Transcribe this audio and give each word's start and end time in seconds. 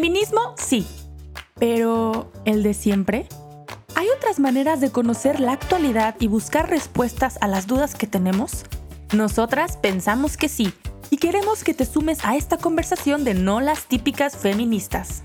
Feminismo, 0.00 0.54
sí. 0.56 0.86
Pero, 1.56 2.32
¿el 2.46 2.62
de 2.62 2.72
siempre? 2.72 3.26
¿Hay 3.94 4.06
otras 4.16 4.40
maneras 4.40 4.80
de 4.80 4.90
conocer 4.90 5.40
la 5.40 5.52
actualidad 5.52 6.16
y 6.18 6.26
buscar 6.26 6.70
respuestas 6.70 7.36
a 7.42 7.48
las 7.48 7.66
dudas 7.66 7.94
que 7.94 8.06
tenemos? 8.06 8.64
Nosotras 9.12 9.76
pensamos 9.76 10.38
que 10.38 10.48
sí 10.48 10.72
y 11.10 11.18
queremos 11.18 11.64
que 11.64 11.74
te 11.74 11.84
sumes 11.84 12.24
a 12.24 12.34
esta 12.34 12.56
conversación 12.56 13.24
de 13.24 13.34
no 13.34 13.60
las 13.60 13.88
típicas 13.88 14.38
feministas. 14.38 15.22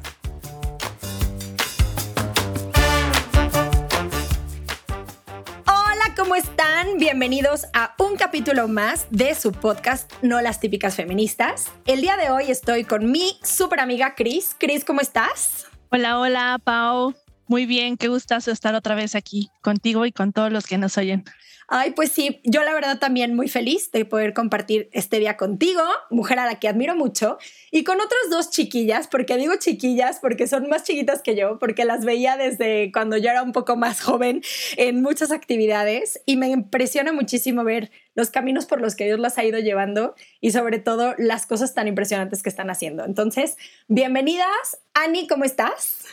Bienvenidos 6.98 7.66
a 7.74 7.94
un 8.00 8.16
capítulo 8.16 8.70
más 8.70 9.08
de 9.10 9.36
su 9.36 9.52
podcast 9.52 10.10
No 10.22 10.40
las 10.40 10.62
típicas 10.62 10.96
feministas. 10.96 11.70
El 11.86 12.00
día 12.00 12.16
de 12.16 12.30
hoy 12.30 12.50
estoy 12.50 12.86
con 12.86 13.12
mi 13.12 13.38
super 13.44 13.82
amiga 13.82 14.16
Cris. 14.16 14.56
Cris, 14.58 14.86
¿cómo 14.86 15.02
estás? 15.02 15.68
Hola, 15.90 16.20
hola, 16.20 16.58
Pau. 16.64 17.14
Muy 17.48 17.66
bien, 17.66 17.98
qué 17.98 18.08
gustazo 18.08 18.52
estar 18.52 18.74
otra 18.74 18.96
vez 18.96 19.14
aquí 19.16 19.50
contigo 19.62 20.06
y 20.06 20.12
con 20.12 20.34
todos 20.34 20.52
los 20.52 20.66
que 20.66 20.78
nos 20.78 20.98
oyen. 20.98 21.26
Ay, 21.68 21.92
pues 21.92 22.12
sí, 22.12 22.42
yo 22.44 22.64
la 22.64 22.74
verdad 22.74 23.00
también 23.00 23.36
muy 23.36 23.48
feliz 23.48 23.92
de 23.92 24.06
poder 24.06 24.34
compartir 24.34 24.88
este 24.92 25.18
día 25.20 25.36
contigo, 25.36 25.82
mujer 26.12 26.38
a 26.38 26.46
la 26.46 26.60
que 26.60 26.68
admiro 26.68 26.96
mucho, 26.96 27.40
y 27.72 27.84
con 27.84 28.00
otras 28.00 28.22
dos 28.30 28.52
chiquillas, 28.52 29.08
porque 29.08 29.36
digo 29.38 29.54
chiquillas 29.58 30.20
porque 30.20 30.48
son 30.48 30.70
más 30.70 30.84
chiquitas 30.84 31.24
que 31.24 31.36
yo, 31.36 31.58
porque 31.58 31.84
las 31.86 32.06
veía 32.06 32.38
desde 32.38 32.92
cuando 32.92 33.18
yo 33.18 33.32
era 33.32 33.42
un 33.42 33.52
poco 33.52 33.76
más 33.76 34.02
joven 34.02 34.44
en 34.78 35.02
muchas 35.02 35.32
actividades 35.32 36.22
y 36.28 36.38
me 36.38 36.50
impresiona 36.50 37.14
muchísimo 37.14 37.64
ver 37.64 37.90
los 38.14 38.30
caminos 38.30 38.66
por 38.66 38.80
los 38.80 38.96
que 38.96 39.06
Dios 39.06 39.20
las 39.20 39.40
ha 39.40 39.44
ido 39.44 39.58
llevando 39.60 40.14
y 40.42 40.52
sobre 40.52 40.78
todo 40.78 41.16
las 41.18 41.48
cosas 41.48 41.74
tan 41.74 41.88
impresionantes 41.88 42.44
que 42.44 42.50
están 42.50 42.70
haciendo. 42.70 43.06
Entonces, 43.06 43.58
bienvenidas. 43.88 44.80
Ani, 44.94 45.28
¿cómo 45.28 45.46
estás? 45.46 46.06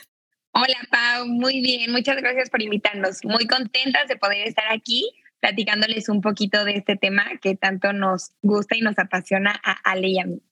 Hola 0.54 0.76
Pau, 0.90 1.26
muy 1.26 1.62
bien, 1.62 1.92
muchas 1.92 2.16
gracias 2.18 2.50
por 2.50 2.60
invitarnos. 2.60 3.24
Muy 3.24 3.46
contentas 3.46 4.06
de 4.06 4.16
poder 4.16 4.46
estar 4.46 4.66
aquí 4.70 5.10
platicándoles 5.40 6.10
un 6.10 6.20
poquito 6.20 6.64
de 6.66 6.76
este 6.76 6.94
tema 6.94 7.24
que 7.40 7.56
tanto 7.56 7.94
nos 7.94 8.32
gusta 8.42 8.76
y 8.76 8.82
nos 8.82 8.98
apasiona 8.98 9.58
a 9.64 9.72
Ale 9.82 10.08
y 10.08 10.18
a 10.20 10.26
mí. 10.26 10.42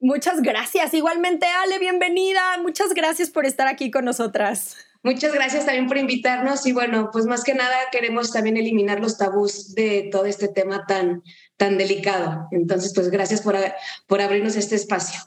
Muchas 0.00 0.42
gracias. 0.42 0.92
Igualmente, 0.94 1.46
Ale, 1.46 1.78
bienvenida. 1.78 2.58
Muchas 2.60 2.92
gracias 2.92 3.30
por 3.30 3.46
estar 3.46 3.68
aquí 3.68 3.92
con 3.92 4.04
nosotras. 4.04 4.76
Muchas 5.04 5.32
gracias 5.32 5.64
también 5.64 5.86
por 5.86 5.96
invitarnos 5.96 6.66
y 6.66 6.72
bueno, 6.72 7.10
pues 7.12 7.26
más 7.26 7.44
que 7.44 7.54
nada 7.54 7.76
queremos 7.92 8.32
también 8.32 8.56
eliminar 8.56 8.98
los 8.98 9.16
tabús 9.16 9.74
de 9.74 10.08
todo 10.10 10.26
este 10.26 10.48
tema 10.48 10.86
tan, 10.86 11.22
tan 11.56 11.78
delicado. 11.78 12.48
Entonces, 12.50 12.92
pues 12.94 13.10
gracias 13.10 13.42
por, 13.42 13.54
por 14.08 14.20
abrirnos 14.20 14.56
este 14.56 14.74
espacio. 14.74 15.20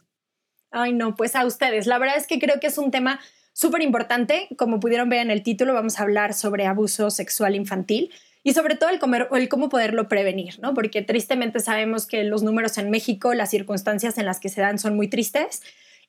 Ay, 0.71 0.91
no, 0.91 1.15
pues 1.15 1.35
a 1.35 1.45
ustedes. 1.45 1.87
La 1.87 1.99
verdad 1.99 2.17
es 2.17 2.27
que 2.27 2.37
creo 2.37 2.59
que 2.59 2.67
es 2.67 2.77
un 2.77 2.91
tema 2.91 3.19
súper 3.57 3.81
importante. 3.81 4.47
Como 4.55 4.79
pudieron 4.79 5.09
ver 5.09 5.21
en 5.21 5.31
el 5.31 5.41
título, 5.41 5.73
vamos 5.73 5.99
a 5.99 6.03
hablar 6.03 6.35
sobre 6.35 6.67
abuso 6.67 7.09
sexual 7.09 7.55
infantil 7.55 8.11
y 8.43 8.53
sobre 8.53 8.75
todo 8.75 8.91
el, 8.91 9.49
cómo 9.49 9.67
poderlo 9.67 10.07
prevenir, 10.07 10.59
¿no? 10.59 10.75
Porque 10.75 11.01
tristemente 11.01 11.59
sabemos 11.59 12.05
que 12.05 12.23
los 12.23 12.43
números 12.43 12.77
en 12.77 12.91
México, 12.91 13.33
las 13.33 13.49
circunstancias 13.49 14.19
en 14.19 14.27
las 14.27 14.39
que 14.39 14.49
se 14.49 14.61
dan 14.61 14.77
son 14.77 14.95
muy 14.95 15.07
tristes 15.07 15.63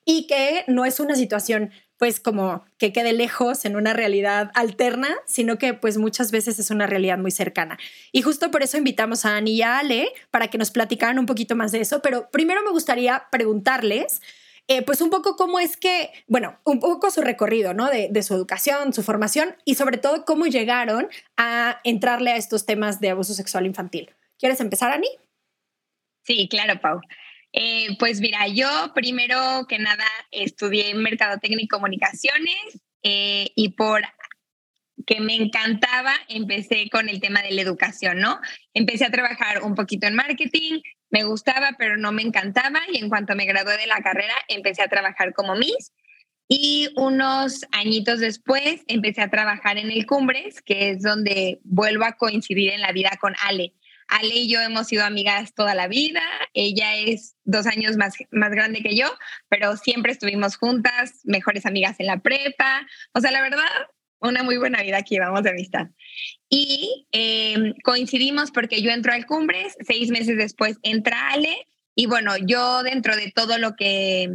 y 0.05 0.27
que 0.27 0.63
no 0.67 0.85
es 0.85 0.99
una 0.99 1.15
situación 1.15 1.71
pues 1.97 2.19
como 2.19 2.63
que 2.77 2.93
quede 2.93 3.13
lejos 3.13 3.65
en 3.65 3.75
una 3.75 3.93
realidad 3.93 4.51
alterna, 4.53 5.09
sino 5.25 5.57
que 5.57 5.73
pues 5.73 5.97
muchas 5.97 6.31
veces 6.31 6.59
es 6.59 6.69
una 6.69 6.85
realidad 6.85 7.17
muy 7.17 7.31
cercana. 7.31 7.79
Y 8.11 8.21
justo 8.21 8.51
por 8.51 8.61
eso 8.61 8.77
invitamos 8.77 9.25
a 9.25 9.35
Ani 9.35 9.55
y 9.55 9.61
a 9.63 9.79
Ale 9.79 10.09
para 10.29 10.49
que 10.49 10.59
nos 10.59 10.69
platicaran 10.69 11.17
un 11.17 11.25
poquito 11.25 11.55
más 11.55 11.71
de 11.71 11.81
eso, 11.81 12.01
pero 12.03 12.29
primero 12.29 12.61
me 12.63 12.71
gustaría 12.71 13.23
preguntarles 13.31 14.21
eh, 14.71 14.83
pues 14.83 15.01
un 15.01 15.09
poco 15.09 15.35
cómo 15.35 15.59
es 15.59 15.77
que, 15.77 16.11
bueno, 16.27 16.59
un 16.63 16.79
poco 16.79 17.09
su 17.09 17.21
recorrido, 17.21 17.73
¿no? 17.73 17.89
De, 17.89 18.21
su 18.21 18.35
educación, 18.35 18.93
su 18.93 19.01
formación 19.01 19.55
y 19.65 19.73
sobre 19.73 19.97
todo 19.97 20.25
cómo 20.25 20.45
llegaron 20.45 21.09
a 21.37 21.81
entrarle 21.83 22.29
a 22.31 22.35
estos 22.35 22.67
temas 22.67 23.01
de 23.01 23.09
abuso 23.09 23.33
sexual 23.33 23.65
infantil. 23.65 24.11
¿Quieres 24.37 24.61
empezar, 24.61 24.91
Ani? 24.91 25.07
Sí, 26.23 26.47
claro, 26.47 26.79
Pau. 26.79 27.01
Eh, 27.51 27.97
pues 27.97 28.21
mira, 28.21 28.47
yo 28.47 28.69
primero 28.93 29.65
que 29.67 29.79
nada 29.79 30.05
estudié 30.29 30.93
Mercadotecnia 30.93 31.63
y 31.63 31.67
Comunicaciones 31.67 32.79
eh, 33.01 33.49
y 33.55 33.69
por 33.69 34.03
que 35.09 35.19
me 35.19 35.33
encantaba, 35.33 36.13
empecé 36.27 36.87
con 36.91 37.09
el 37.09 37.19
tema 37.19 37.41
de 37.41 37.49
la 37.49 37.63
educación, 37.63 38.19
¿no? 38.19 38.39
Empecé 38.75 39.05
a 39.05 39.09
trabajar 39.09 39.63
un 39.63 39.73
poquito 39.73 40.05
en 40.05 40.13
marketing, 40.13 40.81
me 41.09 41.23
gustaba, 41.23 41.71
pero 41.79 41.97
no 41.97 42.11
me 42.11 42.21
encantaba 42.21 42.79
y 42.93 42.99
en 42.99 43.09
cuanto 43.09 43.35
me 43.35 43.47
gradué 43.47 43.75
de 43.77 43.87
la 43.87 44.03
carrera, 44.03 44.35
empecé 44.47 44.83
a 44.83 44.87
trabajar 44.87 45.33
como 45.33 45.55
Miss. 45.55 45.93
Y 46.47 46.89
unos 46.95 47.65
añitos 47.71 48.19
después 48.19 48.83
empecé 48.85 49.23
a 49.23 49.31
trabajar 49.31 49.79
en 49.79 49.89
el 49.89 50.05
Cumbres, 50.05 50.61
que 50.61 50.91
es 50.91 51.01
donde 51.01 51.59
vuelvo 51.63 52.05
a 52.05 52.11
coincidir 52.11 52.69
en 52.69 52.81
la 52.81 52.91
vida 52.91 53.17
con 53.19 53.33
Ale. 53.41 53.73
Ale 54.09 54.35
y 54.35 54.47
yo 54.47 54.61
hemos 54.61 54.87
sido 54.87 55.05
amigas 55.05 55.55
toda 55.55 55.73
la 55.73 55.87
vida. 55.87 56.21
Ella 56.53 56.95
es 56.97 57.35
dos 57.45 57.65
años 57.65 57.97
más, 57.97 58.13
más 58.29 58.51
grande 58.51 58.83
que 58.83 58.95
yo, 58.95 59.07
pero 59.47 59.75
siempre 59.75 60.11
estuvimos 60.11 60.55
juntas, 60.55 61.21
mejores 61.23 61.65
amigas 61.65 61.99
en 61.99 62.05
la 62.05 62.19
prepa. 62.19 62.85
O 63.13 63.21
sea, 63.21 63.31
la 63.31 63.41
verdad, 63.41 63.65
una 64.21 64.43
muy 64.43 64.57
buena 64.57 64.81
vida 64.81 64.97
aquí, 64.97 65.17
vamos 65.19 65.43
de 65.43 65.51
amistad. 65.51 65.87
Y 66.49 67.07
em, 67.11 67.73
coincidimos 67.83 68.51
porque 68.51 68.81
yo 68.81 68.91
entro 68.91 69.13
al 69.13 69.25
Cumbres, 69.25 69.77
seis 69.81 70.09
meses 70.09 70.37
después 70.37 70.77
entra 70.83 71.31
Ale, 71.31 71.67
y 71.95 72.05
bueno, 72.05 72.33
yo 72.37 72.83
dentro 72.83 73.15
de 73.15 73.31
todo 73.31 73.57
lo 73.57 73.75
que 73.75 74.29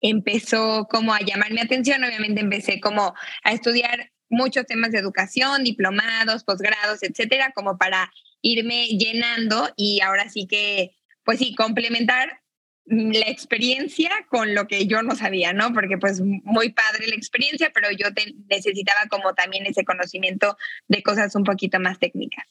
empezó 0.00 0.86
como 0.90 1.14
a 1.14 1.20
llamar 1.20 1.52
mi 1.52 1.60
atención, 1.60 2.02
obviamente 2.04 2.40
empecé 2.40 2.80
como 2.80 3.14
a 3.42 3.52
estudiar 3.52 4.10
muchos 4.28 4.66
temas 4.66 4.90
de 4.90 4.98
educación, 4.98 5.64
diplomados, 5.64 6.44
posgrados, 6.44 7.02
etcétera, 7.02 7.52
como 7.54 7.78
para 7.78 8.12
irme 8.42 8.86
llenando 8.88 9.68
y 9.76 10.00
ahora 10.00 10.28
sí 10.28 10.46
que, 10.46 10.96
pues 11.24 11.38
sí, 11.38 11.54
complementar 11.54 12.40
la 12.86 13.28
experiencia 13.28 14.10
con 14.28 14.54
lo 14.54 14.66
que 14.68 14.86
yo 14.86 15.02
no 15.02 15.16
sabía, 15.16 15.52
¿no? 15.52 15.72
Porque 15.72 15.98
pues 15.98 16.20
muy 16.20 16.72
padre 16.72 17.08
la 17.08 17.16
experiencia, 17.16 17.70
pero 17.74 17.90
yo 17.90 18.06
necesitaba 18.48 19.00
como 19.10 19.34
también 19.34 19.66
ese 19.66 19.84
conocimiento 19.84 20.56
de 20.86 21.02
cosas 21.02 21.34
un 21.34 21.44
poquito 21.44 21.80
más 21.80 21.98
técnicas. 21.98 22.46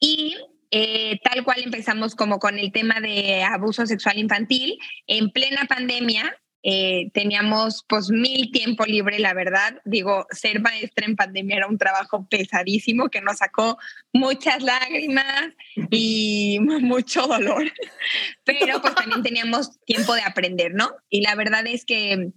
Y 0.00 0.36
eh, 0.70 1.18
tal 1.22 1.44
cual 1.44 1.62
empezamos 1.64 2.14
como 2.14 2.38
con 2.38 2.58
el 2.58 2.72
tema 2.72 3.00
de 3.00 3.42
abuso 3.42 3.86
sexual 3.86 4.18
infantil 4.18 4.78
en 5.06 5.30
plena 5.30 5.64
pandemia, 5.66 6.36
eh, 6.70 7.10
teníamos 7.14 7.82
pues 7.88 8.10
mil 8.10 8.52
tiempo 8.52 8.84
libre, 8.84 9.18
la 9.18 9.32
verdad. 9.32 9.80
Digo, 9.86 10.26
ser 10.30 10.60
maestra 10.60 11.06
en 11.06 11.16
pandemia 11.16 11.56
era 11.56 11.66
un 11.66 11.78
trabajo 11.78 12.28
pesadísimo 12.28 13.08
que 13.08 13.22
nos 13.22 13.38
sacó 13.38 13.78
muchas 14.12 14.62
lágrimas 14.62 15.54
y 15.90 16.58
mucho 16.82 17.26
dolor, 17.26 17.72
pero 18.44 18.82
pues 18.82 18.94
también 18.94 19.22
teníamos 19.22 19.80
tiempo 19.86 20.14
de 20.14 20.20
aprender, 20.20 20.74
¿no? 20.74 20.90
Y 21.08 21.22
la 21.22 21.34
verdad 21.36 21.66
es 21.66 21.86
que, 21.86 22.32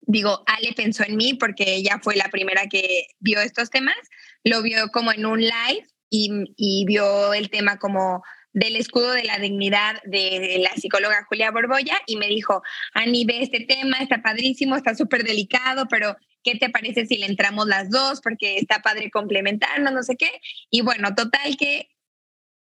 digo, 0.00 0.42
Ale 0.46 0.72
pensó 0.72 1.04
en 1.04 1.16
mí 1.16 1.34
porque 1.34 1.76
ella 1.76 2.00
fue 2.02 2.16
la 2.16 2.28
primera 2.28 2.66
que 2.66 3.06
vio 3.20 3.40
estos 3.40 3.70
temas, 3.70 3.94
lo 4.42 4.62
vio 4.62 4.88
como 4.88 5.12
en 5.12 5.26
un 5.26 5.40
live 5.40 5.86
y, 6.10 6.32
y 6.56 6.84
vio 6.86 7.34
el 7.34 7.50
tema 7.50 7.78
como 7.78 8.24
del 8.56 8.76
escudo 8.76 9.12
de 9.12 9.22
la 9.22 9.38
dignidad 9.38 10.02
de 10.04 10.56
la 10.62 10.70
psicóloga 10.80 11.26
Julia 11.28 11.50
Borbolla 11.50 12.00
y 12.06 12.16
me 12.16 12.26
dijo, 12.26 12.62
Ani, 12.94 13.26
ve 13.26 13.42
este 13.42 13.60
tema, 13.60 13.98
está 13.98 14.22
padrísimo, 14.22 14.76
está 14.76 14.94
súper 14.94 15.24
delicado, 15.24 15.86
pero 15.90 16.16
¿qué 16.42 16.54
te 16.54 16.70
parece 16.70 17.04
si 17.04 17.18
le 17.18 17.26
entramos 17.26 17.66
las 17.66 17.90
dos? 17.90 18.22
Porque 18.22 18.56
está 18.56 18.80
padre 18.80 19.10
complementarnos, 19.10 19.92
no 19.92 20.02
sé 20.02 20.16
qué. 20.16 20.40
Y 20.70 20.80
bueno, 20.80 21.14
total 21.14 21.58
que 21.58 21.90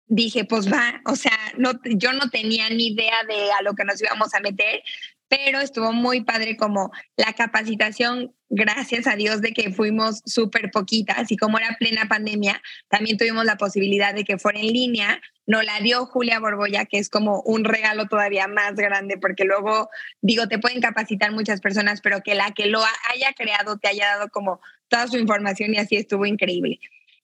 dije, 0.06 0.44
pues 0.44 0.70
va, 0.70 1.00
o 1.06 1.14
sea, 1.14 1.38
no, 1.56 1.70
yo 1.84 2.12
no 2.12 2.30
tenía 2.30 2.68
ni 2.68 2.88
idea 2.88 3.22
de 3.28 3.52
a 3.52 3.62
lo 3.62 3.74
que 3.74 3.84
nos 3.84 4.02
íbamos 4.02 4.34
a 4.34 4.40
meter, 4.40 4.82
pero 5.28 5.60
estuvo 5.60 5.92
muy 5.92 6.22
padre 6.22 6.56
como 6.56 6.92
la 7.16 7.32
capacitación, 7.32 8.34
gracias 8.48 9.06
a 9.06 9.16
Dios 9.16 9.40
de 9.40 9.52
que 9.52 9.72
fuimos 9.72 10.22
súper 10.24 10.70
poquitas 10.70 11.30
y 11.32 11.36
como 11.36 11.58
era 11.58 11.76
plena 11.78 12.06
pandemia, 12.08 12.62
también 12.88 13.16
tuvimos 13.16 13.44
la 13.44 13.56
posibilidad 13.56 14.14
de 14.14 14.24
que 14.24 14.38
fuera 14.38 14.60
en 14.60 14.68
línea. 14.68 15.20
Nos 15.46 15.64
la 15.64 15.80
dio 15.80 16.06
Julia 16.06 16.38
Borbolla, 16.38 16.84
que 16.84 16.98
es 16.98 17.08
como 17.08 17.40
un 17.42 17.64
regalo 17.64 18.06
todavía 18.06 18.46
más 18.46 18.74
grande, 18.74 19.18
porque 19.18 19.44
luego, 19.44 19.90
digo, 20.20 20.48
te 20.48 20.58
pueden 20.58 20.80
capacitar 20.80 21.32
muchas 21.32 21.60
personas, 21.60 22.00
pero 22.00 22.20
que 22.22 22.34
la 22.34 22.52
que 22.52 22.66
lo 22.66 22.80
haya 23.12 23.32
creado 23.36 23.78
te 23.78 23.88
haya 23.88 24.06
dado 24.06 24.28
como 24.28 24.60
toda 24.88 25.08
su 25.08 25.18
información 25.18 25.74
y 25.74 25.78
así 25.78 25.96
estuvo 25.96 26.26
increíble. 26.26 26.78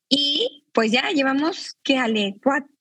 Y 0.08 0.66
pues 0.72 0.90
ya 0.90 1.10
llevamos, 1.10 1.78
¿qué, 1.82 1.98
Ale? 1.98 2.36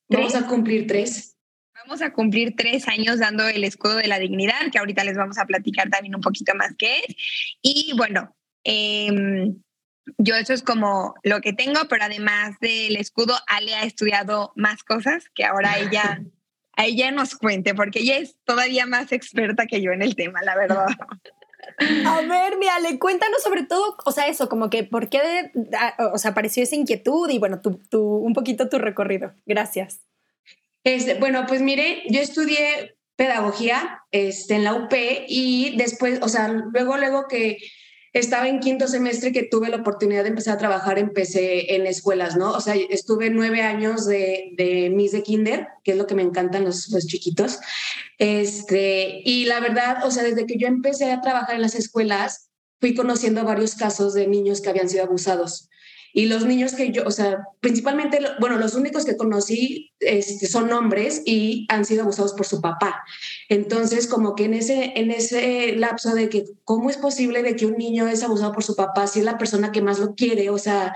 Vamos 0.10 0.36
a 0.36 0.48
cumplir 0.48 0.88
tres. 0.88 1.38
Vamos 1.84 2.02
a 2.02 2.14
cumplir 2.14 2.56
tres 2.56 2.88
años 2.88 3.20
dando 3.20 3.48
el 3.48 3.64
escudo 3.64 3.96
de 3.96 4.08
la 4.08 4.20
dignidad, 4.20 4.72
que 4.72 4.80
ahorita 4.80 5.04
les 5.04 5.18
vamos 5.18 5.38
a 5.38 5.46
platicar 5.46 5.90
también 5.90 6.16
un 6.16 6.22
poquito 6.22 6.54
más 6.56 6.76
qué 6.78 7.00
es. 7.08 7.16
Y 7.62 7.94
bueno, 7.98 8.36
em, 8.64 9.62
yo 10.18 10.36
eso 10.36 10.54
es 10.54 10.62
como 10.62 11.16
lo 11.24 11.42
que 11.42 11.54
tengo, 11.54 11.80
pero 11.90 12.04
además 12.04 12.56
del 12.60 12.98
escudo, 12.98 13.36
Ale 13.48 13.76
ha 13.76 13.84
estudiado 13.84 14.52
más 14.56 14.84
cosas 14.84 15.26
que 15.34 15.44
ahora 15.44 15.80
ella, 15.80 16.22
a 16.78 16.86
ella 16.86 17.12
nos 17.12 17.36
cuente, 17.36 17.74
porque 17.74 18.00
ella 18.00 18.18
es 18.18 18.36
todavía 18.44 18.86
más 18.86 19.12
experta 19.12 19.66
que 19.66 19.82
yo 19.82 19.92
en 19.92 20.02
el 20.02 20.16
tema, 20.16 20.42
la 20.44 20.56
verdad. 20.56 20.88
A 22.06 22.22
ver, 22.22 22.54
Ale, 22.72 23.00
cuéntanos 23.00 23.42
sobre 23.42 23.64
todo, 23.64 23.96
o 24.06 24.12
sea, 24.12 24.28
eso, 24.28 24.50
como 24.50 24.70
que 24.70 24.84
por 24.84 25.10
qué, 25.10 25.52
o 26.14 26.18
sea, 26.18 26.32
apareció 26.32 26.64
esa 26.64 26.76
inquietud 26.76 27.30
y 27.30 27.40
bueno, 27.40 27.60
tu, 27.62 28.00
un 28.00 28.34
poquito 28.34 28.70
tu 28.70 28.78
recorrido. 28.78 29.34
Gracias. 29.46 30.02
Este, 30.84 31.16
bueno, 31.16 31.46
pues 31.48 31.62
mire, 31.62 32.04
yo 32.10 32.22
estudié 32.22 32.96
pedagogía 33.16 34.02
este, 34.12 34.56
en 34.56 34.64
la 34.64 34.74
UP 34.74 34.94
y 35.28 35.76
después, 35.78 36.20
o 36.22 36.28
sea, 36.28 36.48
luego, 36.48 36.98
luego 36.98 37.28
que 37.28 37.58
estaba 38.14 38.50
en 38.50 38.60
quinto 38.60 38.88
semestre 38.88 39.32
que 39.32 39.44
tuve 39.44 39.70
la 39.70 39.78
oportunidad 39.78 40.24
de 40.24 40.30
empezar 40.30 40.56
a 40.56 40.58
trabajar, 40.58 41.00
empecé 41.00 41.76
en 41.76 41.88
escuelas, 41.88 42.36
¿no? 42.36 42.52
O 42.52 42.60
sea, 42.60 42.76
estuve 42.76 43.30
nueve 43.30 43.62
años 43.62 44.06
de, 44.06 44.52
de 44.58 44.90
Miss 44.90 45.14
de 45.14 45.24
Kinder, 45.24 45.68
que 45.84 45.92
es 45.92 45.98
lo 45.98 46.08
que 46.08 46.16
me 46.16 46.24
encantan 46.24 46.66
los, 46.66 46.90
los 46.90 47.06
chiquitos. 47.06 47.60
Este, 48.18 49.22
y 49.24 49.46
la 49.46 49.60
verdad, 49.60 50.06
o 50.06 50.12
sea, 50.12 50.24
desde 50.24 50.46
que 50.46 50.58
yo 50.58 50.68
empecé 50.68 51.12
a 51.12 51.22
trabajar 51.22 51.56
en 51.56 51.62
las 51.62 51.76
escuelas, 51.76 52.50
fui 52.82 52.96
conociendo 52.96 53.46
varios 53.46 53.76
casos 53.76 54.14
de 54.14 54.28
niños 54.28 54.60
que 54.60 54.70
habían 54.70 54.90
sido 54.90 55.04
abusados. 55.04 55.70
Y 56.14 56.26
los 56.26 56.46
niños 56.46 56.74
que 56.74 56.92
yo, 56.92 57.04
o 57.06 57.12
sea, 57.12 57.40
principalmente, 57.60 58.20
bueno, 58.40 58.58
los 58.58 58.76
únicos 58.76 59.06
que 59.06 59.18
conocí 59.18 59.92
este, 60.00 60.48
son 60.48 60.72
hombres 60.72 61.22
y 61.26 61.66
han 61.70 61.86
sido 61.86 62.04
abusados 62.04 62.34
por 62.34 62.46
su 62.46 62.62
papá. 62.62 63.04
Entonces, 63.50 64.08
como 64.08 64.36
que 64.36 64.46
en 64.46 64.54
ese, 64.54 64.94
en 64.96 65.12
ese 65.12 65.76
lapso 65.76 66.14
de 66.14 66.30
que, 66.30 66.46
¿cómo 66.64 66.90
es 66.90 66.98
posible 66.98 67.44
de 67.44 67.56
que 67.56 67.66
un 67.66 67.78
niño 67.78 68.08
es 68.08 68.24
abusado 68.24 68.52
por 68.52 68.64
su 68.64 68.76
papá 68.76 69.08
si 69.08 69.20
es 69.20 69.26
la 69.26 69.38
persona 69.38 69.72
que 69.72 69.82
más 69.82 70.00
lo 70.00 70.16
quiere? 70.16 70.50
O 70.50 70.58
sea, 70.58 70.94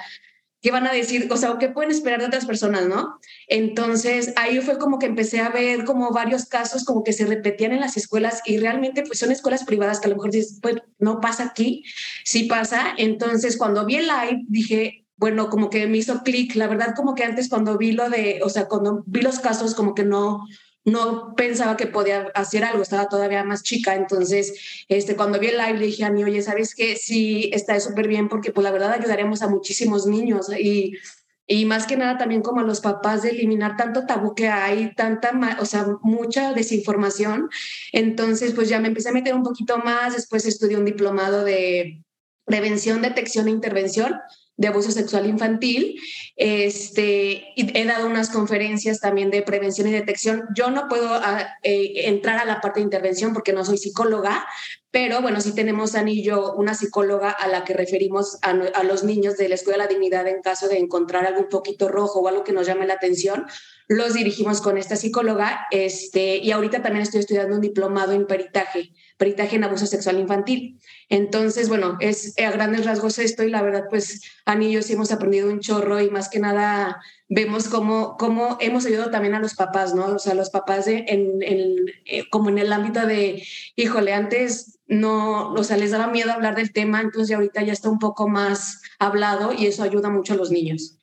¿qué 0.66 0.72
van 0.72 0.88
a 0.88 0.92
decir? 0.92 1.28
O 1.32 1.38
sea, 1.38 1.58
¿qué 1.60 1.70
pueden 1.70 1.92
esperar 1.92 2.20
de 2.20 2.26
otras 2.26 2.48
personas, 2.48 2.88
no? 2.88 3.20
Entonces, 3.48 4.34
ahí 4.36 4.60
fue 4.62 4.80
como 4.80 4.98
que 4.98 5.06
empecé 5.06 5.40
a 5.40 5.50
ver 5.50 5.86
como 5.86 6.12
varios 6.12 6.46
casos 6.46 6.84
como 6.84 7.04
que 7.04 7.14
se 7.14 7.28
repetían 7.28 7.72
en 7.72 7.82
las 7.82 7.98
escuelas 7.98 8.42
y 8.46 8.58
realmente 8.58 9.04
pues 9.04 9.20
son 9.20 9.32
escuelas 9.32 9.64
privadas 9.64 10.00
que 10.00 10.08
a 10.08 10.10
lo 10.10 10.16
mejor 10.16 10.32
dices, 10.32 10.58
pues 10.64 10.78
no 10.98 11.22
pasa 11.22 11.44
aquí, 11.44 11.84
sí 12.24 12.46
pasa. 12.46 12.96
Entonces, 12.98 13.58
cuando 13.58 13.86
vi 13.86 13.98
el 13.98 14.08
live, 14.08 14.42
dije, 14.48 15.05
bueno, 15.18 15.50
como 15.50 15.70
que 15.70 15.88
me 15.88 15.98
hizo 15.98 16.24
clic. 16.24 16.56
La 16.56 16.68
verdad, 16.68 16.94
como 16.96 17.16
que 17.16 17.24
antes 17.24 17.50
cuando 17.50 17.78
vi 17.78 17.92
lo 17.94 18.10
de, 18.10 18.42
o 18.44 18.50
sea, 18.50 18.68
cuando 18.68 19.04
vi 19.06 19.22
los 19.22 19.40
casos, 19.40 19.76
como 19.76 19.96
que 19.96 20.04
no, 20.04 20.46
no 20.84 21.34
pensaba 21.36 21.78
que 21.78 21.88
podía 21.88 22.32
hacer 22.36 22.64
algo, 22.64 22.84
estaba 22.84 23.08
todavía 23.08 23.44
más 23.44 23.64
chica. 23.64 23.96
Entonces, 23.96 24.86
este, 24.88 25.16
cuando 25.16 25.40
vi 25.40 25.48
el 25.48 25.58
live, 25.58 25.80
le 25.80 25.86
dije 25.88 26.04
a 26.04 26.12
mi, 26.12 26.24
oye, 26.24 26.42
¿sabes 26.42 26.76
qué? 26.76 26.96
Sí, 26.96 27.50
está 27.54 27.80
súper 27.80 28.08
bien 28.08 28.28
porque, 28.30 28.52
pues, 28.52 28.64
la 28.64 28.72
verdad, 28.72 28.94
ayudaremos 28.94 29.42
a 29.42 29.48
muchísimos 29.48 30.06
niños 30.06 30.48
y, 30.58 30.94
y 31.48 31.66
más 31.66 31.88
que 31.88 31.96
nada 31.96 32.18
también 32.18 32.42
como 32.42 32.60
a 32.60 32.64
los 32.64 32.82
papás 32.82 33.24
de 33.24 33.30
eliminar 33.30 33.78
tanto 33.78 34.06
tabú 34.06 34.36
que 34.36 34.50
hay, 34.50 34.94
tanta, 34.96 35.32
o 35.62 35.66
sea, 35.66 35.88
mucha 36.02 36.54
desinformación. 36.54 37.50
Entonces, 37.94 38.54
pues 38.54 38.68
ya 38.68 38.80
me 38.82 38.90
empecé 38.90 39.10
a 39.10 39.14
meter 39.14 39.34
un 39.34 39.44
poquito 39.44 39.78
más, 39.78 40.14
después 40.14 40.46
estudié 40.46 40.78
un 40.78 40.86
diplomado 40.86 41.46
de 41.46 42.04
prevención, 42.46 43.02
detección 43.02 43.48
e 43.48 43.52
intervención 43.52 44.16
de 44.57 44.68
abuso 44.68 44.92
sexual 44.92 45.25
infantil. 45.25 46.00
Este, 46.36 47.54
he 47.56 47.86
dado 47.86 48.07
unas 48.07 48.30
conferencias 48.30 49.00
también 49.00 49.31
de 49.31 49.42
prevención 49.42 49.88
y 49.88 49.92
detección. 49.92 50.44
Yo 50.56 50.72
no 50.72 50.88
puedo 50.88 51.10
ah, 51.13 51.48
eh, 51.63 52.07
entrar 52.07 52.40
a 52.40 52.46
la 52.46 52.62
parte 52.62 52.80
de 52.80 52.86
intervención 52.86 53.34
porque 53.34 53.54
no 53.54 53.66
soy 53.66 53.78
psicóloga, 53.78 54.46
pero 54.92 55.22
bueno, 55.22 55.42
sí 55.42 55.54
tenemos 55.54 55.96
Anillo, 55.96 56.54
una 56.54 56.74
psicóloga 56.74 57.30
a 57.31 57.48
la 57.48 57.66
que 57.66 57.74
referimos 57.74 58.38
a, 58.42 58.52
a, 58.52 58.84
los 58.84 59.04
niños 59.04 59.36
de 59.36 59.50
la 59.50 59.56
Escuela 59.56 59.84
de 59.84 59.84
la 59.84 59.90
Dignidad 59.90 60.28
en 60.28 60.42
caso 60.42 60.69
de 60.69 60.78
encontrar 60.78 61.25
algo 61.25 61.42
un 61.42 61.50
poquito 61.50 61.90
rojo 61.90 62.19
o 62.22 62.28
algo 62.28 62.44
que 62.44 62.54
nos 62.54 62.66
llame 62.66 62.86
la 62.86 62.94
atención. 62.94 63.46
Los 63.88 64.13
dirigimos 64.13 64.62
con 64.62 64.78
esta 64.78 64.96
psicóloga 64.96 65.68
este, 65.69 66.38
y 66.38 66.52
ahorita 66.52 66.81
también 66.81 67.04
estoy 67.04 67.19
estudiando 67.19 67.56
un 67.56 67.62
diplomado 67.62 68.13
en 68.13 68.25
peritaje 68.25 68.94
peritaje 69.18 69.56
en 69.56 69.64
abuso 69.64 69.86
sexual 69.86 70.20
infantil. 70.20 70.80
Entonces, 71.10 71.70
bueno, 71.70 71.98
es 72.00 72.34
a 72.40 72.52
grandes 72.52 72.86
rasgos 72.86 73.20
esto 73.20 73.44
y 73.44 73.50
la 73.50 73.62
verdad, 73.62 73.86
pues, 73.90 74.22
Ani 74.46 74.68
y 74.68 74.72
yo 74.74 74.82
sí 74.82 74.94
hemos 74.94 75.12
aprendido 75.12 75.50
un 75.50 75.60
chorro 75.60 76.02
y 76.02 76.10
más 76.10 76.30
que 76.30 76.40
nada 76.40 77.02
vemos 77.30 77.70
cómo, 77.70 78.18
cómo 78.18 78.58
hemos 78.60 78.86
ayudado 78.86 79.12
también 79.12 79.34
a 79.36 79.40
los 79.40 79.56
papás, 79.56 79.96
¿no? 79.96 80.08
O 80.08 80.20
sea, 80.20 80.34
los 80.34 80.50
papás 80.50 80.86
de, 80.86 81.06
en, 81.08 81.40
eh, 82.06 82.30
como 82.30 82.50
en 82.50 82.58
el 82.58 82.72
ámbito 82.74 83.06
de, 83.06 83.44
híjole, 83.76 84.14
antes 84.14 84.80
no, 84.88 85.52
o 85.52 85.64
sea, 85.64 85.78
les 85.78 85.92
daba 85.92 86.08
miedo 86.08 86.32
hablar 86.32 86.56
del 86.56 86.74
tema, 86.74 87.02
entonces 87.02 87.36
ahorita 87.36 87.64
ya 87.64 87.74
está 87.74 87.90
un 87.90 88.00
poco 88.00 88.28
más 88.28 88.82
hablado 89.00 89.54
y 89.54 89.66
eso 89.66 89.84
ayuda 89.84 90.10
mucho 90.10 90.34
a 90.34 90.38
los 90.38 90.52
niños. 90.52 91.00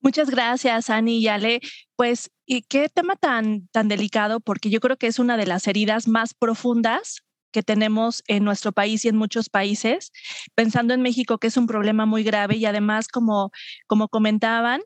Muchas 0.00 0.28
gracias, 0.28 0.90
Ani 0.90 1.18
y 1.18 1.28
Ale. 1.28 1.60
Pues, 1.96 2.30
¿y 2.44 2.60
qué 2.62 2.90
tema 2.90 3.16
tan, 3.16 3.68
tan 3.68 3.88
delicado? 3.88 4.38
Porque 4.40 4.68
yo 4.68 4.80
creo 4.80 4.98
que 4.98 5.06
es 5.06 5.18
una 5.18 5.38
de 5.38 5.46
las 5.46 5.66
heridas 5.66 6.08
más 6.08 6.34
profundas 6.34 7.23
que 7.54 7.62
tenemos 7.62 8.24
en 8.26 8.42
nuestro 8.42 8.72
país 8.72 9.04
y 9.04 9.08
en 9.08 9.16
muchos 9.16 9.48
países, 9.48 10.10
pensando 10.56 10.92
en 10.92 11.02
México 11.02 11.38
que 11.38 11.46
es 11.46 11.56
un 11.56 11.68
problema 11.68 12.04
muy 12.04 12.24
grave 12.24 12.56
y 12.56 12.66
además, 12.66 13.06
como, 13.06 13.52
como 13.86 14.08
comentaban, 14.08 14.80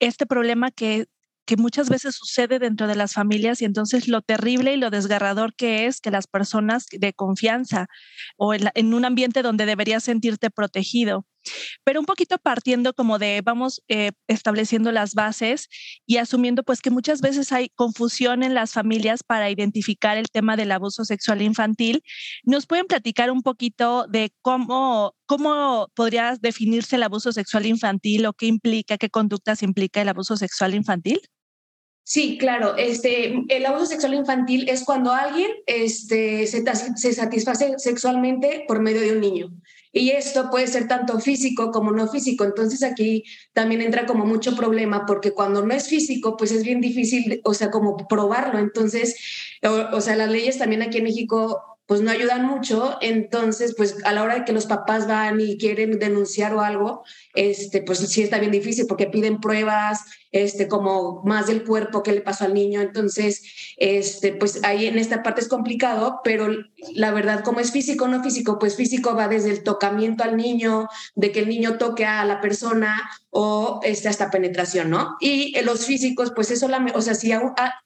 este 0.00 0.26
problema 0.26 0.70
que 0.70 1.06
que 1.46 1.56
muchas 1.56 1.88
veces 1.88 2.14
sucede 2.14 2.60
dentro 2.60 2.86
de 2.86 2.94
las 2.94 3.12
familias 3.12 3.60
y 3.60 3.64
entonces 3.64 4.06
lo 4.06 4.22
terrible 4.22 4.72
y 4.72 4.76
lo 4.76 4.90
desgarrador 4.90 5.52
que 5.56 5.86
es 5.86 6.00
que 6.00 6.12
las 6.12 6.28
personas 6.28 6.86
de 6.92 7.12
confianza 7.12 7.88
o 8.36 8.54
en, 8.54 8.94
un 8.94 9.04
ambiente 9.04 9.42
donde 9.42 9.66
deberías 9.66 10.04
sentirte 10.04 10.50
protegido. 10.50 11.26
Pero 11.84 12.00
un 12.00 12.06
poquito 12.06 12.38
partiendo 12.38 12.92
como 12.92 13.18
de 13.18 13.40
vamos 13.44 13.82
eh, 13.88 14.12
estableciendo 14.28 14.92
las 14.92 15.14
bases 15.14 15.68
y 16.06 16.18
asumiendo 16.18 16.62
pues 16.62 16.80
que 16.80 16.90
muchas 16.90 17.20
veces 17.20 17.52
hay 17.52 17.70
confusión 17.70 18.42
en 18.42 18.54
las 18.54 18.72
familias 18.72 19.22
para 19.22 19.50
identificar 19.50 20.16
el 20.16 20.30
tema 20.30 20.56
del 20.56 20.72
abuso 20.72 21.04
sexual 21.04 21.42
infantil. 21.42 22.02
¿Nos 22.44 22.66
pueden 22.66 22.86
platicar 22.86 23.30
un 23.30 23.42
poquito 23.42 24.06
de 24.08 24.32
cómo, 24.42 25.14
cómo 25.26 25.88
podría 25.94 26.36
definirse 26.40 26.96
el 26.96 27.02
abuso 27.02 27.32
sexual 27.32 27.66
infantil 27.66 28.26
o 28.26 28.32
qué 28.32 28.46
implica, 28.46 28.98
qué 28.98 29.10
conductas 29.10 29.62
implica 29.62 30.02
el 30.02 30.08
abuso 30.08 30.36
sexual 30.36 30.74
infantil? 30.74 31.20
Sí, 32.02 32.38
claro. 32.38 32.76
Este, 32.76 33.44
el 33.48 33.66
abuso 33.66 33.86
sexual 33.86 34.14
infantil 34.14 34.68
es 34.68 34.82
cuando 34.84 35.12
alguien 35.12 35.48
este, 35.66 36.46
se 36.46 37.12
satisface 37.12 37.78
sexualmente 37.78 38.64
por 38.66 38.80
medio 38.80 39.00
de 39.00 39.12
un 39.12 39.20
niño. 39.20 39.50
Y 39.92 40.10
esto 40.10 40.50
puede 40.50 40.66
ser 40.66 40.86
tanto 40.86 41.18
físico 41.18 41.70
como 41.70 41.90
no 41.90 42.08
físico. 42.08 42.44
Entonces 42.44 42.82
aquí 42.82 43.24
también 43.52 43.80
entra 43.80 44.06
como 44.06 44.24
mucho 44.24 44.54
problema 44.56 45.04
porque 45.06 45.32
cuando 45.32 45.64
no 45.64 45.74
es 45.74 45.88
físico, 45.88 46.36
pues 46.36 46.52
es 46.52 46.62
bien 46.62 46.80
difícil, 46.80 47.40
o 47.44 47.54
sea, 47.54 47.70
como 47.70 47.96
probarlo. 48.08 48.58
Entonces, 48.58 49.16
o, 49.62 49.96
o 49.96 50.00
sea, 50.00 50.16
las 50.16 50.30
leyes 50.30 50.58
también 50.58 50.82
aquí 50.82 50.98
en 50.98 51.04
México 51.04 51.70
pues 51.90 52.02
no 52.02 52.12
ayudan 52.12 52.46
mucho. 52.46 52.98
Entonces, 53.00 53.74
pues 53.76 53.96
a 54.04 54.12
la 54.12 54.22
hora 54.22 54.36
de 54.36 54.44
que 54.44 54.52
los 54.52 54.66
papás 54.66 55.08
van 55.08 55.40
y 55.40 55.58
quieren 55.58 55.98
denunciar 55.98 56.54
o 56.54 56.60
algo, 56.60 57.02
este, 57.34 57.82
pues 57.82 57.98
sí 57.98 58.22
está 58.22 58.38
bien 58.38 58.52
difícil 58.52 58.86
porque 58.86 59.08
piden 59.08 59.40
pruebas, 59.40 60.04
este, 60.32 60.68
como 60.68 61.22
más 61.24 61.46
del 61.46 61.64
cuerpo 61.64 62.02
que 62.02 62.12
le 62.12 62.20
pasó 62.20 62.44
al 62.44 62.54
niño. 62.54 62.80
Entonces, 62.80 63.42
este, 63.76 64.32
pues 64.32 64.60
ahí 64.64 64.86
en 64.86 64.98
esta 64.98 65.22
parte 65.22 65.40
es 65.40 65.48
complicado, 65.48 66.20
pero 66.24 66.48
la 66.94 67.10
verdad, 67.10 67.42
como 67.42 67.60
es 67.60 67.72
físico 67.72 68.08
no 68.08 68.22
físico, 68.22 68.58
pues 68.58 68.76
físico 68.76 69.14
va 69.14 69.28
desde 69.28 69.50
el 69.50 69.62
tocamiento 69.62 70.24
al 70.24 70.36
niño, 70.36 70.88
de 71.14 71.32
que 71.32 71.40
el 71.40 71.48
niño 71.48 71.78
toque 71.78 72.04
a 72.04 72.24
la 72.24 72.40
persona 72.40 73.10
o 73.30 73.80
este, 73.84 74.08
hasta 74.08 74.30
penetración, 74.30 74.90
¿no? 74.90 75.16
Y 75.20 75.56
en 75.56 75.64
los 75.64 75.86
físicos, 75.86 76.32
pues 76.34 76.50
es 76.50 76.60
solamente, 76.60 76.98
o 76.98 77.02
sea, 77.02 77.14
si 77.14 77.30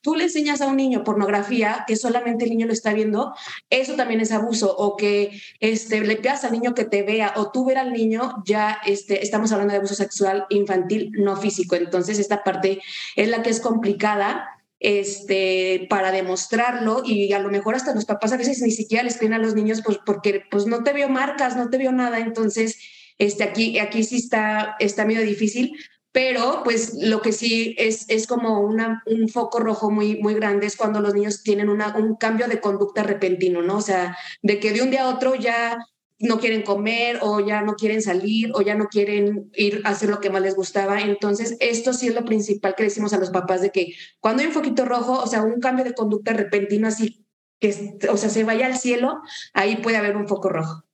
tú 0.01 0.15
le 0.15 0.25
enseñas 0.25 0.63
a 0.63 0.67
un 0.67 0.77
niño 0.77 1.05
pornografía, 1.05 1.85
que 1.87 1.97
solamente 1.97 2.45
el 2.45 2.51
niño 2.51 2.67
lo 2.67 2.73
está 2.73 2.95
viendo, 2.95 3.35
eso 3.69 3.95
también 3.95 4.21
es 4.21 4.33
abuso, 4.33 4.75
o 4.75 4.97
que 4.97 5.39
este, 5.61 6.01
le 6.01 6.17
pidas 6.17 6.45
al 6.45 6.53
niño 6.53 6.75
que 6.75 6.85
te 6.85 7.03
vea, 7.03 7.35
o 7.37 7.51
tú 7.51 7.67
ver 7.67 7.77
al 7.77 7.93
niño, 7.93 8.43
ya 8.47 8.79
este, 8.87 9.23
estamos 9.23 9.53
hablando 9.53 9.73
de 9.73 9.79
abuso 9.79 9.95
sexual 9.95 10.47
infantil, 10.49 11.11
no 11.13 11.37
físico. 11.37 11.77
Entonces, 11.77 12.19
parte 12.43 12.81
es 13.17 13.29
la 13.29 13.43
que 13.43 13.51
es 13.51 13.61
complicada 13.61 14.49
este, 14.81 15.87
para 15.89 16.11
demostrarlo 16.11 17.03
y 17.05 17.33
a 17.33 17.39
lo 17.39 17.51
mejor 17.51 17.75
hasta 17.75 17.95
los 17.95 18.05
papás 18.05 18.33
a 18.33 18.37
veces 18.37 18.61
ni 18.61 18.71
siquiera 18.71 19.05
les 19.05 19.17
creen 19.17 19.33
a 19.33 19.39
los 19.39 19.55
niños 19.55 19.83
pues 19.85 19.99
porque 20.05 20.43
pues 20.51 20.67
no 20.67 20.83
te 20.83 20.93
veo 20.93 21.09
marcas, 21.09 21.57
no 21.57 21.71
te 21.71 21.79
veo 21.79 21.93
nada, 21.93 22.19
entonces 22.19 22.79
este, 23.19 23.45
aquí, 23.45 23.79
aquí 23.79 24.05
sí 24.05 24.17
está, 24.17 24.77
está 24.79 25.05
medio 25.05 25.23
difícil, 25.23 25.73
pero 26.13 26.61
pues 26.65 26.95
lo 26.95 27.23
que 27.23 27.33
sí 27.33 27.75
es, 27.79 28.05
es 28.09 28.27
como 28.27 28.61
una, 28.61 29.03
un 29.07 29.29
foco 29.29 29.59
rojo 29.59 29.91
muy, 29.91 30.17
muy 30.17 30.35
grande 30.35 30.67
es 30.67 30.77
cuando 30.77 31.01
los 31.01 31.15
niños 31.15 31.43
tienen 31.43 31.69
una, 31.69 31.97
un 31.97 32.17
cambio 32.17 32.47
de 32.47 32.61
conducta 32.61 33.03
repentino, 33.03 33.63
¿no? 33.63 33.79
O 33.79 33.83
sea, 33.83 34.17
de 34.43 34.61
que 34.61 34.73
de 34.73 34.83
un 34.83 34.91
día 34.91 35.05
a 35.05 35.09
otro 35.09 35.35
ya 35.35 35.79
no 36.19 36.39
quieren 36.39 36.63
comer 36.63 37.19
o 37.23 37.41
ya 37.41 37.63
no 37.63 37.75
quieren 37.75 38.01
salir 38.01 38.53
o 38.55 38.63
ya 38.63 38.75
no 38.75 38.87
quieren 38.87 39.51
ir 39.55 39.83
a 39.85 39.91
hacer 39.91 40.09
lo 40.09 40.21
que 40.21 40.31
más 40.31 40.43
les 40.43 40.55
gustaba. 40.55 41.01
Entonces, 41.01 41.57
esto 41.61 41.93
sí 41.93 42.09
es 42.09 42.15
lo 42.15 42.25
principal 42.25 42.75
que 42.75 42.85
decimos 42.85 43.13
a 43.13 43.19
los 43.19 43.31
papás 43.31 43.61
de 43.63 43.71
que 43.71 43.95
cuando 44.21 44.43
hay 44.43 44.49
un 44.49 44.55
foquito 44.55 44.85
rojo, 44.85 45.21
o 45.21 45.27
sea, 45.27 45.43
un 45.43 45.61
cambio 45.61 45.85
de 45.85 45.95
conducta 45.95 46.33
repentino 46.33 46.89
así, 46.89 47.27
que, 47.59 47.99
o 48.11 48.17
sea, 48.17 48.31
se 48.31 48.45
vaya 48.45 48.67
al 48.67 48.79
cielo, 48.79 49.21
ahí 49.53 49.77
puede 49.77 49.97
haber 49.97 50.17
un 50.17 50.29
foco 50.29 50.49
rojo. 50.49 50.85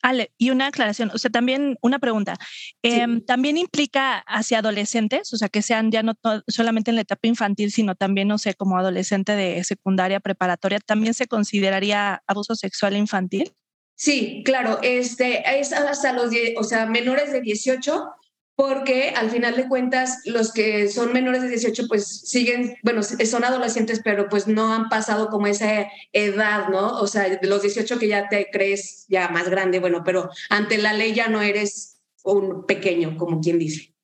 Ale, 0.00 0.30
y 0.38 0.50
una 0.50 0.68
aclaración, 0.68 1.10
o 1.12 1.18
sea, 1.18 1.28
también 1.28 1.76
una 1.82 1.98
pregunta. 1.98 2.36
Em, 2.82 3.20
¿También 3.20 3.56
implica 3.56 4.18
hacia 4.28 4.60
adolescentes? 4.60 5.32
O 5.32 5.36
sea, 5.36 5.48
que 5.48 5.60
sean 5.60 5.90
ya 5.90 6.04
no 6.04 6.14
solamente 6.46 6.92
en 6.92 6.94
la 6.94 7.02
etapa 7.02 7.26
infantil, 7.26 7.72
sino 7.72 7.96
también, 7.96 8.28
no 8.28 8.38
sé, 8.38 8.54
como 8.54 8.78
adolescente 8.78 9.32
de 9.32 9.64
secundaria, 9.64 10.20
preparatoria, 10.20 10.78
¿también 10.78 11.14
se 11.14 11.26
consideraría 11.26 12.22
abuso 12.28 12.54
sexual 12.54 12.96
infantil? 12.96 13.52
Sí, 14.00 14.42
claro, 14.44 14.78
este, 14.82 15.42
es 15.58 15.72
hasta 15.72 16.12
los, 16.12 16.30
o 16.56 16.62
sea, 16.62 16.86
menores 16.86 17.32
de 17.32 17.40
18 17.40 18.04
porque 18.54 19.10
al 19.10 19.28
final 19.28 19.56
de 19.56 19.68
cuentas 19.68 20.20
los 20.24 20.52
que 20.52 20.88
son 20.88 21.12
menores 21.12 21.42
de 21.42 21.48
18 21.48 21.88
pues 21.88 22.06
siguen, 22.28 22.76
bueno, 22.84 23.02
son 23.02 23.42
adolescentes, 23.42 24.00
pero 24.04 24.28
pues 24.28 24.46
no 24.46 24.72
han 24.72 24.88
pasado 24.88 25.30
como 25.30 25.48
esa 25.48 25.88
edad, 26.12 26.68
¿no? 26.68 27.00
O 27.00 27.08
sea, 27.08 27.40
los 27.42 27.62
18 27.62 27.98
que 27.98 28.06
ya 28.06 28.28
te 28.28 28.48
crees 28.52 29.04
ya 29.08 29.28
más 29.30 29.48
grande, 29.48 29.80
bueno, 29.80 30.02
pero 30.04 30.30
ante 30.48 30.78
la 30.78 30.92
ley 30.92 31.12
ya 31.12 31.26
no 31.26 31.42
eres 31.42 31.98
un 32.22 32.66
pequeño, 32.66 33.16
como 33.16 33.40
quien 33.40 33.58
dice. 33.58 33.94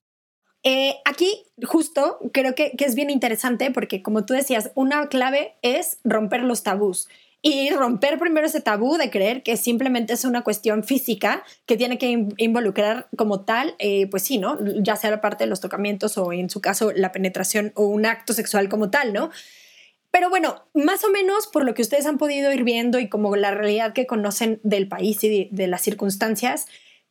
Eh, 0.64 0.96
aquí 1.04 1.44
justo 1.64 2.18
creo 2.32 2.56
que, 2.56 2.72
que 2.76 2.84
es 2.84 2.96
bien 2.96 3.10
interesante 3.10 3.70
porque 3.70 4.02
como 4.02 4.24
tú 4.24 4.34
decías, 4.34 4.72
una 4.74 5.08
clave 5.08 5.54
es 5.62 5.98
romper 6.02 6.42
los 6.42 6.64
tabús 6.64 7.08
y 7.46 7.68
romper 7.68 8.18
primero 8.18 8.46
ese 8.46 8.62
tabú 8.62 8.96
de 8.96 9.10
creer 9.10 9.42
que 9.42 9.58
simplemente 9.58 10.14
es 10.14 10.24
una 10.24 10.42
cuestión 10.42 10.82
física 10.82 11.44
que 11.66 11.76
tiene 11.76 11.98
que 11.98 12.26
involucrar 12.38 13.06
como 13.18 13.44
tal, 13.44 13.74
eh, 13.78 14.06
pues 14.06 14.22
sí, 14.22 14.38
¿no? 14.38 14.56
Ya 14.82 14.96
sea 14.96 15.10
la 15.10 15.20
parte 15.20 15.44
de 15.44 15.50
los 15.50 15.60
tocamientos 15.60 16.16
o 16.16 16.32
en 16.32 16.48
su 16.48 16.62
caso 16.62 16.90
la 16.92 17.12
penetración 17.12 17.72
o 17.74 17.84
un 17.84 18.06
acto 18.06 18.32
sexual 18.32 18.70
como 18.70 18.88
tal, 18.88 19.12
¿no? 19.12 19.30
Pero 20.10 20.30
bueno, 20.30 20.64
más 20.72 21.04
o 21.04 21.10
menos 21.10 21.46
por 21.46 21.66
lo 21.66 21.74
que 21.74 21.82
ustedes 21.82 22.06
han 22.06 22.16
podido 22.16 22.50
ir 22.50 22.64
viendo 22.64 22.98
y 22.98 23.10
como 23.10 23.36
la 23.36 23.50
realidad 23.50 23.92
que 23.92 24.06
conocen 24.06 24.58
del 24.62 24.88
país 24.88 25.22
y 25.22 25.50
de 25.52 25.66
las 25.66 25.82
circunstancias, 25.82 26.66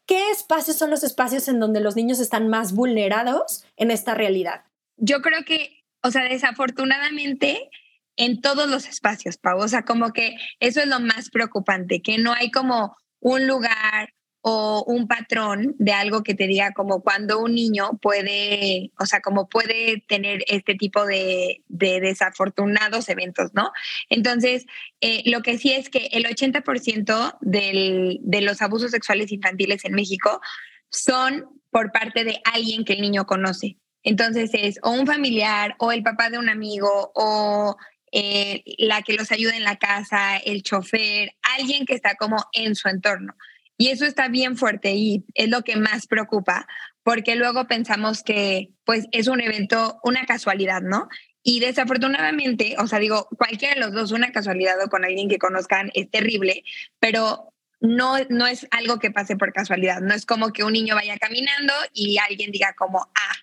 ¿qué 0.08 0.32
espacios 0.32 0.78
son 0.78 0.90
los 0.90 1.04
espacios 1.04 1.48
en 1.48 1.60
donde 1.60 1.80
los 1.80 1.96
niños 1.96 2.20
están 2.20 2.48
más 2.48 2.74
vulnerados 2.74 3.66
en 3.78 3.92
esta 3.92 4.16
realidad? 4.16 4.64
Yo 4.98 5.22
creo 5.22 5.46
que, 5.46 5.84
o 6.02 6.10
sea, 6.10 6.24
desafortunadamente 6.24 7.70
en 8.16 8.42
todos 8.42 8.70
los 8.70 8.88
espacios, 8.88 9.38
Pau. 9.38 9.60
O 9.60 9.68
sea, 9.68 9.84
como 9.84 10.12
que 10.12 10.36
eso 10.60 10.82
es 10.82 10.88
lo 10.88 11.00
más 11.00 11.30
preocupante, 11.30 12.02
que 12.02 12.18
no 12.18 12.34
hay 12.34 12.52
como 12.52 12.96
un 13.20 13.48
lugar 13.48 14.14
o 14.46 14.84
un 14.86 15.08
patrón 15.08 15.74
de 15.80 15.94
algo 15.94 16.22
que 16.22 16.34
te 16.34 16.48
diga 16.48 16.74
como 16.74 17.02
cuando 17.02 17.40
un 17.40 17.56
niño 17.56 17.98
puede, 18.02 18.92
o 19.00 19.06
sea, 19.06 19.22
como 19.22 19.48
puede 19.48 20.04
tener 20.06 20.44
este 20.48 20.76
tipo 20.76 21.06
de, 21.06 21.62
desafortunados 21.70 23.08
eventos, 23.08 23.52
¿no? 23.54 23.72
Entonces, 24.10 24.66
eh, 25.00 25.24
lo 25.28 25.42
que 25.42 25.58
sí 25.58 25.72
es 25.72 25.90
que 25.90 26.10
el 26.12 26.26
80% 26.26 27.38
de 27.40 28.42
los 28.42 28.62
abusos 28.62 28.92
sexuales 28.92 29.32
infantiles 29.32 29.86
en 29.86 29.94
México 29.94 30.42
son 30.90 31.46
por 31.72 31.94
parte 31.94 32.26
de 32.26 32.42
alguien 32.44 32.84
que 32.84 32.94
el 32.94 33.02
niño 33.02 33.26
conoce. 33.26 33.78
Entonces 34.04 34.52
es 34.54 34.80
o 34.84 34.92
un 34.92 35.08
familiar 35.08 35.76
o 35.80 35.94
el 35.94 36.04
papá 36.04 36.30
de 36.30 36.38
un 36.38 36.50
amigo 36.50 37.12
o 37.16 37.78
eh, 38.16 38.64
la 38.78 39.02
que 39.02 39.14
los 39.14 39.32
ayuda 39.32 39.58
en 39.58 39.64
la 39.64 39.78
casa, 39.78 40.38
el 40.38 40.62
chofer, 40.62 41.34
alguien 41.58 41.88
que 41.88 41.96
está 41.96 42.14
como 42.14 42.38
en 42.54 42.76
su 42.76 42.88
entorno. 42.88 43.34
Y 43.76 43.90
eso 43.90 44.06
está 44.06 44.28
bien 44.28 44.56
fuerte 44.56 44.94
y 44.94 45.26
es 45.34 45.50
lo 45.50 45.64
que 45.64 45.78
más 45.78 46.06
preocupa, 46.06 46.68
porque 47.02 47.36
luego 47.36 47.68
pensamos 47.68 48.22
que 48.22 48.70
pues 48.86 49.08
es 49.12 49.28
un 49.28 49.42
evento, 49.42 50.00
una 50.04 50.26
casualidad, 50.28 50.84
¿no? 50.84 51.10
Y 51.42 51.60
desafortunadamente, 51.60 52.76
o 52.78 52.86
sea, 52.86 53.00
digo, 53.00 53.28
cualquiera 53.36 53.74
de 53.74 53.82
los 53.82 53.92
dos, 53.94 54.12
una 54.12 54.32
casualidad 54.32 54.76
o 54.84 54.90
con 54.90 55.04
alguien 55.04 55.28
que 55.28 55.40
conozcan 55.40 55.90
es 55.96 56.12
terrible, 56.12 56.64
pero 57.00 57.52
no, 57.82 58.18
no 58.30 58.46
es 58.46 58.68
algo 58.70 59.00
que 59.00 59.10
pase 59.10 59.36
por 59.38 59.52
casualidad. 59.54 60.02
No 60.02 60.14
es 60.14 60.28
como 60.28 60.54
que 60.54 60.64
un 60.64 60.74
niño 60.74 60.94
vaya 60.94 61.18
caminando 61.18 61.74
y 61.94 62.20
alguien 62.20 62.52
diga 62.52 62.76
como, 62.78 63.00
ah, 63.00 63.36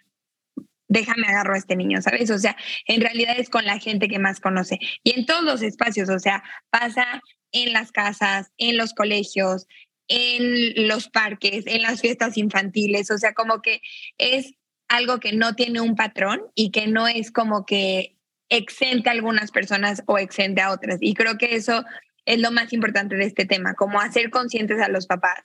déjame 0.91 1.29
agarro 1.29 1.55
a 1.55 1.59
este 1.59 1.77
niño, 1.77 2.03
¿sabes? 2.03 2.31
O 2.31 2.39
sea, 2.39 2.57
en 2.87 3.01
realidad 3.01 3.37
es 3.39 3.49
con 3.49 3.65
la 3.65 3.79
gente 3.79 4.09
que 4.09 4.19
más 4.19 4.41
conoce. 4.41 4.79
Y 5.05 5.19
en 5.19 5.25
todos 5.25 5.45
los 5.45 5.63
espacios, 5.63 6.11
o 6.11 6.19
sea, 6.19 6.43
pasa 6.69 7.23
en 7.53 7.73
las 7.73 7.93
casas, 7.93 8.51
en 8.59 8.77
los 8.77 8.93
colegios, 8.93 9.67
en 10.09 10.89
los 10.89 11.09
parques, 11.09 11.65
en 11.67 11.83
las 11.83 12.01
fiestas 12.01 12.37
infantiles, 12.37 13.11
o 13.13 13.19
sea, 13.19 13.33
como 13.33 13.63
que 13.63 13.81
es 14.19 14.55
algo 14.89 15.21
que 15.21 15.33
no 15.33 15.55
tiene 15.55 15.81
un 15.81 15.95
patrón 15.95 16.43
y 16.57 16.73
que 16.73 16.89
no 16.89 17.07
es 17.07 17.31
como 17.31 17.65
que 17.65 18.17
exente 18.49 19.09
a 19.09 19.13
algunas 19.13 19.53
personas 19.53 20.03
o 20.07 20.19
exente 20.19 20.61
a 20.61 20.73
otras. 20.73 20.99
Y 21.01 21.15
creo 21.15 21.39
que 21.39 21.55
eso 21.55 21.85
es 22.25 22.41
lo 22.41 22.51
más 22.51 22.73
importante 22.73 23.15
de 23.15 23.27
este 23.27 23.47
tema, 23.47 23.75
como 23.75 24.01
hacer 24.01 24.31
conscientes 24.31 24.81
a 24.81 24.89
los 24.89 25.07
papás 25.07 25.41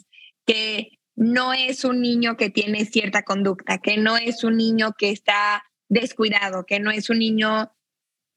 que 0.48 0.98
no 1.16 1.54
es 1.54 1.84
un 1.86 2.02
niño 2.02 2.38
que 2.38 2.50
tiene 2.50 2.86
cierta 2.86 3.24
conducta, 3.24 3.78
que 3.78 3.98
no 3.98 4.18
es 4.18 4.44
un 4.44 4.58
niño 4.58 4.94
que 4.98 5.12
está 5.12 5.64
descuidado, 5.90 6.66
que 6.66 6.80
no 6.80 6.92
es 6.92 7.10
un 7.10 7.20
niño 7.20 7.72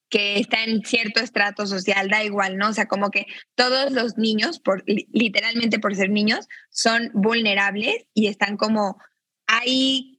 que 0.08 0.38
está 0.38 0.64
en 0.64 0.84
cierto 0.84 1.20
estrato 1.20 1.66
social, 1.66 2.08
da 2.08 2.24
igual, 2.24 2.56
¿no? 2.56 2.68
O 2.68 2.72
sea, 2.72 2.86
como 2.88 3.10
que 3.10 3.26
todos 3.54 3.92
los 3.92 4.16
niños, 4.16 4.58
por, 4.58 4.82
literalmente 4.86 5.78
por 5.78 5.94
ser 5.94 6.10
niños, 6.10 6.48
son 6.70 7.10
vulnerables 7.12 8.06
y 8.14 8.28
están 8.28 8.56
como 8.56 8.98
ahí 9.46 10.18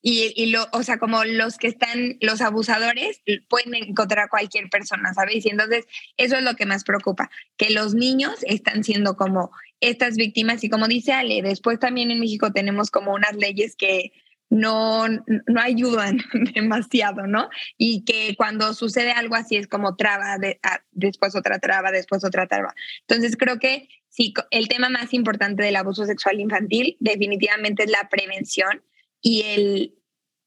y, 0.00 0.46
lo, 0.46 0.66
o 0.72 0.82
sea, 0.84 0.98
como 0.98 1.24
los 1.24 1.58
que 1.58 1.66
están, 1.66 2.16
los 2.20 2.40
abusadores 2.40 3.20
pueden 3.48 3.74
encontrar 3.74 4.26
a 4.26 4.28
cualquier 4.28 4.70
persona, 4.70 5.12
¿sabes? 5.12 5.44
Y 5.44 5.50
entonces 5.50 5.86
eso 6.16 6.36
es 6.36 6.42
lo 6.42 6.54
que 6.54 6.66
más 6.66 6.84
preocupa, 6.84 7.30
que 7.56 7.70
los 7.70 7.94
niños 7.94 8.36
están 8.42 8.84
siendo 8.84 9.16
como 9.16 9.50
estas 9.80 10.16
víctimas 10.16 10.64
y 10.64 10.68
como 10.68 10.88
dice 10.88 11.12
Ale, 11.12 11.42
después 11.42 11.78
también 11.78 12.10
en 12.10 12.20
México 12.20 12.52
tenemos 12.52 12.90
como 12.90 13.14
unas 13.14 13.36
leyes 13.36 13.76
que 13.76 14.12
no, 14.50 15.06
no 15.08 15.60
ayudan 15.60 16.20
demasiado, 16.54 17.26
¿no? 17.26 17.48
Y 17.76 18.04
que 18.04 18.34
cuando 18.36 18.74
sucede 18.74 19.12
algo 19.12 19.34
así 19.34 19.56
es 19.56 19.66
como 19.66 19.96
traba, 19.96 20.38
de, 20.38 20.58
ah, 20.62 20.80
después 20.92 21.36
otra 21.36 21.58
traba, 21.58 21.90
después 21.90 22.24
otra 22.24 22.46
traba. 22.46 22.74
Entonces 23.06 23.36
creo 23.36 23.58
que 23.58 23.88
sí, 24.08 24.32
el 24.50 24.68
tema 24.68 24.88
más 24.88 25.12
importante 25.12 25.62
del 25.62 25.76
abuso 25.76 26.06
sexual 26.06 26.40
infantil 26.40 26.96
definitivamente 27.00 27.84
es 27.84 27.90
la 27.90 28.08
prevención 28.08 28.82
y 29.20 29.42
el 29.42 29.94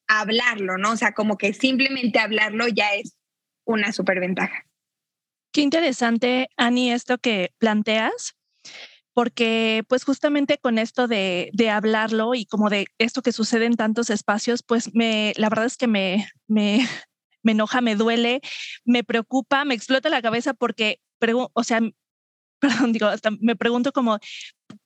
hablarlo, 0.07 0.77
¿no? 0.77 0.91
O 0.91 0.97
sea, 0.97 1.13
como 1.13 1.37
que 1.37 1.53
simplemente 1.53 2.19
hablarlo 2.19 2.67
ya 2.67 2.93
es 2.95 3.15
una 3.65 3.91
superventaja. 3.91 4.65
Qué 5.53 5.61
interesante, 5.61 6.49
Ani, 6.57 6.91
esto 6.91 7.17
que 7.17 7.53
planteas, 7.57 8.35
porque 9.13 9.83
pues 9.87 10.03
justamente 10.03 10.57
con 10.57 10.77
esto 10.77 11.07
de, 11.07 11.49
de, 11.53 11.69
hablarlo 11.69 12.33
y 12.35 12.45
como 12.45 12.69
de 12.69 12.87
esto 12.97 13.21
que 13.21 13.31
sucede 13.31 13.65
en 13.65 13.75
tantos 13.75 14.09
espacios, 14.09 14.63
pues 14.63 14.93
me, 14.93 15.33
la 15.37 15.49
verdad 15.49 15.65
es 15.65 15.77
que 15.77 15.87
me, 15.87 16.27
me, 16.47 16.79
me 17.43 17.51
enoja, 17.53 17.81
me 17.81 17.95
duele, 17.95 18.41
me 18.85 19.03
preocupa, 19.03 19.65
me 19.65 19.75
explota 19.75 20.09
la 20.09 20.21
cabeza 20.21 20.53
porque, 20.53 20.99
o 21.53 21.63
sea, 21.63 21.81
perdón, 22.59 22.93
digo, 22.93 23.09
me 23.39 23.55
pregunto 23.55 23.91
como, 23.91 24.19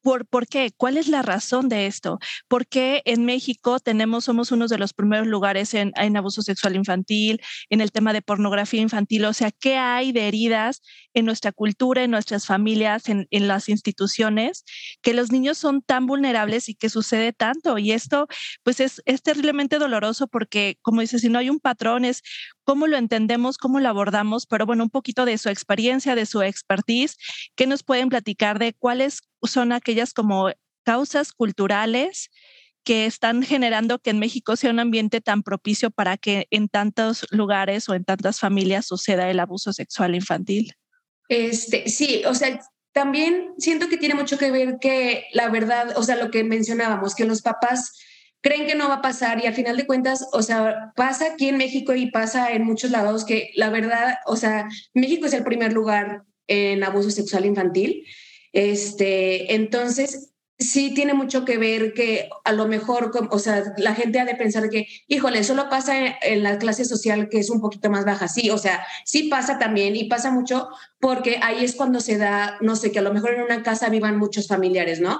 ¿Por, 0.05 0.27
¿Por, 0.27 0.45
qué? 0.45 0.69
¿Cuál 0.77 0.97
es 0.97 1.07
la 1.07 1.23
razón 1.23 1.67
de 1.67 1.87
esto? 1.87 2.19
¿Por 2.47 2.67
qué 2.67 3.01
en 3.05 3.25
México 3.25 3.79
tenemos, 3.79 4.25
somos 4.25 4.51
uno 4.51 4.67
de 4.67 4.77
los 4.77 4.93
primeros 4.93 5.25
lugares 5.25 5.73
en, 5.73 5.93
abuso 6.15 6.43
sexual 6.43 6.75
infantil, 6.75 7.41
en 7.71 7.81
el 7.81 7.91
tema 7.91 8.13
de 8.13 8.21
pornografía 8.21 8.81
infantil? 8.81 9.25
O 9.25 9.33
sea, 9.33 9.49
¿qué 9.49 9.77
hay 9.77 10.11
de 10.11 10.27
heridas 10.27 10.83
en 11.15 11.25
nuestra 11.25 11.51
cultura, 11.51 12.03
en 12.03 12.11
nuestras 12.11 12.45
familias, 12.45 13.09
en, 13.09 13.25
en 13.31 13.47
las 13.47 13.67
instituciones, 13.67 14.63
que 15.01 15.15
los 15.15 15.31
niños 15.31 15.57
son 15.57 15.81
tan 15.81 16.05
vulnerables 16.05 16.69
y 16.69 16.75
que 16.75 16.89
sucede 16.89 17.33
tanto? 17.33 17.79
Y 17.79 17.91
esto, 17.91 18.27
pues 18.61 18.81
es, 18.81 19.01
es 19.05 19.23
terriblemente 19.23 19.79
doloroso 19.79 20.27
porque, 20.27 20.77
como 20.83 21.01
dices, 21.01 21.21
si 21.21 21.29
no 21.29 21.39
hay 21.39 21.49
un 21.49 21.59
patrón, 21.59 22.05
es 22.05 22.21
cómo 22.65 22.87
lo 22.87 22.97
entendemos, 22.97 23.57
cómo 23.57 23.79
lo 23.79 23.87
abordamos, 23.87 24.45
pero 24.45 24.65
bueno, 24.65 24.83
un 24.83 24.89
poquito 24.89 25.23
de 25.25 25.37
su 25.37 25.49
experiencia, 25.49 26.15
de 26.15 26.25
su 26.25 26.41
expertise, 26.41 27.17
¿qué 27.55 27.67
nos 27.67 27.83
pueden 27.83 28.09
platicar 28.09 28.59
de 28.59 28.73
cuáles 28.73 29.21
son 29.43 29.71
aquellas 29.71 30.13
como 30.13 30.51
causas 30.83 31.31
culturales 31.31 32.29
que 32.83 33.05
están 33.05 33.41
generando 33.41 33.99
que 33.99 34.11
en 34.11 34.19
México 34.19 34.55
sea 34.55 34.69
un 34.69 34.79
ambiente 34.79 35.19
tan 35.21 35.41
propicio 35.41 35.89
para 35.89 36.17
que 36.17 36.47
en 36.51 36.69
tantos 36.69 37.25
lugares 37.31 37.89
o 37.89 37.95
en 37.95 38.03
tantas 38.05 38.39
familias 38.39 38.85
suceda 38.85 39.29
el 39.29 39.39
abuso 39.39 39.73
sexual 39.73 40.13
infantil. 40.13 40.73
Este, 41.27 41.89
sí, 41.89 42.23
o 42.27 42.35
sea, 42.35 42.59
también 42.93 43.55
siento 43.57 43.89
que 43.89 43.97
tiene 43.97 44.13
mucho 44.13 44.37
que 44.37 44.51
ver 44.51 44.77
que 44.79 45.25
la 45.33 45.49
verdad, 45.49 45.97
o 45.97 46.03
sea, 46.03 46.15
lo 46.15 46.29
que 46.29 46.43
mencionábamos, 46.43 47.15
que 47.15 47.25
los 47.25 47.41
papás 47.41 47.91
creen 48.45 48.67
que 48.67 48.75
no 48.75 48.87
va 48.87 48.95
a 48.95 49.01
pasar 49.01 49.43
y 49.43 49.47
al 49.47 49.55
final 49.55 49.75
de 49.75 49.87
cuentas, 49.87 50.27
o 50.31 50.41
sea, 50.41 50.93
pasa 50.95 51.33
aquí 51.33 51.49
en 51.49 51.57
México 51.57 51.95
y 51.95 52.11
pasa 52.11 52.51
en 52.51 52.63
muchos 52.63 52.91
lados 52.91 53.25
que 53.25 53.49
la 53.55 53.71
verdad, 53.71 54.19
o 54.27 54.35
sea, 54.35 54.69
México 54.93 55.25
es 55.25 55.33
el 55.33 55.43
primer 55.43 55.73
lugar 55.73 56.23
en 56.47 56.83
abuso 56.83 57.09
sexual 57.09 57.45
infantil 57.45 58.05
este, 58.55 59.53
entonces, 59.53 60.31
sí 60.57 60.93
tiene 60.93 61.13
mucho 61.13 61.43
que 61.43 61.57
ver 61.57 61.93
que 61.93 62.29
a 62.45 62.53
lo 62.53 62.69
mejor, 62.69 63.11
o 63.29 63.37
sea, 63.37 63.73
la 63.75 63.93
gente 63.93 64.17
ha 64.17 64.23
de 64.23 64.35
pensar 64.35 64.69
que, 64.69 64.87
híjole, 65.09 65.43
solo 65.43 65.67
pasa 65.67 66.15
en, 66.21 66.41
la 66.41 66.57
clase 66.57 66.85
social 66.85 67.27
que 67.27 67.39
es 67.39 67.49
un 67.49 67.59
poquito 67.59 67.89
más 67.89 68.05
baja. 68.05 68.29
Sí, 68.29 68.49
o 68.49 68.57
sea, 68.57 68.87
sí 69.03 69.23
pasa 69.23 69.59
también 69.59 69.97
y 69.97 70.05
pasa 70.05 70.31
mucho 70.31 70.69
porque 71.05 71.37
ahí 71.43 71.63
es 71.63 71.75
cuando 71.75 71.99
se 71.99 72.17
da, 72.17 72.57
no 72.61 72.75
sé, 72.75 72.91
que 72.91 72.97
a 72.97 73.03
lo 73.03 73.13
mejor 73.13 73.35
en 73.35 73.43
una 73.43 73.61
casa 73.61 73.89
vivan 73.89 74.17
muchos 74.17 74.47
familiares, 74.47 74.99
¿no? 74.99 75.19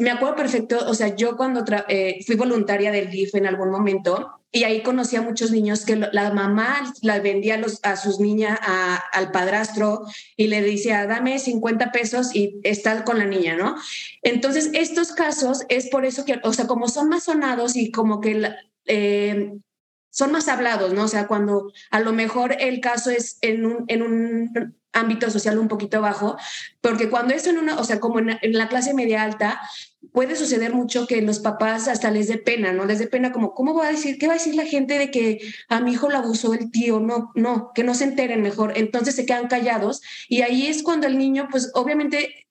me 0.00 0.10
acuerdo 0.10 0.34
perfecto, 0.34 0.78
o 0.88 0.94
sea, 0.94 1.14
yo 1.14 1.36
cuando 1.36 1.62
eh, 1.88 2.24
fui 2.26 2.36
voluntaria 2.36 2.90
del 2.90 3.10
DIF 3.10 3.34
en 3.34 3.46
algún 3.46 3.70
momento, 3.70 4.40
y 4.50 4.64
ahí 4.64 4.82
conocí 4.82 5.16
a 5.16 5.20
muchos 5.20 5.50
niños 5.50 5.84
que 5.84 5.96
la 5.96 6.32
mamá 6.32 6.90
la 7.02 7.18
vendía 7.20 7.56
a, 7.56 7.58
los, 7.58 7.80
a 7.82 7.98
sus 7.98 8.18
niñas 8.18 8.58
al 9.12 9.30
padrastro 9.30 10.06
y 10.38 10.46
le 10.46 10.62
decía, 10.62 11.06
dame 11.06 11.38
50 11.38 11.92
pesos 11.92 12.34
y 12.34 12.58
está 12.62 13.04
con 13.04 13.18
la 13.18 13.26
niña, 13.26 13.56
¿no? 13.56 13.76
Entonces, 14.22 14.70
estos 14.72 15.12
casos 15.12 15.66
es 15.68 15.90
por 15.90 16.06
eso 16.06 16.24
que, 16.24 16.40
o 16.44 16.54
sea, 16.54 16.66
como 16.66 16.88
son 16.88 17.10
más 17.10 17.24
sonados 17.24 17.76
y 17.76 17.90
como 17.90 18.22
que 18.22 18.54
eh, 18.86 19.52
son 20.08 20.32
más 20.32 20.48
hablados, 20.48 20.94
¿no? 20.94 21.04
O 21.04 21.08
sea, 21.08 21.26
cuando 21.26 21.70
a 21.90 22.00
lo 22.00 22.14
mejor 22.14 22.56
el 22.58 22.80
caso 22.80 23.10
es 23.10 23.36
en 23.42 23.84
en 23.88 24.02
un 24.02 24.74
ámbito 24.94 25.30
social 25.30 25.58
un 25.58 25.68
poquito 25.68 26.00
bajo, 26.00 26.36
porque 26.80 27.10
cuando 27.10 27.34
es 27.34 27.46
en 27.46 27.58
una, 27.58 27.76
o 27.76 27.84
sea, 27.84 28.00
como 28.00 28.18
en, 28.18 28.38
la 28.42 28.68
clase 28.68 28.94
media 28.94 29.22
alta, 29.22 29.60
puede 30.12 30.36
suceder 30.36 30.72
mucho 30.72 31.06
que 31.06 31.20
los 31.22 31.40
papás 31.40 31.88
hasta 31.88 32.10
les 32.10 32.28
dé 32.28 32.38
pena, 32.38 32.72
¿no? 32.72 32.86
Les 32.86 32.98
dé 32.98 33.06
pena 33.06 33.32
como, 33.32 33.54
¿cómo 33.54 33.74
va 33.74 33.88
a 33.88 33.90
decir? 33.90 34.18
¿Qué 34.18 34.26
va 34.26 34.34
a 34.34 34.36
decir 34.36 34.54
la 34.54 34.64
gente 34.64 34.98
de 34.98 35.10
que 35.10 35.40
a 35.68 35.80
mi 35.80 35.92
hijo 35.92 36.08
lo 36.08 36.18
abusó 36.18 36.54
el 36.54 36.70
tío? 36.70 37.00
No, 37.00 37.32
no, 37.34 37.72
que 37.74 37.84
no 37.84 37.94
se 37.94 38.04
enteren 38.04 38.42
mejor. 38.42 38.72
Entonces 38.76 39.14
se 39.16 39.26
quedan 39.26 39.48
callados 39.48 40.02
y 40.28 40.42
ahí 40.42 40.66
es 40.66 40.82
cuando 40.82 41.06
el 41.06 41.18
niño, 41.18 41.48
pues 41.50 41.70
obviamente 41.74 42.43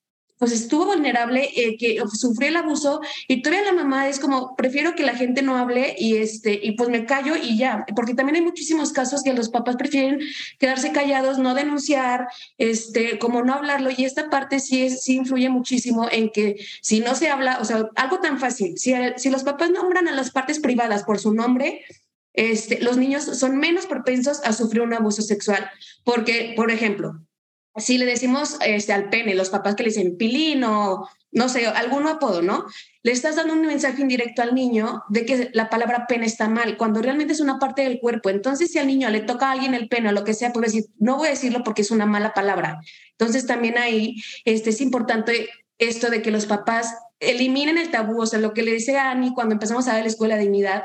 pues 0.43 0.51
estuvo 0.51 0.87
vulnerable, 0.87 1.51
eh, 1.55 1.77
que 1.77 2.03
sufrió 2.11 2.49
el 2.49 2.57
abuso 2.57 2.99
y 3.29 3.41
todavía 3.41 3.71
la 3.71 3.81
mamá 3.81 4.09
es 4.09 4.19
como, 4.19 4.57
prefiero 4.57 4.93
que 4.93 5.03
la 5.03 5.15
gente 5.15 5.41
no 5.41 5.55
hable 5.55 5.95
y, 5.97 6.17
este, 6.17 6.59
y 6.61 6.73
pues 6.73 6.89
me 6.89 7.05
callo 7.05 7.37
y 7.41 7.57
ya, 7.57 7.85
porque 7.95 8.13
también 8.13 8.35
hay 8.35 8.41
muchísimos 8.41 8.91
casos 8.91 9.23
que 9.23 9.31
los 9.31 9.47
papás 9.47 9.77
prefieren 9.77 10.19
quedarse 10.59 10.91
callados, 10.91 11.37
no 11.37 11.53
denunciar, 11.53 12.27
este, 12.57 13.19
como 13.19 13.41
no 13.41 13.53
hablarlo. 13.53 13.89
Y 13.95 14.03
esta 14.03 14.29
parte 14.29 14.59
sí, 14.59 14.81
es, 14.83 15.01
sí 15.03 15.15
influye 15.15 15.47
muchísimo 15.47 16.09
en 16.11 16.29
que 16.29 16.57
si 16.81 16.99
no 16.99 17.15
se 17.15 17.29
habla, 17.29 17.59
o 17.61 17.63
sea, 17.63 17.87
algo 17.95 18.19
tan 18.19 18.37
fácil, 18.37 18.77
si, 18.77 18.93
si 19.15 19.29
los 19.29 19.45
papás 19.45 19.71
nombran 19.71 20.09
a 20.09 20.11
las 20.11 20.31
partes 20.31 20.59
privadas 20.59 21.05
por 21.05 21.19
su 21.19 21.33
nombre, 21.33 21.85
este, 22.33 22.81
los 22.81 22.97
niños 22.97 23.23
son 23.23 23.59
menos 23.59 23.85
propensos 23.85 24.41
a 24.43 24.51
sufrir 24.51 24.81
un 24.81 24.93
abuso 24.93 25.21
sexual, 25.21 25.71
porque, 26.03 26.51
por 26.57 26.69
ejemplo, 26.69 27.21
si 27.75 27.97
le 27.97 28.05
decimos 28.05 28.57
este, 28.65 28.93
al 28.93 29.09
pene, 29.09 29.35
los 29.35 29.49
papás 29.49 29.75
que 29.75 29.83
le 29.83 29.89
dicen 29.89 30.17
pilín 30.17 30.63
o 30.63 31.07
no 31.33 31.49
sé, 31.49 31.65
algún 31.65 32.07
apodo, 32.07 32.41
¿no? 32.41 32.65
Le 33.01 33.11
estás 33.11 33.35
dando 33.35 33.53
un 33.53 33.61
mensaje 33.65 34.01
indirecto 34.01 34.43
al 34.43 34.53
niño 34.53 35.03
de 35.09 35.25
que 35.25 35.49
la 35.53 35.69
palabra 35.69 36.05
pene 36.07 36.27
está 36.27 36.47
mal, 36.47 36.77
cuando 36.77 37.01
realmente 37.01 37.33
es 37.33 37.39
una 37.39 37.57
parte 37.57 37.81
del 37.81 37.99
cuerpo. 37.99 38.29
Entonces, 38.29 38.71
si 38.71 38.77
al 38.77 38.87
niño 38.87 39.09
le 39.09 39.21
toca 39.21 39.47
a 39.47 39.51
alguien 39.51 39.73
el 39.73 39.89
pene 39.89 40.09
o 40.09 40.11
lo 40.11 40.23
que 40.23 40.35
sea, 40.35 40.53
puede 40.53 40.67
decir, 40.67 40.85
no 40.99 41.17
voy 41.17 41.27
a 41.27 41.31
decirlo 41.31 41.63
porque 41.63 41.81
es 41.81 41.89
una 41.89 42.05
mala 42.05 42.33
palabra. 42.33 42.79
Entonces, 43.11 43.47
también 43.47 43.79
ahí 43.79 44.21
este, 44.45 44.69
es 44.69 44.79
importante 44.79 45.49
esto 45.79 46.11
de 46.11 46.21
que 46.21 46.31
los 46.31 46.45
papás 46.45 46.95
eliminen 47.19 47.79
el 47.79 47.89
tabú, 47.89 48.21
o 48.21 48.25
sea, 48.27 48.39
lo 48.39 48.53
que 48.53 48.61
le 48.61 48.71
decía 48.71 49.05
a 49.05 49.11
Ani 49.11 49.33
cuando 49.33 49.53
empezamos 49.53 49.87
a 49.87 49.95
ver 49.95 50.03
la 50.03 50.09
escuela 50.09 50.35
de 50.35 50.43
dignidad, 50.43 50.83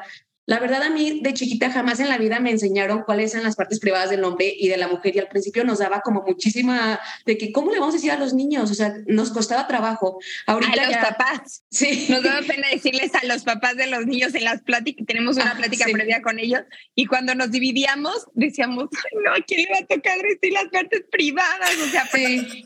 la 0.48 0.60
verdad, 0.60 0.82
a 0.82 0.88
mí 0.88 1.20
de 1.22 1.34
chiquita 1.34 1.70
jamás 1.70 2.00
en 2.00 2.08
la 2.08 2.16
vida 2.16 2.40
me 2.40 2.50
enseñaron 2.50 3.02
cuáles 3.02 3.34
eran 3.34 3.44
las 3.44 3.54
partes 3.54 3.80
privadas 3.80 4.08
del 4.08 4.24
hombre 4.24 4.50
y 4.58 4.68
de 4.68 4.78
la 4.78 4.88
mujer 4.88 5.14
y 5.14 5.18
al 5.18 5.28
principio 5.28 5.62
nos 5.62 5.80
daba 5.80 6.00
como 6.00 6.22
muchísima 6.22 6.98
de 7.26 7.36
que, 7.36 7.52
¿cómo 7.52 7.70
le 7.70 7.78
vamos 7.78 7.94
a 7.94 7.98
decir 7.98 8.12
a 8.12 8.16
los 8.16 8.32
niños? 8.32 8.70
O 8.70 8.74
sea, 8.74 8.94
nos 9.06 9.30
costaba 9.30 9.68
trabajo. 9.68 10.18
Ahorita 10.46 10.84
a 10.84 10.86
los 10.86 10.96
papás. 10.96 11.64
Sí. 11.70 12.06
Nos 12.08 12.22
daba 12.22 12.40
pena 12.46 12.66
decirles 12.72 13.14
a 13.14 13.26
los 13.26 13.42
papás 13.42 13.76
de 13.76 13.88
los 13.88 14.06
niños 14.06 14.34
en 14.34 14.44
las 14.44 14.62
pláticas, 14.62 15.04
tenemos 15.06 15.36
una 15.36 15.50
ah, 15.50 15.56
plática 15.58 15.84
previa 15.92 16.22
con 16.22 16.38
ellos 16.38 16.62
y 16.94 17.04
cuando 17.04 17.34
nos 17.34 17.50
dividíamos 17.50 18.28
decíamos, 18.32 18.88
no, 19.22 19.34
¿a 19.34 19.44
quién 19.46 19.64
le 19.64 19.70
va 19.70 19.80
a 19.80 19.86
tocar 19.86 20.16
decir 20.22 20.54
las 20.54 20.68
partes 20.68 21.02
privadas? 21.12 21.76
O 21.86 21.90
sea, 21.90 22.08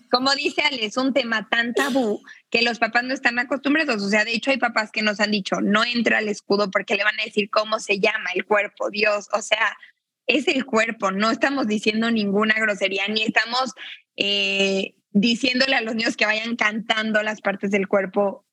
como 0.08 0.32
dice 0.36 0.62
Ale, 0.62 0.84
es 0.84 0.96
un 0.96 1.12
tema 1.12 1.48
tan 1.50 1.74
tabú 1.74 2.22
que 2.52 2.60
los 2.60 2.78
papás 2.78 3.02
no 3.02 3.14
están 3.14 3.38
acostumbrados. 3.38 4.02
O 4.02 4.08
sea, 4.10 4.26
de 4.26 4.34
hecho 4.34 4.50
hay 4.50 4.58
papás 4.58 4.92
que 4.92 5.00
nos 5.00 5.20
han 5.20 5.30
dicho, 5.30 5.62
no 5.62 5.84
entra 5.84 6.18
al 6.18 6.28
escudo 6.28 6.70
porque 6.70 6.96
le 6.96 7.02
van 7.02 7.18
a 7.18 7.24
decir 7.24 7.48
cómo 7.48 7.80
se 7.80 7.98
llama 7.98 8.30
el 8.34 8.44
cuerpo, 8.44 8.90
Dios. 8.90 9.28
O 9.32 9.40
sea, 9.40 9.74
es 10.26 10.46
el 10.48 10.66
cuerpo, 10.66 11.10
no 11.10 11.30
estamos 11.30 11.66
diciendo 11.66 12.10
ninguna 12.10 12.54
grosería, 12.60 13.08
ni 13.08 13.22
estamos 13.22 13.72
eh, 14.16 14.94
diciéndole 15.12 15.76
a 15.76 15.80
los 15.80 15.94
niños 15.94 16.14
que 16.14 16.26
vayan 16.26 16.56
cantando 16.56 17.22
las 17.22 17.40
partes 17.40 17.70
del 17.70 17.88
cuerpo 17.88 18.44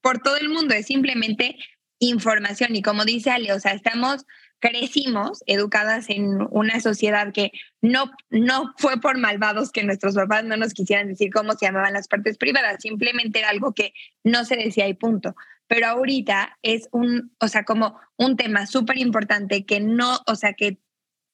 por 0.00 0.18
todo 0.18 0.36
el 0.38 0.48
mundo, 0.48 0.74
es 0.74 0.86
simplemente 0.86 1.56
información. 2.00 2.74
Y 2.74 2.82
como 2.82 3.04
dice 3.04 3.30
Ale, 3.30 3.52
o 3.52 3.60
sea, 3.60 3.74
estamos 3.74 4.26
crecimos 4.58 5.42
educadas 5.46 6.08
en 6.08 6.46
una 6.50 6.80
sociedad 6.80 7.32
que 7.32 7.52
no, 7.82 8.10
no 8.30 8.74
fue 8.78 9.00
por 9.00 9.18
malvados 9.18 9.70
que 9.70 9.84
nuestros 9.84 10.14
papás 10.14 10.44
no 10.44 10.56
nos 10.56 10.72
quisieran 10.72 11.08
decir 11.08 11.30
cómo 11.32 11.52
se 11.52 11.66
llamaban 11.66 11.92
las 11.92 12.08
partes 12.08 12.38
privadas, 12.38 12.78
simplemente 12.80 13.40
era 13.40 13.50
algo 13.50 13.72
que 13.72 13.92
no 14.24 14.44
se 14.44 14.56
decía 14.56 14.88
y 14.88 14.94
punto. 14.94 15.34
Pero 15.68 15.88
ahorita 15.88 16.58
es 16.62 16.88
un, 16.92 17.34
o 17.40 17.48
sea, 17.48 17.64
como 17.64 17.98
un 18.16 18.36
tema 18.36 18.66
súper 18.66 18.98
importante 18.98 19.66
que 19.66 19.80
no, 19.80 20.20
o 20.26 20.36
sea, 20.36 20.52
que 20.52 20.78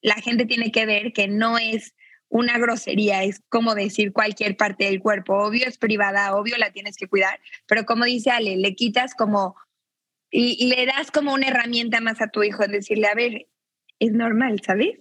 la 0.01 0.15
gente 0.17 0.47
tiene 0.47 0.73
que 0.73 0.87
ver 0.87 1.13
que 1.13 1.29
no 1.29 1.59
es 1.59 1.95
una 2.29 2.59
grosería, 2.59 3.23
es 3.25 3.43
como 3.51 3.75
decir 3.75 4.13
cualquier 4.13 4.57
parte 4.57 4.87
del 4.87 5.01
cuerpo. 5.01 5.35
Obvio 5.37 5.67
es 5.67 5.77
privada, 5.77 6.35
obvio 6.35 6.57
la 6.57 6.73
tienes 6.73 6.97
que 6.97 7.07
cuidar, 7.07 7.39
pero 7.67 7.85
como 7.85 8.07
dice 8.07 8.31
Ale, 8.31 8.57
le 8.57 8.75
quitas 8.75 9.15
como 9.15 9.55
y 10.33 10.66
le 10.66 10.87
das 10.87 11.11
como 11.11 11.35
una 11.35 11.49
herramienta 11.49 12.01
más 12.01 12.21
a 12.23 12.29
tu 12.29 12.42
hijo, 12.42 12.66
decirle, 12.66 13.07
a 13.07 13.14
ver, 13.14 13.47
es 13.99 14.12
normal, 14.12 14.61
¿sabes? 14.66 14.99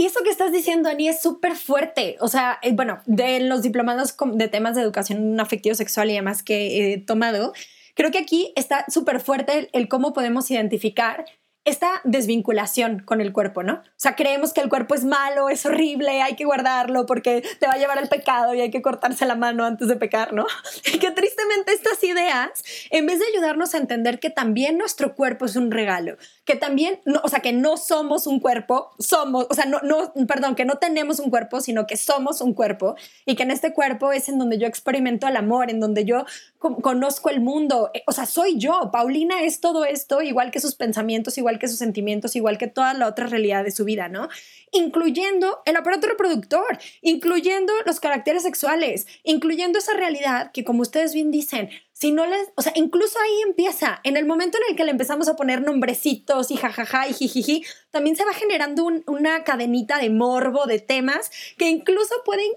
Y 0.00 0.06
eso 0.06 0.20
que 0.24 0.30
estás 0.30 0.50
diciendo, 0.50 0.88
Ani, 0.88 1.08
es 1.08 1.20
súper 1.20 1.54
fuerte. 1.56 2.16
O 2.20 2.28
sea, 2.28 2.58
eh, 2.62 2.72
bueno, 2.72 3.02
de 3.04 3.40
los 3.40 3.60
diplomados 3.60 4.16
de 4.32 4.48
temas 4.48 4.74
de 4.74 4.80
educación 4.80 5.38
afectivo 5.38 5.74
sexual 5.74 6.08
y 6.08 6.14
demás 6.14 6.42
que 6.42 6.94
he 6.94 6.98
tomado, 6.98 7.52
creo 7.94 8.10
que 8.10 8.16
aquí 8.16 8.50
está 8.56 8.86
súper 8.88 9.20
fuerte 9.20 9.68
el, 9.74 9.88
cómo 9.88 10.14
podemos 10.14 10.50
identificar 10.50 11.26
esta 11.64 12.00
desvinculación 12.04 13.00
con 13.00 13.20
el 13.20 13.32
cuerpo, 13.32 13.62
¿no? 13.62 13.74
O 13.74 13.82
sea, 13.96 14.16
creemos 14.16 14.52
que 14.52 14.62
el 14.62 14.70
cuerpo 14.70 14.94
es 14.94 15.04
malo, 15.04 15.50
es 15.50 15.66
horrible, 15.66 16.22
hay 16.22 16.34
que 16.34 16.46
guardarlo 16.46 17.04
porque 17.04 17.42
te 17.58 17.66
va 17.66 17.74
a 17.74 17.78
llevar 17.78 17.98
al 17.98 18.08
pecado 18.08 18.54
y 18.54 18.60
hay 18.60 18.70
que 18.70 18.80
cortarse 18.80 19.26
la 19.26 19.34
mano 19.34 19.64
antes 19.64 19.88
de 19.88 19.96
pecar, 19.96 20.32
¿no? 20.32 20.46
Y 20.92 20.98
que 20.98 21.10
tristemente 21.10 21.72
estas 21.72 22.02
ideas, 22.02 22.50
en 22.90 23.06
vez 23.06 23.18
de 23.18 23.26
ayudarnos 23.26 23.74
a 23.74 23.78
entender 23.78 24.18
que 24.18 24.30
también 24.30 24.78
nuestro 24.78 25.14
cuerpo 25.14 25.44
es 25.44 25.56
un 25.56 25.70
regalo, 25.70 26.16
que 26.50 26.56
también, 26.56 26.98
no, 27.04 27.20
o 27.22 27.28
sea, 27.28 27.38
que 27.38 27.52
no 27.52 27.76
somos 27.76 28.26
un 28.26 28.40
cuerpo, 28.40 28.90
somos, 28.98 29.46
o 29.48 29.54
sea, 29.54 29.66
no, 29.66 29.78
no, 29.84 30.12
perdón, 30.26 30.56
que 30.56 30.64
no 30.64 30.78
tenemos 30.78 31.20
un 31.20 31.30
cuerpo, 31.30 31.60
sino 31.60 31.86
que 31.86 31.96
somos 31.96 32.40
un 32.40 32.54
cuerpo 32.54 32.96
y 33.24 33.36
que 33.36 33.44
en 33.44 33.52
este 33.52 33.72
cuerpo 33.72 34.10
es 34.10 34.28
en 34.28 34.36
donde 34.36 34.58
yo 34.58 34.66
experimento 34.66 35.28
el 35.28 35.36
amor, 35.36 35.70
en 35.70 35.78
donde 35.78 36.04
yo 36.04 36.24
conozco 36.58 37.30
el 37.30 37.40
mundo, 37.40 37.92
eh, 37.94 38.02
o 38.04 38.10
sea, 38.10 38.26
soy 38.26 38.58
yo, 38.58 38.90
Paulina 38.92 39.42
es 39.44 39.60
todo 39.60 39.84
esto, 39.84 40.22
igual 40.22 40.50
que 40.50 40.58
sus 40.58 40.74
pensamientos, 40.74 41.38
igual 41.38 41.60
que 41.60 41.68
sus 41.68 41.78
sentimientos, 41.78 42.34
igual 42.34 42.58
que 42.58 42.66
toda 42.66 42.94
la 42.94 43.06
otra 43.06 43.28
realidad 43.28 43.62
de 43.62 43.70
su 43.70 43.84
vida, 43.84 44.08
¿no? 44.08 44.28
Incluyendo 44.72 45.60
el 45.66 45.76
aparato 45.76 46.08
reproductor, 46.08 46.80
incluyendo 47.00 47.72
los 47.86 48.00
caracteres 48.00 48.42
sexuales, 48.42 49.06
incluyendo 49.22 49.78
esa 49.78 49.94
realidad 49.94 50.50
que, 50.52 50.64
como 50.64 50.82
ustedes 50.82 51.14
bien 51.14 51.30
dicen, 51.30 51.70
si 52.00 52.12
no 52.12 52.24
les, 52.26 52.48
o 52.54 52.62
sea, 52.62 52.72
incluso 52.76 53.18
ahí 53.20 53.42
empieza, 53.46 54.00
en 54.04 54.16
el 54.16 54.24
momento 54.24 54.56
en 54.56 54.70
el 54.70 54.76
que 54.76 54.84
le 54.84 54.90
empezamos 54.90 55.28
a 55.28 55.36
poner 55.36 55.60
nombrecitos 55.60 56.50
y 56.50 56.56
jajaja 56.56 57.06
y 57.08 57.12
jijiji, 57.12 57.62
también 57.90 58.16
se 58.16 58.24
va 58.24 58.32
generando 58.32 58.88
una 59.06 59.44
cadenita 59.44 59.98
de 59.98 60.08
morbo, 60.08 60.64
de 60.64 60.78
temas 60.78 61.30
que 61.58 61.68
incluso 61.68 62.14
pueden 62.24 62.50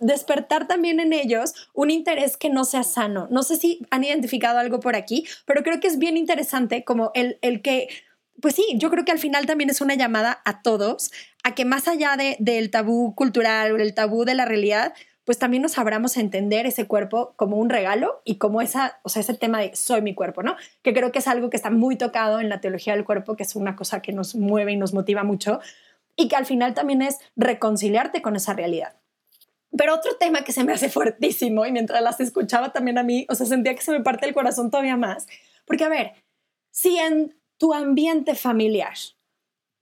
despertar 0.00 0.66
también 0.66 0.98
en 0.98 1.12
ellos 1.12 1.54
un 1.74 1.92
interés 1.92 2.36
que 2.36 2.50
no 2.50 2.64
sea 2.64 2.82
sano. 2.82 3.28
No 3.30 3.44
sé 3.44 3.56
si 3.56 3.86
han 3.90 4.02
identificado 4.02 4.58
algo 4.58 4.80
por 4.80 4.96
aquí, 4.96 5.24
pero 5.46 5.62
creo 5.62 5.78
que 5.78 5.86
es 5.86 5.98
bien 5.98 6.16
interesante 6.16 6.82
como 6.82 7.12
el, 7.14 7.38
el 7.40 7.62
que 7.62 7.88
pues 8.40 8.54
sí, 8.54 8.64
yo 8.76 8.90
creo 8.90 9.04
que 9.04 9.12
al 9.12 9.18
final 9.18 9.46
también 9.46 9.70
es 9.70 9.80
una 9.80 9.94
llamada 9.94 10.42
a 10.44 10.62
todos 10.62 11.10
a 11.42 11.54
que 11.54 11.64
más 11.64 11.88
allá 11.88 12.16
de, 12.16 12.36
del 12.40 12.70
tabú 12.70 13.14
cultural 13.14 13.72
o 13.72 13.76
el 13.76 13.94
tabú 13.94 14.24
de 14.24 14.34
la 14.34 14.44
realidad, 14.44 14.92
pues 15.28 15.38
también 15.38 15.62
nos 15.62 15.76
abramos 15.76 16.16
a 16.16 16.22
entender 16.22 16.64
ese 16.64 16.86
cuerpo 16.86 17.34
como 17.36 17.58
un 17.58 17.68
regalo 17.68 18.22
y 18.24 18.36
como 18.36 18.62
esa, 18.62 18.98
o 19.02 19.10
sea, 19.10 19.20
ese 19.20 19.34
tema 19.34 19.60
de 19.60 19.76
soy 19.76 20.00
mi 20.00 20.14
cuerpo, 20.14 20.42
¿no? 20.42 20.56
Que 20.80 20.94
creo 20.94 21.12
que 21.12 21.18
es 21.18 21.28
algo 21.28 21.50
que 21.50 21.58
está 21.58 21.68
muy 21.68 21.96
tocado 21.96 22.40
en 22.40 22.48
la 22.48 22.62
teología 22.62 22.94
del 22.94 23.04
cuerpo, 23.04 23.36
que 23.36 23.42
es 23.42 23.54
una 23.54 23.76
cosa 23.76 24.00
que 24.00 24.10
nos 24.14 24.34
mueve 24.34 24.72
y 24.72 24.76
nos 24.78 24.94
motiva 24.94 25.24
mucho 25.24 25.60
y 26.16 26.28
que 26.28 26.36
al 26.36 26.46
final 26.46 26.72
también 26.72 27.02
es 27.02 27.18
reconciliarte 27.36 28.22
con 28.22 28.36
esa 28.36 28.54
realidad. 28.54 28.96
Pero 29.76 29.96
otro 29.96 30.16
tema 30.16 30.44
que 30.44 30.52
se 30.52 30.64
me 30.64 30.72
hace 30.72 30.88
fuertísimo 30.88 31.66
y 31.66 31.72
mientras 31.72 32.00
las 32.00 32.20
escuchaba 32.20 32.72
también 32.72 32.96
a 32.96 33.02
mí, 33.02 33.26
o 33.28 33.34
sea, 33.34 33.44
sentía 33.44 33.74
que 33.74 33.82
se 33.82 33.92
me 33.92 34.00
parte 34.00 34.26
el 34.26 34.32
corazón 34.32 34.70
todavía 34.70 34.96
más, 34.96 35.26
porque 35.66 35.84
a 35.84 35.90
ver, 35.90 36.12
si 36.70 36.96
en 36.96 37.36
tu 37.58 37.74
ambiente 37.74 38.34
familiar, 38.34 38.96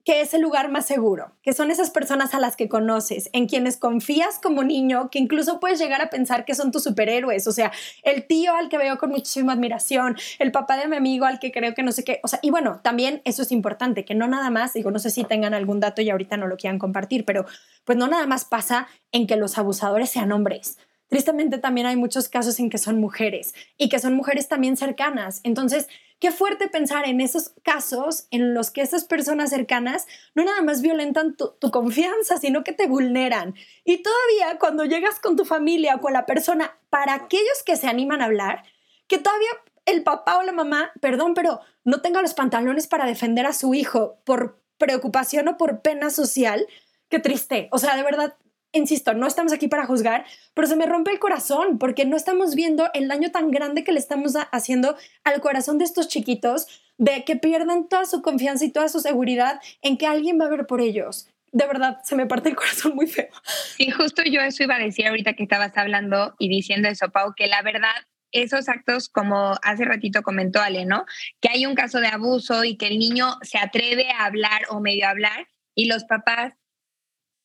que 0.07 0.21
es 0.21 0.33
el 0.33 0.41
lugar 0.41 0.71
más 0.71 0.85
seguro, 0.85 1.33
que 1.43 1.51
son 1.51 1.69
esas 1.69 1.89
personas 1.89 2.33
a 2.33 2.39
las 2.39 2.55
que 2.55 2.69
conoces, 2.69 3.29
en 3.33 3.45
quienes 3.45 3.75
confías 3.75 4.39
como 4.41 4.63
niño, 4.63 5.09
que 5.09 5.19
incluso 5.19 5.59
puedes 5.59 5.79
llegar 5.79 6.01
a 6.01 6.09
pensar 6.09 6.45
que 6.45 6.55
son 6.55 6.71
tus 6.71 6.83
superhéroes, 6.83 7.45
o 7.45 7.51
sea, 7.51 7.73
el 8.03 8.25
tío 8.25 8.55
al 8.55 8.69
que 8.69 8.77
veo 8.77 8.97
con 8.99 9.09
muchísima 9.09 9.51
admiración, 9.51 10.15
el 10.39 10.53
papá 10.53 10.77
de 10.77 10.87
mi 10.87 10.95
amigo 10.95 11.25
al 11.25 11.39
que 11.39 11.51
creo 11.51 11.73
que 11.73 11.83
no 11.83 11.91
sé 11.91 12.05
qué, 12.05 12.21
o 12.23 12.29
sea, 12.29 12.39
y 12.41 12.51
bueno, 12.51 12.79
también 12.81 13.21
eso 13.25 13.41
es 13.41 13.51
importante, 13.51 14.05
que 14.05 14.15
no 14.15 14.29
nada 14.29 14.49
más, 14.49 14.71
digo, 14.71 14.91
no 14.91 14.99
sé 14.99 15.09
si 15.09 15.25
tengan 15.25 15.53
algún 15.53 15.81
dato 15.81 16.01
y 16.01 16.09
ahorita 16.09 16.37
no 16.37 16.47
lo 16.47 16.55
quieran 16.55 16.79
compartir, 16.79 17.25
pero 17.25 17.45
pues 17.83 17.97
no 17.97 18.07
nada 18.07 18.27
más 18.27 18.45
pasa 18.45 18.87
en 19.11 19.27
que 19.27 19.35
los 19.35 19.57
abusadores 19.57 20.09
sean 20.09 20.31
hombres, 20.31 20.77
tristemente 21.09 21.57
también 21.57 21.85
hay 21.85 21.97
muchos 21.97 22.29
casos 22.29 22.59
en 22.61 22.69
que 22.69 22.77
son 22.77 23.01
mujeres 23.01 23.53
y 23.77 23.89
que 23.89 23.99
son 23.99 24.13
mujeres 24.13 24.47
también 24.47 24.77
cercanas. 24.77 25.41
Entonces, 25.43 25.87
qué 26.19 26.31
fuerte 26.31 26.67
pensar 26.67 27.07
en 27.07 27.21
esos 27.21 27.53
casos 27.63 28.27
en 28.31 28.53
los 28.53 28.71
que 28.71 28.81
esas 28.81 29.05
personas 29.05 29.49
cercanas 29.49 30.07
no 30.33 30.43
nada 30.43 30.61
más 30.61 30.81
violentan 30.81 31.35
tu, 31.35 31.71
confianza, 31.71 32.37
sino 32.37 32.63
que 32.63 32.73
te 32.73 32.87
vulneran. 32.87 33.55
Y 33.83 34.01
todavía 34.01 34.57
cuando 34.59 34.85
llegas 34.85 35.19
con 35.19 35.35
tu 35.35 35.45
familia 35.45 35.95
o 35.95 36.01
con 36.01 36.13
la 36.13 36.25
persona, 36.25 36.77
para 36.89 37.13
aquellos 37.13 37.63
que 37.65 37.75
se 37.75 37.87
animan 37.87 38.21
a 38.21 38.25
hablar, 38.25 38.63
que 39.07 39.17
todavía 39.17 39.49
el 39.85 40.03
papá 40.03 40.37
o 40.37 40.43
la 40.43 40.51
mamá, 40.51 40.91
perdón, 41.01 41.33
pero 41.33 41.61
no 41.83 42.01
tenga 42.01 42.21
los 42.21 42.33
pantalones 42.33 42.87
para 42.87 43.05
defender 43.05 43.45
a 43.45 43.53
su 43.53 43.73
hijo 43.73 44.17
por 44.25 44.59
preocupación 44.77 45.47
o 45.47 45.57
por 45.57 45.81
pena 45.81 46.09
social, 46.09 46.67
qué 47.09 47.19
triste. 47.19 47.69
O 47.71 47.79
sea, 47.79 47.95
de 47.95 48.03
verdad, 48.03 48.35
insisto, 48.71 49.13
no 49.13 49.27
estamos 49.27 49.53
aquí 49.53 49.67
para 49.67 49.85
juzgar, 49.85 50.25
pero 50.53 50.67
se 50.67 50.75
me 50.75 50.85
rompe 50.85 51.11
el 51.11 51.19
corazón 51.19 51.77
porque 51.77 52.05
no 52.05 52.15
estamos 52.15 52.55
viendo 52.55 52.89
el 52.93 53.07
daño 53.07 53.31
tan 53.31 53.51
grande 53.51 53.83
que 53.83 53.91
le 53.91 53.99
estamos 53.99 54.33
haciendo 54.51 54.97
al 55.23 55.41
corazón 55.41 55.77
de 55.77 55.85
estos 55.85 56.07
chiquitos, 56.07 56.67
de 56.97 57.23
que 57.23 57.35
pierdan 57.35 57.87
toda 57.87 58.05
su 58.05 58.21
confianza 58.21 58.65
y 58.65 58.71
toda 58.71 58.89
su 58.89 58.99
seguridad 58.99 59.59
en 59.81 59.97
que 59.97 60.07
alguien 60.07 60.39
va 60.39 60.45
a 60.45 60.49
ver 60.49 60.65
por 60.65 60.81
ellos. 60.81 61.29
De 61.51 61.65
verdad, 61.65 61.99
se 62.03 62.15
me 62.15 62.25
parte 62.25 62.49
el 62.49 62.55
corazón 62.55 62.95
muy 62.95 63.07
feo. 63.07 63.29
Y 63.77 63.91
justo 63.91 64.23
yo 64.23 64.41
eso 64.41 64.63
iba 64.63 64.75
a 64.75 64.79
decir 64.79 65.07
ahorita 65.07 65.33
que 65.33 65.43
estabas 65.43 65.77
hablando 65.77 66.35
y 66.39 66.49
diciendo 66.49 66.89
eso, 66.89 67.09
Pau, 67.09 67.33
que 67.35 67.47
la 67.47 67.61
verdad 67.61 67.95
esos 68.31 68.67
actos, 68.69 69.09
como 69.09 69.55
hace 69.63 69.85
ratito 69.85 70.21
comentó 70.21 70.61
Ale, 70.61 70.85
¿no? 70.85 71.05
Que 71.39 71.49
hay 71.49 71.65
un 71.65 71.75
caso 71.75 71.99
de 71.99 72.07
abuso 72.07 72.63
y 72.63 72.77
que 72.77 72.87
el 72.87 72.99
niño 72.99 73.37
se 73.41 73.57
atreve 73.57 74.11
a 74.11 74.25
hablar 74.25 74.63
o 74.69 74.81
medio 74.81 75.07
hablar 75.07 75.47
y 75.75 75.85
los 75.85 76.03
papás 76.03 76.53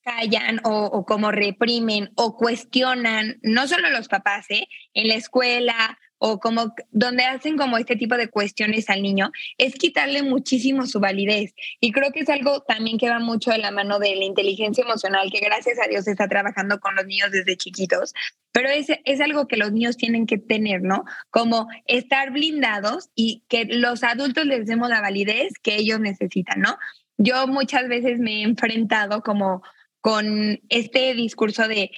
callan 0.02 0.60
o, 0.64 1.04
como 1.06 1.30
reprimen 1.30 2.10
o 2.14 2.36
cuestionan, 2.36 3.38
no 3.42 3.66
solo 3.68 3.90
los 3.90 4.08
papás, 4.08 4.46
¿eh? 4.50 4.66
en 4.94 5.08
la 5.08 5.14
escuela 5.14 5.98
o 6.24 6.38
como 6.38 6.72
donde 6.92 7.24
hacen 7.24 7.56
como 7.56 7.78
este 7.78 7.96
tipo 7.96 8.16
de 8.16 8.28
cuestiones 8.28 8.88
al 8.88 9.02
niño, 9.02 9.32
es 9.58 9.74
quitarle 9.74 10.22
muchísimo 10.22 10.86
su 10.86 11.00
validez. 11.00 11.52
Y 11.80 11.90
creo 11.90 12.12
que 12.12 12.20
es 12.20 12.28
algo 12.28 12.62
también 12.62 12.96
que 12.96 13.08
va 13.08 13.18
mucho 13.18 13.50
de 13.50 13.58
la 13.58 13.72
mano 13.72 13.98
de 13.98 14.14
la 14.14 14.24
inteligencia 14.24 14.84
emocional, 14.84 15.32
que 15.32 15.40
gracias 15.40 15.80
a 15.84 15.88
Dios 15.88 16.06
está 16.06 16.28
trabajando 16.28 16.78
con 16.78 16.94
los 16.94 17.06
niños 17.06 17.32
desde 17.32 17.56
chiquitos, 17.56 18.14
pero 18.52 18.68
es, 18.68 18.86
es 19.04 19.20
algo 19.20 19.48
que 19.48 19.56
los 19.56 19.72
niños 19.72 19.96
tienen 19.96 20.28
que 20.28 20.38
tener, 20.38 20.82
¿no? 20.82 21.04
Como 21.30 21.66
estar 21.86 22.30
blindados 22.30 23.10
y 23.16 23.42
que 23.48 23.64
los 23.64 24.04
adultos 24.04 24.46
les 24.46 24.66
demos 24.66 24.90
la 24.90 25.00
validez 25.00 25.54
que 25.60 25.74
ellos 25.74 25.98
necesitan, 25.98 26.60
¿no? 26.60 26.78
Yo 27.18 27.48
muchas 27.48 27.88
veces 27.88 28.20
me 28.20 28.40
he 28.40 28.42
enfrentado 28.42 29.22
como 29.22 29.62
con 30.02 30.60
este 30.68 31.14
discurso 31.14 31.66
de 31.66 31.92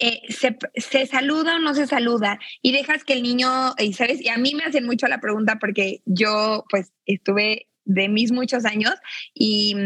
eh, 0.00 0.20
se, 0.28 1.06
saluda 1.06 1.56
o 1.56 1.58
no 1.60 1.72
se 1.74 1.86
saluda 1.86 2.38
y 2.60 2.72
dejas 2.72 3.04
que 3.04 3.12
el 3.12 3.22
niño, 3.22 3.48
y 3.78 3.92
sabes, 3.92 4.20
y 4.20 4.28
a 4.28 4.36
mí 4.36 4.54
me 4.54 4.64
hacen 4.64 4.84
mucho 4.84 5.06
la 5.06 5.20
pregunta 5.20 5.58
porque 5.60 6.02
yo 6.04 6.64
pues 6.68 6.92
estuve 7.06 7.68
de 7.84 8.08
mis 8.08 8.32
muchos 8.32 8.64
años 8.64 8.94
y 9.34 9.76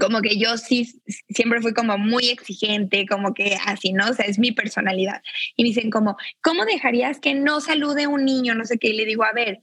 como 0.00 0.20
que 0.22 0.38
yo 0.38 0.56
sí 0.58 1.00
siempre 1.28 1.62
fui 1.62 1.72
como 1.72 1.98
muy 1.98 2.30
exigente, 2.30 3.06
como 3.06 3.32
que 3.32 3.56
así, 3.64 3.92
¿no? 3.92 4.10
O 4.10 4.12
sea, 4.14 4.26
es 4.26 4.40
mi 4.40 4.50
personalidad. 4.50 5.22
Y 5.56 5.62
me 5.62 5.68
dicen 5.68 5.90
como, 5.90 6.16
¿cómo 6.42 6.64
dejarías 6.64 7.20
que 7.20 7.34
no 7.34 7.60
salude 7.60 8.08
un 8.08 8.24
niño? 8.24 8.56
No 8.56 8.64
sé 8.64 8.78
qué. 8.78 8.88
Y 8.88 8.96
le 8.96 9.06
digo, 9.06 9.22
a 9.22 9.32
ver, 9.32 9.62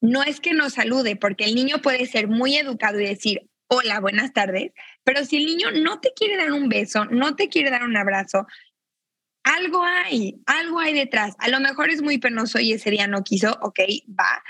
no 0.00 0.22
es 0.22 0.38
que 0.38 0.54
no 0.54 0.70
salude, 0.70 1.16
porque 1.16 1.44
el 1.44 1.56
niño 1.56 1.78
puede 1.82 2.06
ser 2.06 2.28
muy 2.28 2.56
educado 2.56 3.00
y 3.00 3.06
decir, 3.06 3.47
hola, 3.68 4.00
buenas 4.00 4.32
tardes, 4.32 4.72
pero 5.04 5.24
si 5.24 5.36
el 5.36 5.46
niño 5.46 5.70
no 5.70 6.00
te 6.00 6.12
quiere 6.14 6.36
dar 6.36 6.52
un 6.52 6.68
beso, 6.68 7.04
no 7.04 7.36
te 7.36 7.48
quiere 7.48 7.70
dar 7.70 7.84
un 7.84 7.96
abrazo, 7.96 8.46
algo 9.44 9.82
hay, 9.84 10.42
algo 10.46 10.78
hay 10.80 10.92
detrás. 10.92 11.34
A 11.38 11.48
lo 11.48 11.60
mejor 11.60 11.90
es 11.90 12.02
muy 12.02 12.18
penoso 12.18 12.58
y 12.58 12.72
ese 12.72 12.90
día 12.90 13.06
no 13.06 13.22
quiso, 13.24 13.56
ok, 13.62 13.80
va, 14.18 14.42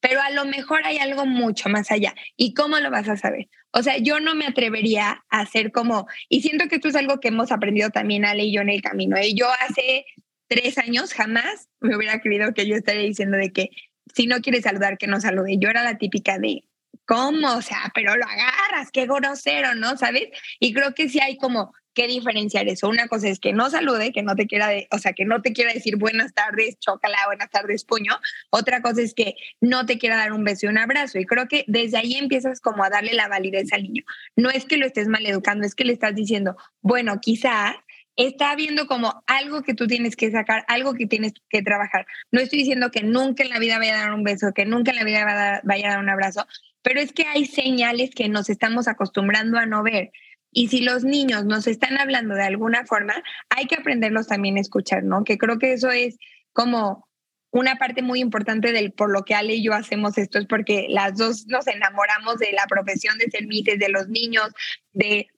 pero 0.00 0.20
a 0.22 0.30
lo 0.30 0.44
mejor 0.44 0.80
hay 0.84 0.98
algo 0.98 1.26
mucho 1.26 1.68
más 1.68 1.90
allá. 1.90 2.14
¿Y 2.36 2.54
cómo 2.54 2.78
lo 2.78 2.90
vas 2.90 3.08
a 3.08 3.16
saber? 3.16 3.48
O 3.72 3.82
sea, 3.82 3.98
yo 3.98 4.20
no 4.20 4.34
me 4.34 4.46
atrevería 4.46 5.24
a 5.30 5.40
hacer 5.40 5.72
como, 5.72 6.06
y 6.28 6.42
siento 6.42 6.68
que 6.68 6.76
esto 6.76 6.88
es 6.88 6.96
algo 6.96 7.20
que 7.20 7.28
hemos 7.28 7.52
aprendido 7.52 7.90
también 7.90 8.24
Ale 8.24 8.44
y 8.44 8.52
yo 8.54 8.62
en 8.62 8.70
el 8.70 8.80
camino. 8.82 9.16
¿eh? 9.16 9.34
Yo 9.34 9.46
hace 9.68 10.06
tres 10.48 10.78
años 10.78 11.12
jamás 11.12 11.68
me 11.80 11.96
hubiera 11.96 12.20
creído 12.20 12.54
que 12.54 12.66
yo 12.66 12.76
estaría 12.76 13.02
diciendo 13.02 13.36
de 13.36 13.52
que 13.52 13.70
si 14.14 14.26
no 14.26 14.40
quiere 14.40 14.62
saludar, 14.62 14.96
que 14.96 15.06
no 15.06 15.20
salude. 15.20 15.58
Yo 15.58 15.68
era 15.68 15.82
la 15.82 15.98
típica 15.98 16.38
de, 16.38 16.65
¿cómo? 17.06 17.54
O 17.54 17.62
sea, 17.62 17.90
pero 17.94 18.16
lo 18.16 18.24
agarras, 18.24 18.90
qué 18.92 19.06
grosero, 19.06 19.74
¿no? 19.74 19.96
¿Sabes? 19.96 20.28
Y 20.60 20.72
creo 20.72 20.94
que 20.94 21.08
sí 21.08 21.20
hay 21.20 21.38
como 21.38 21.72
que 21.96 22.06
diferenciar 22.06 22.68
eso. 22.68 22.88
Una 22.88 23.08
cosa 23.08 23.28
es 23.28 23.40
que 23.40 23.54
no 23.54 23.70
salude, 23.70 24.12
que 24.12 24.22
no 24.22 24.36
te 24.36 24.46
quiera, 24.46 24.68
de, 24.68 24.86
o 24.90 24.98
sea, 24.98 25.14
que 25.14 25.24
no 25.24 25.40
te 25.40 25.54
quiera 25.54 25.72
decir 25.72 25.96
buenas 25.96 26.34
tardes, 26.34 26.78
chócala, 26.78 27.16
buenas 27.26 27.50
tardes, 27.50 27.84
puño. 27.84 28.12
Otra 28.50 28.82
cosa 28.82 29.00
es 29.00 29.14
que 29.14 29.34
no 29.62 29.86
te 29.86 29.96
quiera 29.96 30.16
dar 30.16 30.32
un 30.32 30.44
beso 30.44 30.66
y 30.66 30.68
un 30.68 30.76
abrazo. 30.76 31.18
Y 31.18 31.24
creo 31.24 31.48
que 31.48 31.64
desde 31.68 31.96
ahí 31.96 32.14
empiezas 32.16 32.60
como 32.60 32.84
a 32.84 32.90
darle 32.90 33.14
la 33.14 33.28
validez 33.28 33.72
al 33.72 33.84
niño. 33.84 34.04
No 34.36 34.50
es 34.50 34.66
que 34.66 34.76
lo 34.76 34.84
estés 34.84 35.08
mal 35.08 35.24
educando, 35.24 35.66
es 35.66 35.74
que 35.74 35.84
le 35.84 35.94
estás 35.94 36.14
diciendo, 36.14 36.54
bueno, 36.82 37.18
quizás 37.18 37.76
está 38.16 38.54
viendo 38.56 38.86
como 38.86 39.22
algo 39.26 39.62
que 39.62 39.74
tú 39.74 39.86
tienes 39.86 40.16
que 40.16 40.30
sacar, 40.30 40.64
algo 40.68 40.94
que 40.94 41.06
tienes 41.06 41.34
que 41.48 41.62
trabajar. 41.62 42.06
No 42.32 42.40
estoy 42.40 42.60
diciendo 42.60 42.90
que 42.90 43.02
nunca 43.02 43.42
en 43.42 43.50
la 43.50 43.58
vida 43.58 43.78
vaya 43.78 43.94
a 43.94 44.04
dar 44.04 44.14
un 44.14 44.24
beso, 44.24 44.52
que 44.54 44.64
nunca 44.64 44.90
en 44.90 44.96
la 44.96 45.04
vida 45.04 45.60
vaya 45.64 45.86
a 45.86 45.90
dar 45.90 46.00
un 46.00 46.08
abrazo, 46.08 46.46
pero 46.82 47.00
es 47.00 47.12
que 47.12 47.26
hay 47.26 47.44
señales 47.44 48.10
que 48.14 48.28
nos 48.28 48.48
estamos 48.48 48.88
acostumbrando 48.88 49.58
a 49.58 49.66
no 49.66 49.82
ver. 49.82 50.12
Y 50.50 50.68
si 50.68 50.80
los 50.80 51.04
niños 51.04 51.44
nos 51.44 51.66
están 51.66 51.98
hablando 51.98 52.34
de 52.34 52.44
alguna 52.44 52.86
forma, 52.86 53.14
hay 53.50 53.66
que 53.66 53.74
aprenderlos 53.74 54.26
también 54.26 54.56
a 54.56 54.60
escuchar, 54.60 55.02
¿no? 55.04 55.22
Que 55.22 55.36
creo 55.36 55.58
que 55.58 55.74
eso 55.74 55.90
es 55.90 56.16
como 56.52 57.06
una 57.50 57.76
parte 57.76 58.02
muy 58.02 58.20
importante 58.20 58.72
del 58.72 58.92
por 58.92 59.10
lo 59.10 59.24
que 59.24 59.34
Ale 59.34 59.54
y 59.54 59.64
yo 59.64 59.74
hacemos 59.74 60.16
esto, 60.18 60.38
es 60.38 60.46
porque 60.46 60.86
las 60.88 61.16
dos 61.16 61.46
nos 61.46 61.66
enamoramos 61.66 62.38
de 62.38 62.52
la 62.52 62.66
profesión 62.66 63.18
de 63.18 63.30
servicios, 63.30 63.78
de 63.78 63.88
los 63.88 64.08
niños, 64.08 64.52
de, 64.92 65.28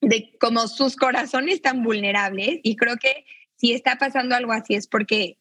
de 0.00 0.32
cómo 0.40 0.68
sus 0.68 0.96
corazones 0.96 1.62
tan 1.62 1.82
vulnerables. 1.82 2.60
Y 2.62 2.76
creo 2.76 2.96
que 2.96 3.24
si 3.56 3.72
está 3.72 3.96
pasando 3.98 4.34
algo 4.34 4.52
así 4.52 4.74
es 4.74 4.86
porque 4.86 5.38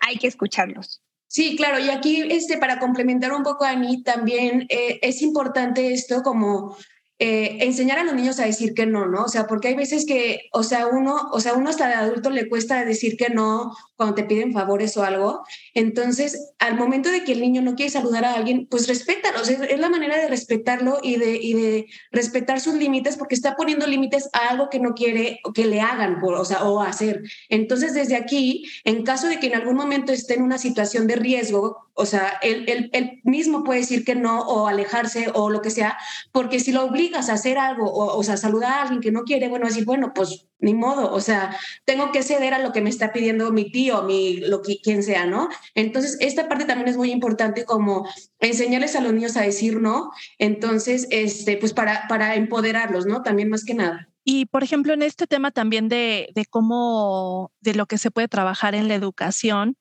hay 0.00 0.18
que 0.18 0.26
escucharlos. 0.26 1.02
Sí, 1.28 1.56
claro, 1.56 1.78
y 1.78 1.88
aquí 1.88 2.22
este, 2.30 2.58
para 2.58 2.78
complementar 2.78 3.32
un 3.32 3.42
poco 3.42 3.64
a 3.64 3.74
también 4.04 4.66
eh, 4.68 4.98
es 5.00 5.22
importante 5.22 5.92
esto 5.92 6.22
como 6.22 6.76
eh, 7.18 7.64
enseñar 7.64 7.98
a 7.98 8.04
los 8.04 8.14
niños 8.14 8.38
a 8.38 8.44
decir 8.44 8.74
que 8.74 8.84
no, 8.84 9.06
¿no? 9.06 9.22
O 9.22 9.28
sea, 9.28 9.46
porque 9.46 9.68
hay 9.68 9.74
veces 9.74 10.04
que, 10.04 10.48
o 10.52 10.62
sea, 10.62 10.88
uno, 10.88 11.30
o 11.32 11.40
sea, 11.40 11.54
uno 11.54 11.70
hasta 11.70 11.86
de 11.86 11.94
adulto 11.94 12.28
le 12.28 12.48
cuesta 12.48 12.84
decir 12.84 13.16
que 13.16 13.30
no 13.30 13.74
cuando 14.02 14.16
te 14.16 14.24
piden 14.24 14.52
favores 14.52 14.96
o 14.96 15.04
algo. 15.04 15.44
Entonces, 15.74 16.52
al 16.58 16.76
momento 16.76 17.08
de 17.08 17.22
que 17.22 17.32
el 17.32 17.40
niño 17.40 17.62
no 17.62 17.76
quiere 17.76 17.90
saludar 17.90 18.24
a 18.24 18.34
alguien, 18.34 18.66
pues 18.68 18.88
respétalo. 18.88 19.44
Sea, 19.44 19.64
es 19.64 19.78
la 19.78 19.88
manera 19.88 20.16
de 20.16 20.26
respetarlo 20.26 20.98
y 21.02 21.16
de, 21.16 21.36
y 21.40 21.54
de 21.54 21.86
respetar 22.10 22.60
sus 22.60 22.74
límites 22.74 23.16
porque 23.16 23.36
está 23.36 23.54
poniendo 23.54 23.86
límites 23.86 24.28
a 24.32 24.48
algo 24.48 24.70
que 24.70 24.80
no 24.80 24.94
quiere 24.94 25.40
que 25.54 25.66
le 25.66 25.80
hagan, 25.80 26.20
o 26.22 26.44
sea, 26.44 26.64
o 26.64 26.80
hacer. 26.80 27.22
Entonces, 27.48 27.94
desde 27.94 28.16
aquí, 28.16 28.64
en 28.84 29.04
caso 29.04 29.28
de 29.28 29.38
que 29.38 29.46
en 29.46 29.54
algún 29.54 29.76
momento 29.76 30.12
esté 30.12 30.34
en 30.34 30.42
una 30.42 30.58
situación 30.58 31.06
de 31.06 31.16
riesgo, 31.16 31.88
o 31.94 32.06
sea, 32.06 32.38
él, 32.42 32.64
él, 32.68 32.90
él, 32.92 33.20
mismo 33.22 33.62
puede 33.62 33.80
decir 33.80 34.04
que 34.04 34.14
no 34.14 34.40
o 34.40 34.66
alejarse 34.66 35.28
o 35.34 35.50
lo 35.50 35.62
que 35.62 35.70
sea, 35.70 35.96
porque 36.32 36.58
si 36.58 36.72
lo 36.72 36.84
obligas 36.84 37.28
a 37.28 37.34
hacer 37.34 37.58
algo 37.58 37.84
o, 37.84 38.16
o 38.16 38.22
sea, 38.24 38.36
saludar 38.36 38.72
a 38.72 38.82
alguien 38.82 39.00
que 39.00 39.12
no 39.12 39.22
quiere, 39.22 39.48
bueno, 39.48 39.66
decir, 39.66 39.84
bueno, 39.84 40.12
pues 40.14 40.46
ni 40.62 40.74
modo, 40.74 41.12
o 41.12 41.20
sea, 41.20 41.56
tengo 41.84 42.12
que 42.12 42.22
ceder 42.22 42.54
a 42.54 42.60
lo 42.60 42.72
que 42.72 42.80
me 42.80 42.88
está 42.88 43.12
pidiendo 43.12 43.52
mi 43.52 43.70
tío, 43.70 44.02
mi, 44.04 44.36
lo 44.36 44.62
que, 44.62 44.78
quien 44.80 45.02
sea, 45.02 45.26
¿no? 45.26 45.48
Entonces, 45.74 46.16
esta 46.20 46.48
parte 46.48 46.64
también 46.64 46.88
es 46.88 46.96
muy 46.96 47.10
importante 47.10 47.64
como 47.64 48.08
enseñarles 48.38 48.96
a 48.96 49.00
los 49.00 49.12
niños 49.12 49.36
a 49.36 49.42
decir 49.42 49.80
no, 49.80 50.12
entonces, 50.38 51.08
este, 51.10 51.56
pues 51.56 51.72
para, 51.74 52.06
para 52.08 52.36
empoderarlos, 52.36 53.06
¿no? 53.06 53.22
También 53.22 53.50
más 53.50 53.64
que 53.64 53.74
nada. 53.74 54.08
Y, 54.24 54.46
por 54.46 54.62
ejemplo, 54.62 54.94
en 54.94 55.02
este 55.02 55.26
tema 55.26 55.50
también 55.50 55.88
de, 55.88 56.30
de 56.34 56.46
cómo, 56.46 57.50
de 57.60 57.74
lo 57.74 57.86
que 57.86 57.98
se 57.98 58.12
puede 58.12 58.28
trabajar 58.28 58.76
en 58.76 58.86
la 58.86 58.94
educación, 58.94 59.76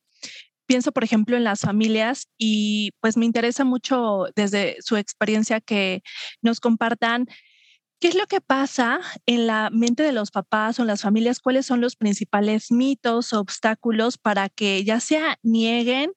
pienso, 0.66 0.92
por 0.92 1.04
ejemplo, 1.04 1.38
en 1.38 1.44
las 1.44 1.60
familias 1.60 2.28
y 2.38 2.92
pues 3.02 3.18
me 3.18 3.26
interesa 3.26 3.66
mucho 3.66 4.28
desde 4.36 4.78
su 4.80 4.96
experiencia 4.96 5.62
que 5.62 6.02
nos 6.42 6.60
compartan 6.60 7.28
qué 8.02 8.08
es 8.08 8.16
lo 8.16 8.26
que 8.26 8.42
pasa 8.42 9.00
en 9.28 9.48
la 9.48 9.70
mente 9.72 10.04
de 10.04 10.12
los 10.12 10.32
papás 10.32 10.80
o 10.80 10.86
las 10.86 11.04
familias, 11.04 11.40
cuáles 11.40 11.68
son 11.68 11.82
los 11.82 11.96
principales 11.96 12.72
mitos, 12.72 13.32
obstáculos 13.32 14.18
para 14.18 14.50
que 14.50 14.84
ya 14.84 15.00
sea 15.00 15.38
nieguen 15.44 16.12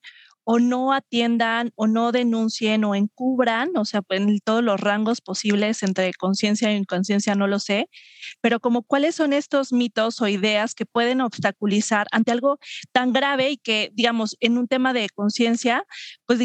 o 0.44 0.58
no 0.58 0.92
atiendan 0.94 1.72
o 1.74 1.86
no 1.86 2.10
denuncien 2.12 2.84
o 2.84 2.94
encubran, 2.94 3.76
o 3.76 3.84
sea, 3.84 4.02
en 4.10 4.38
todos 4.40 4.62
los 4.64 4.80
rangos 4.80 5.20
posibles 5.20 5.82
entre 5.82 6.12
conciencia 6.14 6.70
e 6.70 6.76
inconsciencia, 6.76 7.34
no 7.34 7.46
lo 7.48 7.58
sé, 7.58 7.88
pero 8.40 8.60
como 8.60 8.82
cuáles 8.82 9.14
son 9.14 9.32
estos 9.34 9.72
mitos 9.72 10.20
o 10.22 10.28
ideas 10.28 10.74
que 10.74 10.86
pueden 10.86 11.20
obstaculizar 11.20 12.06
ante 12.12 12.32
algo 12.32 12.58
tan 12.92 13.12
grave 13.12 13.50
y 13.50 13.56
que, 13.58 13.90
digamos, 13.94 14.36
en 14.40 14.58
un 14.58 14.68
tema 14.68 14.92
de 14.92 15.08
conciencia, 15.14 15.86
pues 16.26 16.38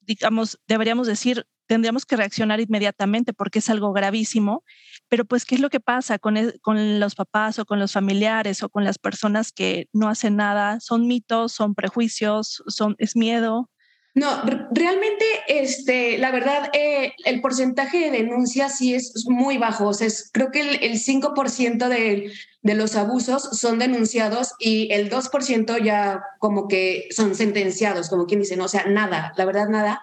digamos, 0.00 0.58
deberíamos 0.66 1.06
decir, 1.06 1.46
tendríamos 1.72 2.04
que 2.04 2.16
reaccionar 2.16 2.60
inmediatamente 2.60 3.32
porque 3.32 3.60
es 3.60 3.70
algo 3.70 3.94
gravísimo, 3.94 4.62
pero 5.08 5.24
pues, 5.24 5.46
¿qué 5.46 5.54
es 5.54 5.60
lo 5.62 5.70
que 5.70 5.80
pasa 5.80 6.18
con, 6.18 6.36
con 6.60 7.00
los 7.00 7.14
papás 7.14 7.58
o 7.58 7.64
con 7.64 7.78
los 7.78 7.92
familiares 7.92 8.62
o 8.62 8.68
con 8.68 8.84
las 8.84 8.98
personas 8.98 9.52
que 9.52 9.88
no 9.94 10.10
hacen 10.10 10.36
nada? 10.36 10.80
¿Son 10.80 11.06
mitos, 11.06 11.52
son 11.52 11.74
prejuicios, 11.74 12.62
son, 12.66 12.94
es 12.98 13.16
miedo? 13.16 13.70
No, 14.14 14.42
realmente, 14.72 15.24
este, 15.48 16.18
la 16.18 16.30
verdad, 16.30 16.68
eh, 16.74 17.14
el 17.24 17.40
porcentaje 17.40 18.00
de 18.00 18.10
denuncias 18.10 18.76
sí 18.76 18.94
es 18.94 19.24
muy 19.26 19.56
bajo. 19.56 19.88
O 19.88 19.94
sea, 19.94 20.08
creo 20.32 20.50
que 20.50 20.60
el, 20.60 20.84
el 20.84 20.98
5% 20.98 21.88
de, 21.88 22.30
de, 22.60 22.74
los 22.74 22.94
abusos 22.96 23.58
son 23.58 23.78
denunciados 23.78 24.52
y 24.58 24.92
el 24.92 25.08
2% 25.08 25.82
ya 25.82 26.22
como 26.38 26.68
que 26.68 27.08
son 27.10 27.34
sentenciados, 27.34 28.10
como 28.10 28.26
quien 28.26 28.40
dice, 28.40 28.56
no, 28.56 28.64
o 28.64 28.68
sea, 28.68 28.84
nada, 28.84 29.32
la 29.38 29.46
verdad, 29.46 29.70
nada. 29.70 30.02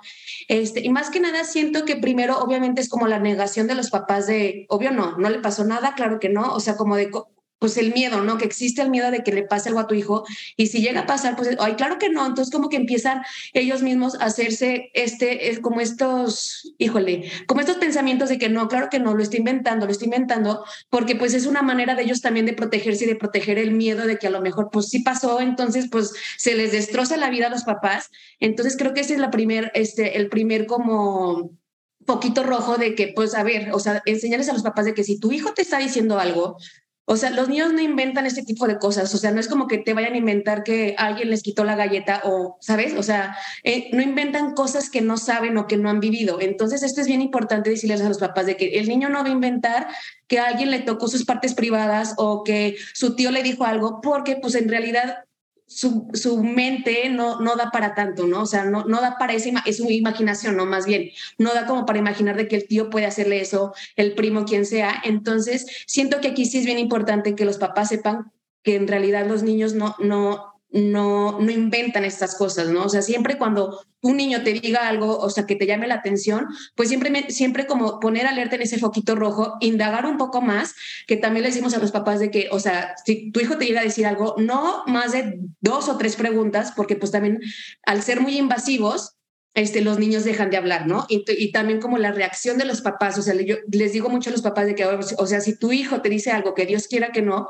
Este, 0.50 0.84
y 0.84 0.90
más 0.90 1.12
que 1.12 1.20
nada 1.20 1.44
siento 1.44 1.86
que 1.86 1.96
primero, 1.96 2.40
obviamente, 2.40 2.82
es 2.82 2.90
como 2.90 3.08
la 3.08 3.20
negación 3.20 3.68
de 3.68 3.76
los 3.76 3.92
papás 3.92 4.26
de, 4.26 4.66
obvio 4.70 4.90
no, 4.90 5.16
no 5.16 5.30
le 5.30 5.38
pasó 5.40 5.64
nada, 5.64 5.94
claro 5.94 6.20
que 6.20 6.30
no, 6.30 6.54
o 6.56 6.60
sea, 6.60 6.76
como 6.76 6.96
de 6.96 7.12
pues 7.60 7.78
el 7.78 7.93
miedo, 7.93 8.22
¿no? 8.22 8.38
Que 8.38 8.45
existe 8.45 8.82
el 8.82 8.89
miedo 8.89 9.12
de 9.12 9.22
que 9.22 9.34
le 9.34 9.43
pase 9.43 9.69
algo 9.69 9.82
a 9.82 9.88
tu 9.88 9.93
hijo 9.93 10.26
y 10.56 10.67
si 10.67 10.82
llega 10.82 11.02
a 11.02 11.06
pasar, 11.06 11.36
pues, 11.36 11.50
ay, 11.60 11.74
claro 11.76 11.98
que 12.00 12.10
no, 12.10 12.26
entonces 12.26 12.52
como 12.52 12.69
que 12.69 12.78
empiezan 12.78 13.22
ellos 13.54 13.84
mismos 13.84 14.15
a 14.15 14.26
hacerse 14.26 14.89
este, 14.93 15.50
es 15.50 15.60
como 15.60 15.82
estos, 15.82 16.74
híjole, 16.78 17.30
como 17.48 17.62
estos 17.62 17.78
pensamientos 17.78 18.30
de 18.30 18.38
que 18.38 18.50
no, 18.50 18.67
claro 18.69 18.88
que 18.89 19.00
no, 19.00 19.13
lo 19.13 19.22
estoy 19.22 19.39
inventando, 19.39 19.86
lo 19.86 19.91
estoy 19.91 20.06
inventando, 20.06 20.63
porque 20.89 21.15
pues 21.15 21.34
es 21.34 21.45
una 21.45 21.62
manera 21.62 21.95
de 21.95 22.04
ellos 22.04 22.22
también 22.22 22.45
de 22.45 22.54
protegerse 22.54 23.04
y 23.04 23.08
de 23.08 23.15
proteger 23.15 23.60
el 23.60 23.72
miedo 23.72 24.08
de 24.08 24.17
que 24.17 24.28
a 24.28 24.32
lo 24.32 24.41
mejor 24.41 24.69
pues 24.72 24.88
sí 24.88 25.00
pasó, 25.00 25.41
entonces 25.41 25.89
pues 25.91 26.13
se 26.38 26.56
les 26.56 26.72
destroza 26.72 27.17
la 27.17 27.30
vida 27.30 27.48
a 27.48 27.52
los 27.52 27.63
papás, 27.63 28.10
entonces 28.39 28.78
creo 28.78 28.93
que 28.93 29.02
ese 29.02 29.15
es 29.15 29.19
la 29.19 29.32
primer, 29.32 29.72
este, 29.76 30.17
el 30.17 30.30
primer 30.30 30.65
como 30.65 31.52
poquito 32.06 32.43
rojo 32.43 32.78
de 32.78 32.95
que, 32.95 33.12
pues, 33.15 33.36
a 33.36 33.43
ver, 33.43 33.69
o 33.72 33.80
sea, 33.80 34.02
enseñarles 34.08 34.50
a 34.50 34.54
los 34.54 34.63
papás 34.63 34.86
de 34.86 34.95
que 34.95 35.04
si 35.04 35.19
tu 35.19 35.32
hijo 35.32 35.54
te 35.54 35.62
está 35.62 35.78
diciendo 35.78 36.17
algo, 36.17 36.58
o 37.12 37.17
sea, 37.17 37.32
los 37.32 37.50
niños 37.50 37.74
no 37.74 37.82
inventan 37.82 38.28
este 38.28 38.43
tipo 38.43 38.67
de 38.67 38.78
cosas. 38.78 39.12
O 39.15 39.17
sea, 39.17 39.32
no 39.32 39.39
es 39.39 39.48
como 39.48 39.65
que 39.65 39.80
te 39.80 39.95
vayan 39.95 40.13
a 40.13 40.17
inventar 40.17 40.63
que 40.63 40.93
alguien 40.95 41.32
les 41.32 41.41
quitó 41.41 41.63
la 41.63 41.76
galleta 41.76 42.22
o, 42.24 42.60
¿sabes? 42.62 42.93
O 42.93 43.02
sea, 43.02 43.36
eh, 43.63 43.89
no 43.93 44.04
inventan 44.04 44.54
cosas 44.54 44.91
que 44.91 45.02
no 45.02 45.17
saben 45.17 45.58
o 45.58 45.65
que 45.65 45.76
no 45.76 45.89
han 45.89 46.02
vivido. 46.02 46.39
Entonces, 46.39 46.84
esto 46.84 47.02
es 47.02 47.08
bien 47.08 47.24
importante 47.24 47.72
decirles 47.72 48.02
a 48.02 48.10
los 48.10 48.19
papás 48.19 48.45
de 48.45 48.58
que 48.58 48.78
el 48.78 48.88
niño 48.88 49.10
no 49.10 49.24
va 49.24 49.28
a 49.28 49.32
inventar 49.32 49.88
que 50.28 50.38
alguien 50.38 50.69
le 50.69 50.82
tocó 50.82 51.08
sus 51.08 51.26
partes 51.26 51.56
privadas 51.56 52.13
o 52.17 52.43
que 52.43 52.78
su 52.93 53.15
tío 53.15 53.32
le 53.32 53.41
dijo 53.41 53.65
algo, 53.65 54.02
porque 54.02 54.36
pues 54.36 54.54
en 54.54 54.69
realidad 54.69 55.24
su, 55.70 56.44
mente 56.44 57.10
no, 57.10 57.40
no 57.40 57.56
da 57.56 57.70
para 57.70 57.94
tanto, 57.94 58.26
¿no? 58.26 58.42
O 58.42 58.46
sea, 58.48 58.66
no, 58.66 58.86
no 58.86 59.02
da 59.02 59.18
para 59.18 59.34
esa 59.34 59.50
es 59.66 59.78
su 59.78 59.90
imaginación, 59.90 60.58
¿no? 60.58 60.66
Más 60.66 60.86
bien, 60.86 61.12
no 61.38 61.54
da 61.54 61.68
como 61.68 61.86
para 61.86 62.00
imaginar 62.00 62.36
de 62.36 62.48
que 62.48 62.56
el 62.56 62.68
tío 62.68 62.90
puede 62.90 63.06
hacerle 63.06 63.40
eso, 63.40 63.74
el 63.96 64.16
primo, 64.16 64.46
quien 64.46 64.66
sea. 64.66 65.00
Entonces, 65.04 65.68
siento 65.86 66.22
que 66.22 66.30
aquí 66.30 66.46
sí 66.46 66.58
es 66.58 66.66
bien 66.66 66.80
importante 66.80 67.36
que 67.36 67.46
los 67.46 67.60
papás 67.60 67.90
sepan 67.90 68.32
que 68.64 68.76
en 68.76 68.88
realidad 68.88 69.28
los 69.28 69.44
niños 69.44 69.74
no, 69.74 69.96
no, 70.00 70.49
no, 70.72 71.40
no 71.40 71.52
inventan 71.52 72.06
estas 72.06 72.36
cosas, 72.36 72.70
¿no? 72.70 72.84
O 72.84 72.90
sea, 72.90 73.02
siempre 73.02 73.38
cuando 73.38 73.82
un 74.02 74.18
niño 74.18 74.44
te 74.44 74.54
diga 74.54 74.88
algo, 74.88 75.18
o 75.18 75.30
sea, 75.30 75.46
que 75.46 75.56
te 75.56 75.66
llame 75.66 75.88
la 75.88 75.96
atención, 75.96 76.48
pues 76.76 76.90
siempre, 76.90 77.32
siempre 77.32 77.66
como 77.66 78.00
poner 78.00 78.28
alerta 78.28 78.56
en 78.56 78.62
ese 78.62 78.78
foquito 78.78 79.16
rojo, 79.16 79.58
indagar 79.62 80.06
un 80.06 80.18
poco 80.18 80.42
más, 80.42 80.76
que 81.08 81.18
también 81.18 81.44
le 81.44 81.50
decimos 81.50 81.74
a 81.74 81.80
los 81.80 81.92
papás 81.92 82.20
de 82.20 82.30
que, 82.30 82.50
o 82.52 82.60
sea, 82.60 82.96
si 83.04 83.32
tu 83.32 83.40
hijo 83.40 83.58
te 83.58 83.66
llega 83.66 83.82
a 83.82 83.84
decir 83.84 84.06
algo, 84.06 84.36
no 84.38 84.84
más 84.86 85.12
de 85.12 85.40
dos 85.60 85.90
o 85.90 85.98
tres 85.98 86.16
preguntas, 86.16 86.72
porque 86.76 86.96
pues 86.96 87.12
también 87.12 87.40
al 87.86 88.04
ser 88.04 88.22
muy 88.22 88.38
invasivos, 88.38 89.16
este, 89.56 89.82
los 89.82 89.98
niños 89.98 90.24
dejan 90.24 90.52
de 90.52 90.58
hablar, 90.58 90.86
¿no? 90.86 91.08
Y, 91.10 91.26
y, 91.28 91.52
también 91.52 91.82
como 91.82 91.98
la 91.98 92.12
reacción 92.12 92.60
de 92.60 92.66
los 92.66 92.82
papás, 92.82 93.18
o 93.18 93.24
sea, 93.24 93.34
yo 93.34 93.58
les 93.72 93.92
digo 93.92 94.08
mucho 94.10 94.30
a 94.30 94.34
los 94.34 94.44
papás 94.44 94.68
de 94.68 94.76
que, 94.76 94.86
o 94.86 95.26
sea, 95.26 95.42
si 95.42 95.58
tu 95.58 95.72
hijo 95.72 96.02
te 96.02 96.10
dice 96.10 96.30
algo 96.30 96.54
que 96.54 96.68
Dios 96.68 96.88
quiera 96.88 97.12
que 97.12 97.24
no, 97.24 97.50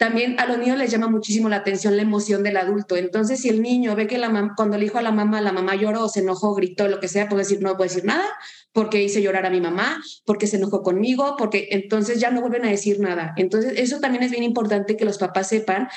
también 0.00 0.40
a 0.40 0.46
los 0.46 0.56
niños 0.56 0.78
les 0.78 0.90
llama 0.90 1.08
muchísimo 1.08 1.50
la 1.50 1.56
atención 1.56 1.94
la 1.94 2.00
emoción 2.00 2.42
del 2.42 2.56
adulto. 2.56 2.96
Entonces, 2.96 3.38
si 3.38 3.50
el 3.50 3.60
niño 3.60 3.94
ve 3.94 4.06
que 4.06 4.18
cuando 4.56 4.78
le 4.78 4.84
dijo 4.84 4.96
a 4.96 5.02
la 5.02 5.12
mamá, 5.12 5.42
la 5.42 5.52
mamá 5.52 5.74
lloró, 5.74 6.08
se 6.08 6.20
enojó, 6.20 6.54
gritó, 6.54 6.88
lo 6.88 7.00
que 7.00 7.08
sea, 7.08 7.28
puede 7.28 7.42
decir, 7.42 7.60
no 7.60 7.76
puede 7.76 7.90
decir 7.90 8.06
nada, 8.06 8.24
porque 8.72 9.02
hice 9.02 9.20
llorar 9.20 9.44
a 9.44 9.50
mi 9.50 9.60
mamá, 9.60 10.02
porque 10.24 10.46
se 10.46 10.56
enojó 10.56 10.82
conmigo, 10.82 11.36
porque 11.36 11.68
entonces 11.72 12.18
ya 12.18 12.30
no 12.30 12.40
vuelven 12.40 12.64
a 12.64 12.70
decir 12.70 12.98
nada. 12.98 13.34
Entonces, 13.36 13.74
eso 13.76 14.00
también 14.00 14.24
es 14.24 14.30
bien 14.30 14.42
importante 14.42 14.96
que 14.96 15.04
los 15.04 15.18
papás 15.18 15.48
sepan 15.48 15.88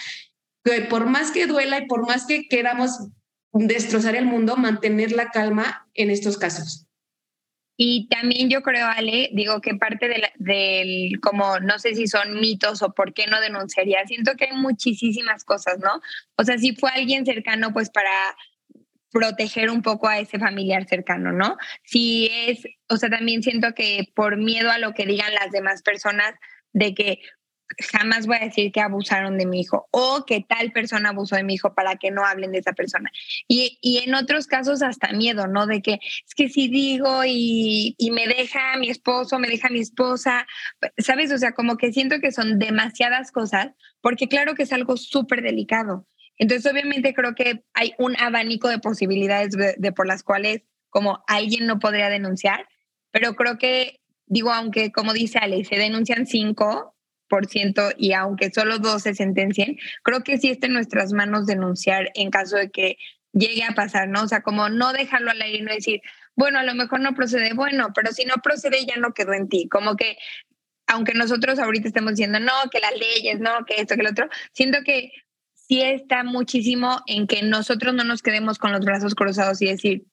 que 0.65 0.81
por 0.81 1.05
más 1.05 1.31
que 1.31 1.47
duela 1.47 1.77
y 1.77 1.87
por 1.87 2.05
más 2.05 2.25
que 2.25 2.49
queramos 2.49 3.07
destrozar 3.53 4.17
el 4.17 4.25
mundo, 4.25 4.57
mantener 4.57 5.13
la 5.13 5.31
calma 5.31 5.87
en 5.93 6.09
estos 6.09 6.37
casos. 6.37 6.87
Y 7.75 8.07
también 8.07 8.49
yo 8.49 8.61
creo, 8.61 8.87
Ale, 8.87 9.29
digo 9.33 9.59
que 9.59 9.75
parte 9.75 10.07
del, 10.07 10.23
del, 10.35 11.19
como, 11.21 11.59
no 11.59 11.79
sé 11.79 11.95
si 11.95 12.07
son 12.07 12.39
mitos 12.39 12.81
o 12.83 12.93
por 12.93 13.13
qué 13.13 13.25
no 13.25 13.41
denunciaría, 13.41 14.05
siento 14.05 14.33
que 14.37 14.45
hay 14.45 14.55
muchísimas 14.55 15.43
cosas, 15.43 15.79
¿no? 15.79 16.01
O 16.37 16.43
sea, 16.43 16.57
si 16.57 16.75
fue 16.75 16.91
alguien 16.91 17.25
cercano, 17.25 17.73
pues 17.73 17.89
para 17.89 18.11
proteger 19.11 19.69
un 19.69 19.81
poco 19.81 20.07
a 20.07 20.19
ese 20.19 20.39
familiar 20.39 20.87
cercano, 20.87 21.31
¿no? 21.31 21.57
Si 21.83 22.29
es, 22.31 22.63
o 22.89 22.97
sea, 22.97 23.09
también 23.09 23.43
siento 23.43 23.73
que 23.73 24.07
por 24.15 24.37
miedo 24.37 24.71
a 24.71 24.79
lo 24.79 24.93
que 24.93 25.05
digan 25.05 25.33
las 25.33 25.51
demás 25.51 25.81
personas, 25.81 26.33
de 26.73 26.93
que 26.93 27.19
jamás 27.79 28.27
voy 28.27 28.37
a 28.37 28.45
decir 28.45 28.71
que 28.71 28.81
abusaron 28.81 29.37
de 29.37 29.45
mi 29.45 29.61
hijo 29.61 29.87
o 29.91 30.25
que 30.25 30.45
tal 30.47 30.71
persona 30.71 31.09
abusó 31.09 31.35
de 31.35 31.43
mi 31.43 31.55
hijo 31.55 31.73
para 31.73 31.95
que 31.95 32.11
no 32.11 32.25
hablen 32.25 32.51
de 32.51 32.59
esa 32.59 32.73
persona. 32.73 33.11
Y, 33.47 33.77
y 33.81 33.99
en 33.99 34.15
otros 34.15 34.47
casos 34.47 34.81
hasta 34.81 35.11
miedo, 35.13 35.47
¿no? 35.47 35.67
De 35.67 35.81
que 35.81 35.93
es 35.93 36.35
que 36.35 36.49
si 36.49 36.67
digo 36.67 37.23
y, 37.25 37.95
y, 37.97 38.11
me 38.11 38.27
deja 38.27 38.77
mi 38.77 38.89
esposo, 38.89 39.39
me 39.39 39.47
deja 39.47 39.69
mi 39.69 39.79
esposa, 39.79 40.45
¿sabes? 40.97 41.31
O 41.31 41.37
sea, 41.37 41.53
como 41.53 41.77
que 41.77 41.91
siento 41.91 42.19
que 42.19 42.31
son 42.31 42.59
demasiadas 42.59 43.31
cosas, 43.31 43.69
porque 44.01 44.27
claro 44.27 44.55
que 44.55 44.63
es 44.63 44.73
algo 44.73 44.97
súper 44.97 45.41
delicado. 45.41 46.07
Entonces, 46.37 46.71
obviamente 46.71 47.13
creo 47.13 47.35
que 47.35 47.63
hay 47.73 47.93
un 47.97 48.15
abanico 48.17 48.67
de 48.67 48.79
posibilidades 48.79 49.51
de, 49.51 49.75
de 49.77 49.91
por 49.91 50.07
las 50.07 50.23
cuales 50.23 50.63
como 50.89 51.23
alguien 51.27 51.65
no 51.65 51.79
podría 51.79 52.09
denunciar, 52.09 52.67
pero 53.11 53.35
creo 53.35 53.57
que, 53.57 54.01
digo, 54.25 54.51
aunque 54.51 54.91
como 54.91 55.13
dice 55.13 55.39
Ale, 55.39 55.63
se 55.65 55.75
denuncian 55.75 56.25
cinco, 56.25 56.92
y 57.97 58.13
aunque 58.13 58.51
solo 58.51 58.79
dos 58.79 59.03
se 59.03 59.13
sentencien, 59.13 59.77
creo 60.03 60.23
que 60.23 60.37
sí 60.37 60.49
está 60.49 60.67
en 60.67 60.73
nuestras 60.73 61.13
manos 61.13 61.45
denunciar 61.45 62.11
en 62.15 62.29
caso 62.29 62.57
de 62.57 62.69
que 62.69 62.97
llegue 63.33 63.63
a 63.63 63.73
pasar, 63.73 64.07
¿no? 64.07 64.23
O 64.23 64.27
sea, 64.27 64.41
como 64.41 64.69
no 64.69 64.93
dejarlo 64.93 65.31
al 65.31 65.41
aire 65.41 65.57
y 65.59 65.61
no 65.61 65.73
decir, 65.73 66.01
bueno, 66.35 66.59
a 66.59 66.63
lo 66.63 66.75
mejor 66.75 66.99
no 66.99 67.13
procede, 67.13 67.53
bueno, 67.53 67.89
pero 67.93 68.11
si 68.11 68.25
no 68.25 68.35
procede 68.43 68.85
ya 68.85 68.97
no 68.97 69.13
quedó 69.13 69.33
en 69.33 69.49
ti, 69.49 69.67
como 69.69 69.95
que 69.95 70.17
aunque 70.87 71.13
nosotros 71.13 71.59
ahorita 71.59 71.87
estemos 71.87 72.11
diciendo, 72.11 72.39
no, 72.39 72.51
que 72.71 72.79
las 72.79 72.93
leyes, 72.97 73.39
no, 73.39 73.65
que 73.65 73.81
esto, 73.81 73.95
que 73.95 74.03
lo 74.03 74.11
otro, 74.11 74.27
siento 74.51 74.79
que 74.85 75.11
sí 75.53 75.81
está 75.81 76.23
muchísimo 76.23 77.01
en 77.07 77.25
que 77.25 77.41
nosotros 77.41 77.93
no 77.93 78.03
nos 78.03 78.21
quedemos 78.21 78.59
con 78.59 78.71
los 78.71 78.81
brazos 78.85 79.15
cruzados 79.15 79.61
y 79.61 79.67
decir, 79.67 80.05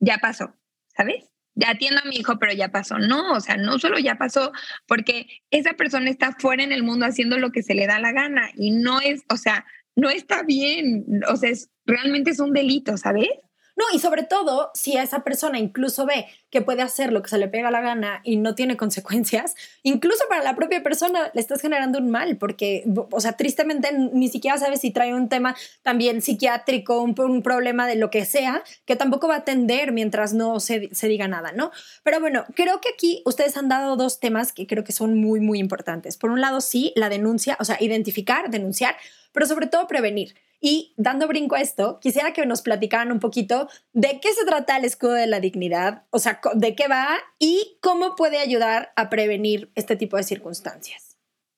ya 0.00 0.18
pasó, 0.18 0.54
¿sabes? 0.94 1.30
Atiendo 1.66 2.00
a 2.02 2.08
mi 2.08 2.16
hijo, 2.16 2.38
pero 2.38 2.52
ya 2.52 2.70
pasó. 2.70 2.98
No, 2.98 3.32
o 3.32 3.40
sea, 3.40 3.56
no 3.56 3.78
solo 3.78 3.98
ya 3.98 4.16
pasó, 4.16 4.52
porque 4.86 5.42
esa 5.50 5.74
persona 5.74 6.10
está 6.10 6.32
fuera 6.38 6.62
en 6.62 6.72
el 6.72 6.82
mundo 6.82 7.06
haciendo 7.06 7.38
lo 7.38 7.50
que 7.50 7.62
se 7.62 7.74
le 7.74 7.86
da 7.86 7.98
la 7.98 8.12
gana 8.12 8.50
y 8.54 8.70
no 8.70 9.00
es, 9.00 9.22
o 9.28 9.36
sea, 9.36 9.66
no 9.96 10.10
está 10.10 10.42
bien, 10.42 11.04
o 11.28 11.36
sea, 11.36 11.50
es, 11.50 11.70
realmente 11.84 12.30
es 12.30 12.38
un 12.38 12.52
delito, 12.52 12.96
¿sabes? 12.96 13.28
No, 13.78 13.84
y 13.94 14.00
sobre 14.00 14.24
todo, 14.24 14.72
si 14.74 14.96
esa 14.96 15.22
persona 15.22 15.56
incluso 15.56 16.04
ve 16.04 16.26
que 16.50 16.62
puede 16.62 16.82
hacer 16.82 17.12
lo 17.12 17.22
que 17.22 17.28
se 17.28 17.38
le 17.38 17.46
pega 17.46 17.70
la 17.70 17.80
gana 17.80 18.20
y 18.24 18.36
no 18.36 18.56
tiene 18.56 18.76
consecuencias, 18.76 19.54
incluso 19.84 20.24
para 20.28 20.42
la 20.42 20.56
propia 20.56 20.82
persona 20.82 21.30
le 21.32 21.40
estás 21.40 21.60
generando 21.60 22.00
un 22.00 22.10
mal, 22.10 22.38
porque, 22.38 22.82
o 23.12 23.20
sea, 23.20 23.34
tristemente 23.34 23.92
ni 23.92 24.28
siquiera 24.30 24.58
sabes 24.58 24.80
si 24.80 24.90
trae 24.90 25.14
un 25.14 25.28
tema 25.28 25.54
también 25.84 26.22
psiquiátrico, 26.22 27.00
un, 27.00 27.14
un 27.20 27.40
problema 27.40 27.86
de 27.86 27.94
lo 27.94 28.10
que 28.10 28.24
sea, 28.24 28.64
que 28.84 28.96
tampoco 28.96 29.28
va 29.28 29.36
a 29.36 29.38
atender 29.38 29.92
mientras 29.92 30.34
no 30.34 30.58
se, 30.58 30.92
se 30.92 31.06
diga 31.06 31.28
nada, 31.28 31.52
¿no? 31.52 31.70
Pero 32.02 32.18
bueno, 32.18 32.46
creo 32.56 32.80
que 32.80 32.88
aquí 32.88 33.22
ustedes 33.26 33.56
han 33.56 33.68
dado 33.68 33.94
dos 33.94 34.18
temas 34.18 34.52
que 34.52 34.66
creo 34.66 34.82
que 34.82 34.90
son 34.90 35.20
muy, 35.20 35.38
muy 35.38 35.60
importantes. 35.60 36.16
Por 36.16 36.30
un 36.32 36.40
lado, 36.40 36.60
sí, 36.60 36.92
la 36.96 37.08
denuncia, 37.08 37.56
o 37.60 37.64
sea, 37.64 37.76
identificar, 37.78 38.50
denunciar, 38.50 38.96
pero 39.30 39.46
sobre 39.46 39.68
todo 39.68 39.86
prevenir. 39.86 40.34
Y 40.60 40.94
dando 40.96 41.28
brinco 41.28 41.54
a 41.54 41.60
esto, 41.60 42.00
quisiera 42.00 42.32
que 42.32 42.44
nos 42.44 42.62
platicaran 42.62 43.12
un 43.12 43.20
poquito 43.20 43.68
de 43.92 44.18
qué 44.20 44.32
se 44.32 44.44
trata 44.44 44.76
el 44.76 44.84
escudo 44.84 45.12
de 45.12 45.26
la 45.26 45.40
dignidad, 45.40 46.04
o 46.10 46.18
sea, 46.18 46.40
de 46.54 46.74
qué 46.74 46.88
va 46.88 47.18
y 47.38 47.78
cómo 47.80 48.16
puede 48.16 48.38
ayudar 48.38 48.92
a 48.96 49.08
prevenir 49.08 49.70
este 49.76 49.96
tipo 49.96 50.16
de 50.16 50.24
circunstancias. 50.24 51.08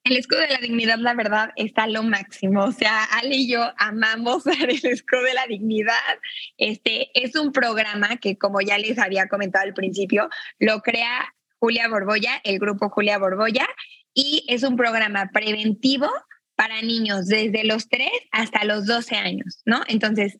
El 0.03 0.17
escudo 0.17 0.39
de 0.39 0.49
la 0.49 0.57
dignidad, 0.57 0.97
la 0.97 1.13
verdad, 1.13 1.51
está 1.55 1.85
lo 1.85 2.01
máximo. 2.01 2.63
O 2.65 2.71
sea, 2.71 3.03
Ale 3.03 3.35
y 3.35 3.51
yo 3.51 3.71
amamos 3.77 4.45
el 4.47 4.69
escudo 4.83 5.23
de 5.23 5.33
la 5.33 5.45
dignidad. 5.47 5.93
Este 6.57 7.09
es 7.13 7.35
un 7.35 7.51
programa 7.51 8.17
que, 8.17 8.37
como 8.37 8.61
ya 8.61 8.77
les 8.77 8.97
había 8.97 9.27
comentado 9.27 9.65
al 9.65 9.73
principio, 9.73 10.29
lo 10.59 10.81
crea 10.81 11.35
Julia 11.59 11.87
Borbolla, 11.87 12.41
el 12.43 12.57
grupo 12.57 12.89
Julia 12.89 13.19
Borbolla, 13.19 13.67
y 14.13 14.43
es 14.47 14.63
un 14.63 14.75
programa 14.75 15.29
preventivo 15.31 16.09
para 16.61 16.83
niños 16.83 17.25
desde 17.25 17.63
los 17.63 17.89
3 17.89 18.07
hasta 18.29 18.65
los 18.65 18.85
12 18.85 19.15
años, 19.15 19.63
¿no? 19.65 19.81
Entonces, 19.87 20.37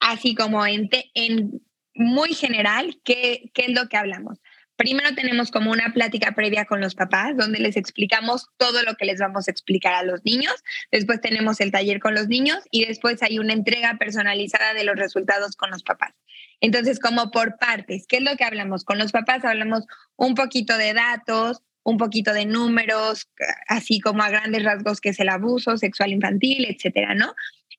así 0.00 0.34
como 0.34 0.64
en, 0.64 0.88
en 1.12 1.60
muy 1.94 2.32
general, 2.32 2.98
¿qué, 3.04 3.50
¿qué 3.52 3.66
es 3.66 3.74
lo 3.74 3.86
que 3.86 3.98
hablamos? 3.98 4.38
Primero 4.76 5.14
tenemos 5.14 5.50
como 5.50 5.70
una 5.70 5.92
plática 5.92 6.32
previa 6.32 6.64
con 6.64 6.80
los 6.80 6.94
papás, 6.94 7.36
donde 7.36 7.58
les 7.58 7.76
explicamos 7.76 8.46
todo 8.56 8.82
lo 8.82 8.94
que 8.94 9.04
les 9.04 9.20
vamos 9.20 9.46
a 9.46 9.50
explicar 9.50 9.92
a 9.92 10.04
los 10.04 10.24
niños. 10.24 10.54
Después 10.90 11.20
tenemos 11.20 11.60
el 11.60 11.70
taller 11.70 12.00
con 12.00 12.14
los 12.14 12.28
niños 12.28 12.60
y 12.70 12.86
después 12.86 13.22
hay 13.22 13.38
una 13.38 13.52
entrega 13.52 13.98
personalizada 13.98 14.72
de 14.72 14.84
los 14.84 14.96
resultados 14.96 15.54
con 15.54 15.70
los 15.70 15.82
papás. 15.82 16.14
Entonces, 16.62 16.98
como 16.98 17.30
por 17.30 17.58
partes, 17.58 18.06
¿qué 18.08 18.16
es 18.16 18.22
lo 18.22 18.34
que 18.38 18.44
hablamos? 18.44 18.84
Con 18.84 18.96
los 18.96 19.12
papás 19.12 19.44
hablamos 19.44 19.84
un 20.16 20.34
poquito 20.34 20.78
de 20.78 20.94
datos, 20.94 21.60
un 21.88 21.96
poquito 21.96 22.34
de 22.34 22.44
números, 22.44 23.28
así 23.66 23.98
como 23.98 24.22
a 24.22 24.28
grandes 24.28 24.62
rasgos 24.62 25.00
que 25.00 25.08
es 25.08 25.20
el 25.20 25.30
abuso 25.30 25.78
sexual 25.78 26.12
infantil, 26.12 26.66
etcétera, 26.68 27.14
¿no? 27.14 27.34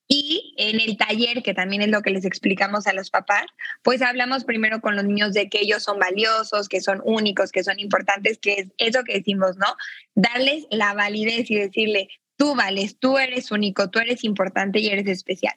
Y 0.07 0.55
en 0.57 0.79
el 0.79 0.97
taller, 0.97 1.43
que 1.43 1.53
también 1.53 1.83
es 1.83 1.89
lo 1.89 2.01
que 2.01 2.09
les 2.09 2.25
explicamos 2.25 2.87
a 2.87 2.93
los 2.93 3.11
papás, 3.11 3.45
pues 3.83 4.01
hablamos 4.01 4.45
primero 4.45 4.81
con 4.81 4.95
los 4.95 5.05
niños 5.05 5.33
de 5.33 5.47
que 5.47 5.59
ellos 5.61 5.83
son 5.83 5.99
valiosos, 5.99 6.67
que 6.67 6.81
son 6.81 7.03
únicos, 7.05 7.51
que 7.51 7.63
son 7.63 7.79
importantes, 7.79 8.39
que 8.39 8.53
es 8.53 8.67
eso 8.79 9.03
que 9.03 9.13
decimos, 9.13 9.57
¿no? 9.57 9.67
Darles 10.15 10.65
la 10.71 10.95
validez 10.95 11.51
y 11.51 11.55
decirle, 11.55 12.09
tú 12.35 12.55
vales, 12.55 12.97
tú 12.97 13.19
eres 13.19 13.51
único, 13.51 13.91
tú 13.91 13.99
eres 13.99 14.23
importante 14.23 14.79
y 14.79 14.87
eres 14.87 15.07
especial. 15.07 15.53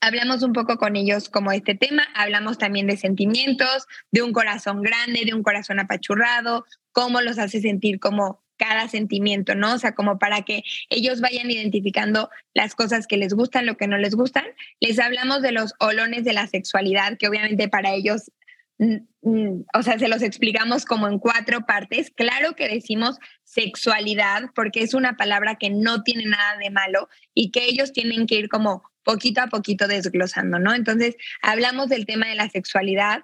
Hablamos 0.00 0.42
un 0.42 0.52
poco 0.52 0.76
con 0.76 0.96
ellos 0.96 1.28
como 1.28 1.52
este 1.52 1.76
tema, 1.76 2.02
hablamos 2.16 2.58
también 2.58 2.88
de 2.88 2.96
sentimientos, 2.96 3.86
de 4.10 4.22
un 4.22 4.32
corazón 4.32 4.82
grande, 4.82 5.22
de 5.24 5.34
un 5.34 5.44
corazón 5.44 5.78
apachurrado, 5.78 6.64
cómo 6.94 7.20
los 7.20 7.38
hace 7.38 7.60
sentir 7.60 8.00
como 8.00 8.42
cada 8.56 8.88
sentimiento, 8.88 9.54
¿no? 9.54 9.74
O 9.74 9.78
sea, 9.78 9.94
como 9.94 10.18
para 10.18 10.42
que 10.42 10.62
ellos 10.88 11.20
vayan 11.20 11.50
identificando 11.50 12.30
las 12.54 12.74
cosas 12.74 13.06
que 13.06 13.16
les 13.16 13.34
gustan, 13.34 13.66
lo 13.66 13.76
que 13.76 13.88
no 13.88 13.98
les 13.98 14.14
gustan. 14.14 14.44
Les 14.80 14.98
hablamos 14.98 15.42
de 15.42 15.52
los 15.52 15.74
olones 15.80 16.24
de 16.24 16.32
la 16.32 16.46
sexualidad, 16.46 17.18
que 17.18 17.28
obviamente 17.28 17.68
para 17.68 17.92
ellos, 17.92 18.30
mm, 18.78 18.96
mm, 19.22 19.64
o 19.74 19.82
sea, 19.82 19.98
se 19.98 20.08
los 20.08 20.22
explicamos 20.22 20.84
como 20.84 21.08
en 21.08 21.18
cuatro 21.18 21.66
partes. 21.66 22.12
Claro 22.14 22.54
que 22.54 22.68
decimos 22.68 23.18
sexualidad 23.42 24.44
porque 24.54 24.84
es 24.84 24.94
una 24.94 25.16
palabra 25.16 25.56
que 25.56 25.70
no 25.70 26.04
tiene 26.04 26.26
nada 26.26 26.56
de 26.58 26.70
malo 26.70 27.08
y 27.34 27.50
que 27.50 27.64
ellos 27.64 27.92
tienen 27.92 28.26
que 28.26 28.36
ir 28.36 28.48
como 28.48 28.84
poquito 29.02 29.42
a 29.42 29.48
poquito 29.48 29.88
desglosando, 29.88 30.60
¿no? 30.60 30.72
Entonces, 30.72 31.16
hablamos 31.42 31.88
del 31.88 32.06
tema 32.06 32.28
de 32.28 32.36
la 32.36 32.48
sexualidad, 32.48 33.22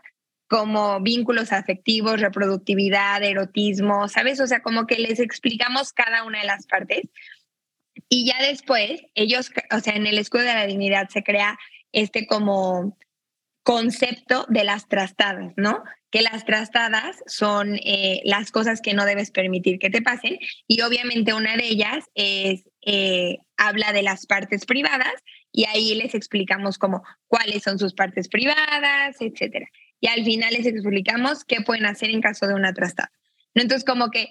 como 0.51 1.01
vínculos 1.01 1.53
afectivos, 1.53 2.21
reproductividad, 2.21 3.23
erotismo, 3.23 4.09
¿sabes? 4.09 4.41
O 4.41 4.49
sea, 4.49 4.63
como 4.63 4.85
que 4.85 4.97
les 4.97 5.21
explicamos 5.21 5.93
cada 5.93 6.25
una 6.25 6.41
de 6.41 6.47
las 6.47 6.67
partes. 6.67 7.03
Y 8.09 8.27
ya 8.27 8.35
después, 8.43 9.01
ellos, 9.15 9.53
o 9.71 9.79
sea, 9.79 9.95
en 9.95 10.09
el 10.09 10.19
escudo 10.19 10.43
de 10.43 10.55
la 10.55 10.67
dignidad 10.67 11.09
se 11.09 11.23
crea 11.23 11.57
este 11.93 12.27
como 12.27 12.99
concepto 13.63 14.45
de 14.49 14.65
las 14.65 14.89
trastadas, 14.89 15.53
¿no? 15.57 15.85
Que 16.11 16.21
las 16.21 16.45
trastadas 16.45 17.23
son 17.27 17.77
eh, 17.77 18.21
las 18.25 18.51
cosas 18.51 18.81
que 18.81 18.93
no 18.93 19.05
debes 19.05 19.31
permitir 19.31 19.79
que 19.79 19.91
te 19.91 20.03
pasen 20.03 20.37
y 20.67 20.81
obviamente 20.81 21.33
una 21.33 21.57
de 21.57 21.69
ellas 21.69 22.07
es, 22.17 22.65
eh, 22.85 23.39
habla 23.57 23.93
de 23.93 24.03
las 24.03 24.27
partes 24.27 24.67
privadas 24.67 25.15
y 25.53 25.67
ahí 25.67 25.95
les 25.95 26.17
explicamos 26.17 26.77
como 26.77 27.05
cuáles 27.29 27.63
son 27.63 27.79
sus 27.79 27.95
partes 27.95 28.29
privadas, 28.29 29.15
etcétera 29.21 29.69
y 30.01 30.09
al 30.09 30.25
final 30.25 30.53
les 30.53 30.67
explicamos 30.67 31.45
qué 31.45 31.61
pueden 31.61 31.87
hacer 31.87 32.11
en 32.11 32.21
caso 32.21 32.47
de 32.47 32.55
una 32.55 32.73
trastada. 32.73 33.13
Entonces, 33.55 33.85
como 33.85 34.11
que 34.11 34.29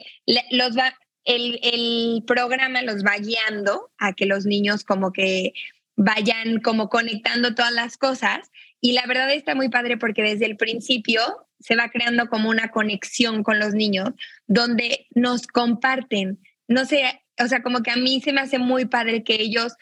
los 0.51 0.77
va, 0.77 0.93
el, 1.25 1.59
el 1.61 2.23
programa 2.25 2.81
los 2.81 3.03
va 3.03 3.17
guiando 3.17 3.91
a 3.97 4.13
que 4.13 4.25
los 4.25 4.45
niños 4.45 4.83
como 4.83 5.11
que 5.11 5.53
vayan 5.95 6.61
como 6.61 6.89
conectando 6.89 7.53
todas 7.53 7.73
las 7.73 7.97
cosas 7.97 8.49
y 8.81 8.93
la 8.93 9.05
verdad 9.05 9.31
está 9.33 9.55
muy 9.55 9.69
padre 9.69 9.97
porque 9.97 10.23
desde 10.23 10.45
el 10.45 10.55
principio 10.55 11.21
se 11.59 11.75
va 11.75 11.89
creando 11.89 12.29
como 12.29 12.49
una 12.49 12.69
conexión 12.69 13.43
con 13.43 13.59
los 13.59 13.73
niños 13.73 14.11
donde 14.47 15.07
nos 15.13 15.45
comparten, 15.45 16.39
no 16.69 16.85
sé, 16.85 17.21
o 17.37 17.47
sea, 17.47 17.61
como 17.61 17.83
que 17.83 17.91
a 17.91 17.97
mí 17.97 18.21
se 18.21 18.31
me 18.31 18.41
hace 18.41 18.59
muy 18.59 18.85
padre 18.85 19.23
que 19.23 19.35
ellos 19.35 19.73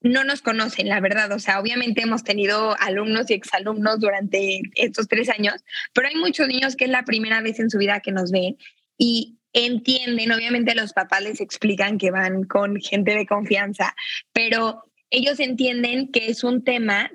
no 0.00 0.24
nos 0.24 0.42
conocen, 0.42 0.88
la 0.88 1.00
verdad. 1.00 1.32
O 1.32 1.38
sea, 1.38 1.60
obviamente 1.60 2.02
hemos 2.02 2.24
tenido 2.24 2.76
alumnos 2.80 3.30
y 3.30 3.34
exalumnos 3.34 4.00
durante 4.00 4.62
estos 4.74 5.08
tres 5.08 5.28
años, 5.28 5.54
pero 5.92 6.08
hay 6.08 6.16
muchos 6.16 6.48
niños 6.48 6.76
que 6.76 6.84
es 6.84 6.90
la 6.90 7.04
primera 7.04 7.40
vez 7.42 7.60
en 7.60 7.70
su 7.70 7.78
vida 7.78 8.00
que 8.00 8.12
nos 8.12 8.30
ven 8.30 8.56
y 8.96 9.38
entienden, 9.52 10.32
obviamente 10.32 10.74
los 10.74 10.92
papás 10.92 11.22
les 11.22 11.40
explican 11.40 11.98
que 11.98 12.10
van 12.10 12.44
con 12.44 12.76
gente 12.76 13.14
de 13.14 13.26
confianza, 13.26 13.94
pero 14.32 14.84
ellos 15.10 15.40
entienden 15.40 16.12
que 16.12 16.26
es 16.26 16.44
un 16.44 16.62
tema 16.62 17.10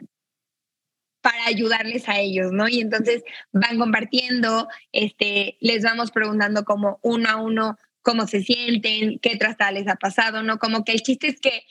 para 1.21 1.45
ayudarles 1.47 2.07
a 2.07 2.19
ellos, 2.19 2.51
¿no? 2.51 2.67
Y 2.67 2.81
entonces 2.81 3.23
van 3.51 3.79
compartiendo, 3.79 4.67
este, 4.91 5.57
les 5.59 5.83
vamos 5.83 6.11
preguntando 6.11 6.65
como 6.65 6.99
uno 7.01 7.29
a 7.29 7.37
uno 7.37 7.77
cómo 8.01 8.27
se 8.27 8.43
sienten, 8.43 9.17
qué 9.19 9.35
trastada 9.35 9.71
les 9.71 9.87
ha 9.87 9.95
pasado, 9.95 10.43
¿no? 10.43 10.59
Como 10.59 10.83
que 10.83 10.91
el 10.91 11.01
chiste 11.01 11.27
es 11.27 11.39
que 11.39 11.63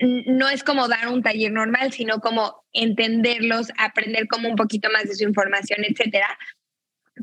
no 0.00 0.48
es 0.48 0.62
como 0.62 0.88
dar 0.88 1.08
un 1.08 1.22
taller 1.22 1.52
normal, 1.52 1.92
sino 1.92 2.20
como 2.20 2.64
entenderlos, 2.72 3.68
aprender 3.78 4.28
como 4.28 4.48
un 4.48 4.56
poquito 4.56 4.90
más 4.90 5.04
de 5.04 5.14
su 5.14 5.24
información, 5.24 5.84
etcétera, 5.84 6.38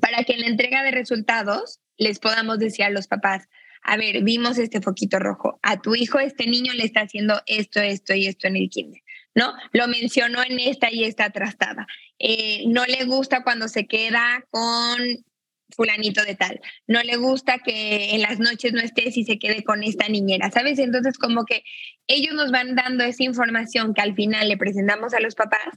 para 0.01 0.23
que 0.23 0.33
en 0.33 0.41
la 0.41 0.47
entrega 0.47 0.83
de 0.83 0.91
resultados 0.91 1.79
les 1.97 2.19
podamos 2.19 2.59
decir 2.59 2.85
a 2.85 2.89
los 2.89 3.07
papás, 3.07 3.47
a 3.81 3.97
ver, 3.97 4.23
vimos 4.23 4.57
este 4.57 4.81
foquito 4.81 5.19
rojo, 5.19 5.59
a 5.61 5.79
tu 5.79 5.95
hijo, 5.95 6.19
este 6.19 6.47
niño 6.47 6.73
le 6.73 6.83
está 6.83 7.01
haciendo 7.01 7.41
esto, 7.45 7.79
esto 7.79 8.13
y 8.13 8.25
esto 8.25 8.47
en 8.47 8.57
el 8.57 8.69
kinder, 8.69 9.01
¿no? 9.35 9.53
Lo 9.71 9.87
mencionó 9.87 10.43
en 10.43 10.59
esta 10.59 10.91
y 10.91 11.03
esta 11.03 11.29
trastada. 11.29 11.87
Eh, 12.17 12.63
no 12.67 12.83
le 12.85 13.05
gusta 13.05 13.43
cuando 13.43 13.67
se 13.67 13.85
queda 13.85 14.43
con 14.49 15.23
fulanito 15.69 16.23
de 16.23 16.35
tal. 16.35 16.61
No 16.87 17.01
le 17.01 17.17
gusta 17.17 17.59
que 17.59 18.15
en 18.15 18.21
las 18.21 18.39
noches 18.39 18.73
no 18.73 18.81
estés 18.81 19.17
y 19.17 19.23
se 19.23 19.39
quede 19.39 19.63
con 19.63 19.83
esta 19.83 20.07
niñera, 20.07 20.51
¿sabes? 20.51 20.79
Entonces 20.79 21.17
como 21.17 21.45
que 21.45 21.63
ellos 22.07 22.33
nos 22.35 22.51
van 22.51 22.75
dando 22.75 23.03
esa 23.03 23.23
información 23.23 23.93
que 23.93 24.01
al 24.01 24.15
final 24.15 24.47
le 24.47 24.57
presentamos 24.57 25.13
a 25.13 25.19
los 25.19 25.35
papás 25.35 25.67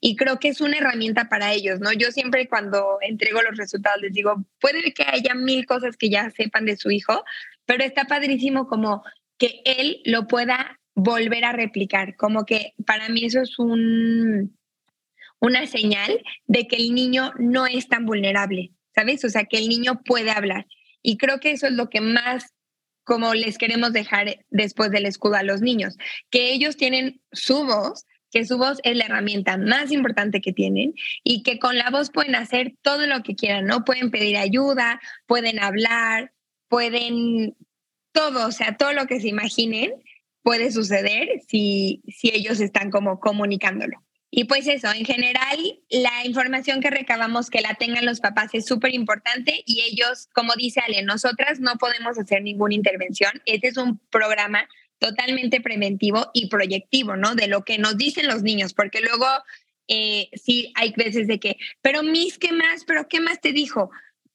y 0.00 0.16
creo 0.16 0.38
que 0.38 0.48
es 0.48 0.60
una 0.60 0.78
herramienta 0.78 1.28
para 1.28 1.52
ellos, 1.52 1.80
¿no? 1.80 1.92
Yo 1.92 2.10
siempre 2.10 2.48
cuando 2.48 2.98
entrego 3.00 3.42
los 3.42 3.56
resultados 3.56 4.00
les 4.02 4.12
digo, 4.12 4.44
puede 4.60 4.92
que 4.92 5.04
haya 5.04 5.34
mil 5.34 5.66
cosas 5.66 5.96
que 5.96 6.10
ya 6.10 6.30
sepan 6.30 6.66
de 6.66 6.76
su 6.76 6.90
hijo, 6.90 7.24
pero 7.64 7.84
está 7.84 8.04
padrísimo 8.04 8.66
como 8.66 9.02
que 9.38 9.62
él 9.64 10.00
lo 10.04 10.26
pueda 10.26 10.78
volver 10.94 11.44
a 11.44 11.52
replicar, 11.52 12.16
como 12.16 12.44
que 12.44 12.74
para 12.84 13.08
mí 13.08 13.24
eso 13.24 13.40
es 13.40 13.58
un 13.58 14.58
una 15.40 15.66
señal 15.66 16.20
de 16.46 16.66
que 16.66 16.76
el 16.76 16.92
niño 16.94 17.32
no 17.38 17.66
es 17.66 17.88
tan 17.88 18.06
vulnerable, 18.06 18.72
O 19.26 19.30
sea, 19.30 19.44
que 19.44 19.58
el 19.58 19.68
niño 19.68 20.02
puede 20.04 20.30
hablar. 20.30 20.66
Y 21.02 21.16
creo 21.16 21.40
que 21.40 21.52
eso 21.52 21.66
es 21.66 21.72
lo 21.72 21.88
que 21.88 22.00
más 22.00 22.52
como 23.08 23.32
les 23.32 23.56
queremos 23.56 23.94
dejar 23.94 24.44
después 24.50 24.90
del 24.90 25.06
escudo 25.06 25.36
a 25.36 25.42
los 25.42 25.62
niños, 25.62 25.96
que 26.28 26.52
ellos 26.52 26.76
tienen 26.76 27.22
su 27.32 27.64
voz, 27.64 28.04
que 28.30 28.44
su 28.44 28.58
voz 28.58 28.80
es 28.82 28.96
la 28.98 29.06
herramienta 29.06 29.56
más 29.56 29.90
importante 29.90 30.42
que 30.42 30.52
tienen 30.52 30.92
y 31.24 31.42
que 31.42 31.58
con 31.58 31.78
la 31.78 31.88
voz 31.88 32.10
pueden 32.10 32.34
hacer 32.34 32.74
todo 32.82 33.06
lo 33.06 33.22
que 33.22 33.34
quieran, 33.34 33.64
¿no? 33.64 33.82
Pueden 33.86 34.10
pedir 34.10 34.36
ayuda, 34.36 35.00
pueden 35.26 35.58
hablar, 35.58 36.34
pueden 36.68 37.56
todo, 38.12 38.46
o 38.46 38.52
sea, 38.52 38.76
todo 38.76 38.92
lo 38.92 39.06
que 39.06 39.20
se 39.20 39.28
imaginen 39.28 39.94
puede 40.42 40.70
suceder 40.70 41.40
si, 41.48 42.02
si 42.08 42.30
ellos 42.34 42.60
están 42.60 42.90
como 42.90 43.20
comunicándolo. 43.20 44.02
Y 44.30 44.44
pues 44.44 44.66
eso, 44.66 44.88
en 44.92 45.06
general, 45.06 45.80
la 45.88 46.26
información 46.26 46.80
que 46.80 46.90
recabamos 46.90 47.48
que 47.48 47.62
la 47.62 47.74
tengan 47.74 48.04
los 48.04 48.20
papás 48.20 48.50
es 48.52 48.66
súper 48.66 48.94
importante 48.94 49.62
y 49.64 49.80
ellos, 49.82 50.28
como 50.34 50.54
dice 50.54 50.80
Ale, 50.80 51.02
nosotras 51.02 51.60
no 51.60 51.76
podemos 51.76 52.18
hacer 52.18 52.42
ninguna 52.42 52.74
intervención. 52.74 53.32
Este 53.46 53.68
es 53.68 53.78
un 53.78 53.98
programa 54.10 54.68
totalmente 54.98 55.60
preventivo 55.60 56.30
y 56.34 56.48
proyectivo, 56.48 57.16
¿no? 57.16 57.34
De 57.34 57.46
lo 57.46 57.64
que 57.64 57.78
nos 57.78 57.96
dicen 57.96 58.26
los 58.26 58.42
niños, 58.42 58.74
porque 58.74 59.00
luego 59.00 59.26
eh, 59.86 60.28
sí 60.34 60.72
hay 60.74 60.92
veces 60.94 61.26
de 61.26 61.40
que, 61.40 61.56
pero 61.80 62.02
mis, 62.02 62.36
¿qué 62.36 62.52
más? 62.52 62.84
¿Pero 62.84 63.08
qué 63.08 63.20
más 63.20 63.40
te 63.40 63.52
dijo? 63.52 63.90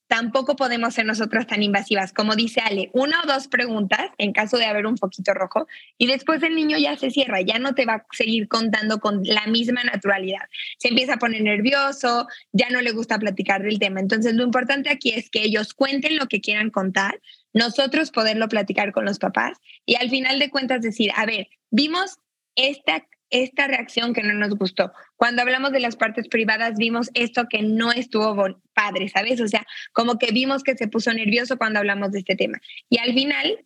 Tampoco 0.07 0.55
podemos 0.55 0.93
ser 0.93 1.05
nosotras 1.05 1.47
tan 1.47 1.63
invasivas. 1.63 2.13
Como 2.13 2.35
dice 2.35 2.61
Ale, 2.61 2.89
una 2.93 3.21
o 3.21 3.27
dos 3.27 3.47
preguntas 3.47 4.11
en 4.17 4.33
caso 4.33 4.57
de 4.57 4.65
haber 4.65 4.85
un 4.85 4.95
poquito 4.95 5.33
rojo 5.33 5.67
y 5.97 6.07
después 6.07 6.41
el 6.43 6.55
niño 6.55 6.77
ya 6.77 6.95
se 6.97 7.09
cierra, 7.09 7.41
ya 7.41 7.59
no 7.59 7.73
te 7.73 7.85
va 7.85 7.93
a 7.95 8.05
seguir 8.11 8.47
contando 8.47 8.99
con 8.99 9.23
la 9.23 9.47
misma 9.47 9.83
naturalidad. 9.83 10.43
Se 10.77 10.89
empieza 10.89 11.15
a 11.15 11.17
poner 11.17 11.41
nervioso, 11.41 12.27
ya 12.51 12.69
no 12.69 12.81
le 12.81 12.91
gusta 12.91 13.19
platicar 13.19 13.63
del 13.63 13.79
tema. 13.79 13.99
Entonces, 13.99 14.35
lo 14.35 14.43
importante 14.43 14.89
aquí 14.89 15.11
es 15.11 15.29
que 15.29 15.43
ellos 15.43 15.73
cuenten 15.73 16.17
lo 16.17 16.27
que 16.27 16.41
quieran 16.41 16.69
contar, 16.69 17.19
nosotros 17.53 18.11
poderlo 18.11 18.47
platicar 18.47 18.91
con 18.91 19.05
los 19.05 19.19
papás 19.19 19.57
y 19.85 19.95
al 19.95 20.09
final 20.09 20.39
de 20.39 20.49
cuentas 20.49 20.81
decir, 20.81 21.11
a 21.15 21.25
ver, 21.25 21.47
vimos 21.71 22.17
esta 22.55 23.05
esta 23.33 23.67
reacción 23.67 24.13
que 24.13 24.21
no 24.21 24.33
nos 24.35 24.55
gustó. 24.55 24.93
Cuando 25.15 25.41
hablamos 25.41 25.71
de 25.71 25.79
las 25.79 25.95
partes 25.95 26.27
privadas, 26.27 26.77
vimos 26.77 27.09
esto 27.15 27.47
que 27.49 27.63
no 27.63 27.91
estuvo 27.91 28.61
padre, 28.73 29.09
¿sabes? 29.09 29.41
O 29.41 29.47
sea, 29.47 29.65
como 29.91 30.19
que 30.19 30.31
vimos 30.31 30.63
que 30.63 30.77
se 30.77 30.87
puso 30.87 31.11
nervioso 31.11 31.57
cuando 31.57 31.79
hablamos 31.79 32.11
de 32.11 32.19
este 32.19 32.35
tema. 32.35 32.59
Y 32.89 32.99
al 32.99 33.11
final, 33.13 33.65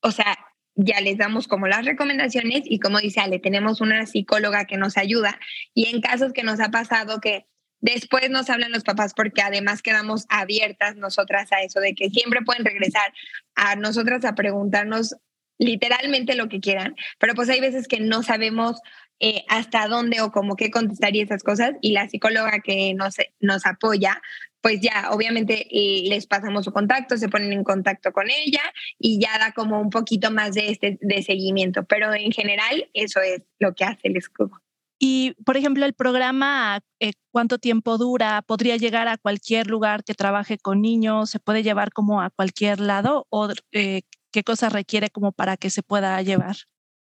o 0.00 0.10
sea, 0.10 0.38
ya 0.74 1.00
les 1.02 1.18
damos 1.18 1.46
como 1.46 1.66
las 1.66 1.84
recomendaciones 1.84 2.62
y 2.64 2.80
como 2.80 2.98
dice 2.98 3.20
Ale, 3.20 3.38
tenemos 3.38 3.82
una 3.82 4.06
psicóloga 4.06 4.64
que 4.64 4.78
nos 4.78 4.96
ayuda 4.96 5.38
y 5.74 5.88
en 5.88 6.00
casos 6.00 6.32
que 6.32 6.42
nos 6.42 6.58
ha 6.60 6.70
pasado 6.70 7.20
que 7.20 7.46
después 7.80 8.30
nos 8.30 8.48
hablan 8.48 8.72
los 8.72 8.82
papás 8.82 9.12
porque 9.14 9.42
además 9.42 9.82
quedamos 9.82 10.24
abiertas 10.30 10.96
nosotras 10.96 11.52
a 11.52 11.62
eso, 11.62 11.80
de 11.80 11.94
que 11.94 12.08
siempre 12.08 12.40
pueden 12.42 12.64
regresar 12.64 13.12
a 13.54 13.76
nosotras 13.76 14.24
a 14.24 14.34
preguntarnos 14.34 15.16
literalmente 15.58 16.34
lo 16.34 16.48
que 16.48 16.60
quieran, 16.60 16.96
pero 17.18 17.34
pues 17.34 17.48
hay 17.48 17.60
veces 17.60 17.88
que 17.88 18.00
no 18.00 18.22
sabemos 18.22 18.80
eh, 19.18 19.44
hasta 19.48 19.88
dónde 19.88 20.20
o 20.20 20.30
cómo 20.30 20.56
qué 20.56 20.70
contestaría 20.70 21.24
esas 21.24 21.42
cosas 21.42 21.72
y 21.80 21.92
la 21.92 22.08
psicóloga 22.08 22.60
que 22.60 22.92
nos, 22.94 23.14
nos 23.40 23.64
apoya, 23.64 24.20
pues 24.60 24.80
ya 24.80 25.10
obviamente 25.10 25.66
les 25.70 26.26
pasamos 26.26 26.64
su 26.64 26.72
contacto, 26.72 27.16
se 27.16 27.28
ponen 27.28 27.52
en 27.52 27.64
contacto 27.64 28.12
con 28.12 28.26
ella 28.28 28.60
y 28.98 29.20
ya 29.20 29.38
da 29.38 29.52
como 29.52 29.80
un 29.80 29.90
poquito 29.90 30.30
más 30.30 30.52
de, 30.52 30.70
este, 30.70 30.98
de 31.00 31.22
seguimiento, 31.22 31.84
pero 31.84 32.12
en 32.12 32.32
general 32.32 32.90
eso 32.92 33.20
es 33.20 33.42
lo 33.58 33.74
que 33.74 33.84
hace 33.84 34.08
el 34.08 34.16
escudo. 34.16 34.60
Y, 34.98 35.34
por 35.44 35.56
ejemplo, 35.56 35.84
el 35.84 35.92
programa, 35.92 36.80
eh, 37.00 37.12
¿cuánto 37.30 37.58
tiempo 37.58 37.98
dura? 37.98 38.42
¿Podría 38.42 38.76
llegar 38.76 39.08
a 39.08 39.18
cualquier 39.18 39.66
lugar 39.66 40.04
que 40.04 40.14
trabaje 40.14 40.56
con 40.58 40.80
niños? 40.80 41.30
¿Se 41.30 41.38
puede 41.38 41.62
llevar 41.62 41.92
como 41.92 42.22
a 42.22 42.30
cualquier 42.30 42.80
lado? 42.80 43.26
¿O 43.28 43.48
eh, 43.72 44.02
qué 44.36 44.44
cosas 44.44 44.70
requiere 44.70 45.08
como 45.08 45.32
para 45.32 45.56
que 45.56 45.70
se 45.70 45.82
pueda 45.82 46.20
llevar 46.20 46.56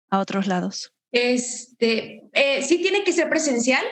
a 0.09 0.19
otros 0.19 0.45
lados? 0.45 0.91
Este, 1.13 2.21
eh, 2.33 2.61
sí 2.63 2.79
tiene 2.79 3.05
que 3.05 3.13
ser 3.13 3.29
presencial. 3.29 3.85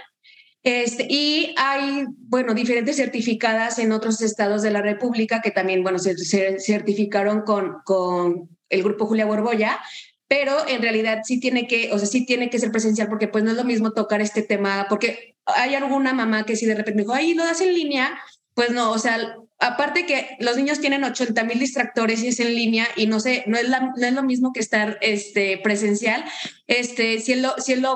Este, 0.63 1.07
y 1.09 1.55
hay, 1.57 2.07
bueno, 2.17 2.53
diferentes 2.53 2.97
certificadas 2.97 3.79
en 3.79 3.93
otros 3.93 4.19
estados 4.21 4.63
de 4.63 4.71
la 4.71 4.81
República 4.81 5.41
que 5.41 5.51
también, 5.51 5.81
bueno, 5.81 5.97
se, 5.97 6.17
se 6.17 6.59
certificaron 6.59 7.43
con, 7.43 7.77
con 7.85 8.49
el 8.67 8.83
grupo 8.83 9.05
Julia 9.05 9.25
Borboya, 9.25 9.79
pero 10.27 10.67
en 10.67 10.81
realidad 10.81 11.21
sí 11.23 11.39
tiene 11.39 11.67
que, 11.67 11.93
o 11.93 11.99
sea, 11.99 12.09
sí 12.09 12.25
tiene 12.25 12.49
que 12.49 12.59
ser 12.59 12.69
presencial 12.69 13.07
porque 13.07 13.29
pues 13.29 13.45
no 13.45 13.51
es 13.51 13.57
lo 13.57 13.63
mismo 13.63 13.93
tocar 13.93 14.19
este 14.19 14.41
tema, 14.41 14.87
porque 14.89 15.37
hay 15.45 15.75
alguna 15.75 16.13
mamá 16.13 16.45
que 16.45 16.57
si 16.57 16.65
de 16.65 16.75
repente 16.75 16.97
me 16.97 17.03
dijo, 17.03 17.13
ay, 17.13 17.33
lo 17.33 17.45
das 17.45 17.61
en 17.61 17.73
línea, 17.73 18.19
pues 18.61 18.73
no, 18.73 18.91
o 18.91 18.99
sea, 18.99 19.37
aparte 19.57 20.05
que 20.05 20.37
los 20.39 20.55
niños 20.55 20.79
tienen 20.79 21.03
80 21.03 21.45
mil 21.45 21.57
distractores 21.57 22.21
y 22.21 22.27
es 22.27 22.39
en 22.39 22.53
línea 22.53 22.87
y 22.95 23.07
no 23.07 23.19
sé, 23.19 23.43
no 23.47 23.57
es, 23.57 23.67
la, 23.67 23.91
no 23.97 24.05
es 24.05 24.13
lo 24.13 24.21
mismo 24.21 24.53
que 24.53 24.59
estar 24.59 24.99
este, 25.01 25.57
presencial, 25.63 26.23
este, 26.67 27.19
si 27.21 27.33
es, 27.33 27.43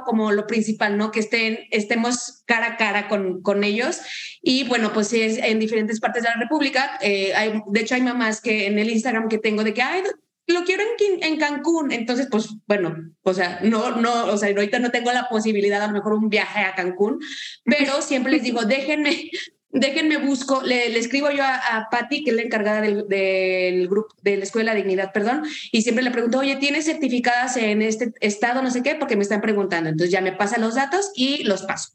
como 0.06 0.32
lo 0.32 0.48
principal, 0.48 0.98
¿no? 0.98 1.12
Que 1.12 1.20
estén, 1.20 1.60
estemos 1.70 2.42
cara 2.48 2.66
a 2.66 2.78
cara 2.78 3.08
con, 3.08 3.44
con 3.44 3.64
ellos. 3.64 4.00
Y 4.42 4.64
bueno, 4.64 4.92
pues 4.92 5.14
es 5.14 5.38
en 5.38 5.60
diferentes 5.60 6.00
partes 6.00 6.24
de 6.24 6.30
la 6.30 6.36
República. 6.42 6.98
Eh, 7.00 7.36
hay, 7.36 7.62
de 7.68 7.80
hecho, 7.82 7.94
hay 7.94 8.02
mamás 8.02 8.42
que 8.42 8.66
en 8.66 8.80
el 8.80 8.90
Instagram 8.90 9.30
que 9.30 9.38
tengo 9.38 9.64
de 9.64 9.76
que, 9.76 9.84
ay, 9.84 10.02
lo 10.48 10.64
quiero 10.64 10.82
en, 10.82 11.24
en, 11.24 11.38
Cancún. 11.38 11.92
Entonces, 11.92 12.28
pues 12.32 12.56
bueno, 12.66 12.96
o 13.22 13.34
sea, 13.36 13.60
no, 13.62 13.92
no, 13.92 14.26
o 14.26 14.38
sea, 14.38 14.50
ahorita 14.50 14.80
no 14.80 14.90
tengo 14.90 15.12
la 15.12 15.30
posibilidad, 15.30 15.84
a 15.84 15.88
lo 15.88 15.94
mejor 15.94 16.14
un 16.14 16.30
viaje 16.30 16.62
a 16.62 16.74
Cancún, 16.74 17.20
pero 17.64 18.02
siempre 18.02 18.32
les 18.32 18.44
digo, 18.44 18.64
déjenme, 18.64 19.30
déjenme 19.76 20.18
busco, 20.18 20.62
le, 20.64 20.98
escribo 20.98 21.30
yo 21.30 21.44
a, 21.44 21.56
a 21.56 21.90
Patti, 21.90 22.24
que 22.24 22.32
es 22.32 22.36
la 22.36 22.42
encargada 22.42 22.82
del, 22.82 23.88
grupo, 23.88 24.16
de 24.22 24.38
la 24.38 24.44
Escuela 24.44 24.74
Dignidad, 24.74 25.12
perdón, 25.14 25.44
y 25.72 25.82
siempre 25.82 26.04
le 26.04 26.12
pregunto, 26.12 26.40
oye, 26.40 26.56
¿tienes 26.56 26.86
certificadas 26.86 27.58
en 27.58 27.82
este 27.82 28.14
estado, 28.22 28.62
no 28.62 28.72
sé 28.72 28.82
qué? 28.82 28.96
Porque 28.96 29.16
me 29.16 29.24
están 29.24 29.42
preguntando. 29.42 29.90
Entonces 29.90 30.12
ya 30.12 30.22
me 30.22 30.32
pasa 30.32 30.58
los 30.58 30.76
datos 30.76 31.12
y 31.16 31.44
los 31.44 31.64
paso. 31.64 31.90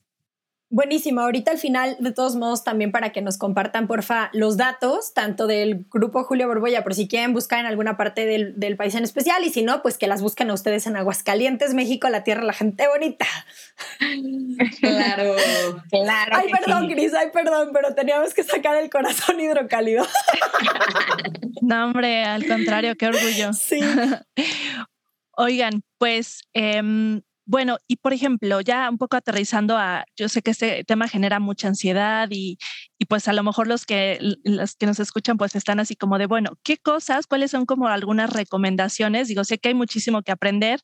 Buenísimo. 0.72 1.20
Ahorita 1.20 1.50
al 1.50 1.58
final, 1.58 1.96
de 1.98 2.12
todos 2.12 2.36
modos, 2.36 2.62
también 2.62 2.92
para 2.92 3.10
que 3.10 3.22
nos 3.22 3.38
compartan, 3.38 3.88
porfa, 3.88 4.30
los 4.32 4.56
datos, 4.56 5.12
tanto 5.14 5.48
del 5.48 5.84
grupo 5.90 6.22
Julio 6.22 6.46
Borboya, 6.46 6.84
por 6.84 6.94
si 6.94 7.08
quieren 7.08 7.32
buscar 7.32 7.58
en 7.58 7.66
alguna 7.66 7.96
parte 7.96 8.24
del, 8.24 8.54
del, 8.58 8.76
país 8.76 8.94
en 8.94 9.02
especial, 9.02 9.42
y 9.44 9.50
si 9.50 9.64
no, 9.64 9.82
pues 9.82 9.98
que 9.98 10.06
las 10.06 10.22
busquen 10.22 10.48
a 10.48 10.54
ustedes 10.54 10.86
en 10.86 10.96
Aguascalientes, 10.96 11.74
México, 11.74 12.08
la 12.08 12.22
tierra, 12.22 12.44
la 12.44 12.52
gente 12.52 12.86
bonita. 12.86 13.26
Claro, 14.78 15.34
claro. 15.90 16.36
Ay, 16.36 16.50
perdón, 16.52 16.86
sí. 16.86 16.94
Cris, 16.94 17.14
ay, 17.14 17.30
perdón, 17.32 17.70
pero 17.72 17.92
teníamos 17.94 18.32
que 18.32 18.44
sacar 18.44 18.76
el 18.76 18.90
corazón 18.90 19.40
hidrocálido. 19.40 20.06
no, 21.62 21.86
hombre, 21.86 22.22
al 22.22 22.46
contrario, 22.46 22.94
qué 22.96 23.08
orgullo. 23.08 23.52
Sí. 23.54 23.80
Oigan, 25.36 25.82
pues 25.98 26.42
eh, 26.54 27.20
bueno, 27.50 27.78
y 27.88 27.96
por 27.96 28.12
ejemplo, 28.12 28.60
ya 28.60 28.88
un 28.88 28.96
poco 28.96 29.16
aterrizando 29.16 29.76
a, 29.76 30.04
yo 30.16 30.28
sé 30.28 30.40
que 30.40 30.52
este 30.52 30.84
tema 30.84 31.08
genera 31.08 31.40
mucha 31.40 31.66
ansiedad 31.66 32.28
y, 32.30 32.58
y, 32.96 33.06
pues 33.06 33.26
a 33.26 33.32
lo 33.32 33.42
mejor 33.42 33.66
los 33.66 33.86
que, 33.86 34.20
los 34.44 34.76
que 34.76 34.86
nos 34.86 35.00
escuchan 35.00 35.36
pues 35.36 35.56
están 35.56 35.80
así 35.80 35.96
como 35.96 36.16
de, 36.18 36.26
bueno, 36.26 36.52
¿qué 36.62 36.76
cosas, 36.76 37.26
cuáles 37.26 37.50
son 37.50 37.66
como 37.66 37.88
algunas 37.88 38.32
recomendaciones? 38.32 39.26
Digo, 39.26 39.42
sé 39.42 39.58
que 39.58 39.70
hay 39.70 39.74
muchísimo 39.74 40.22
que 40.22 40.30
aprender, 40.30 40.78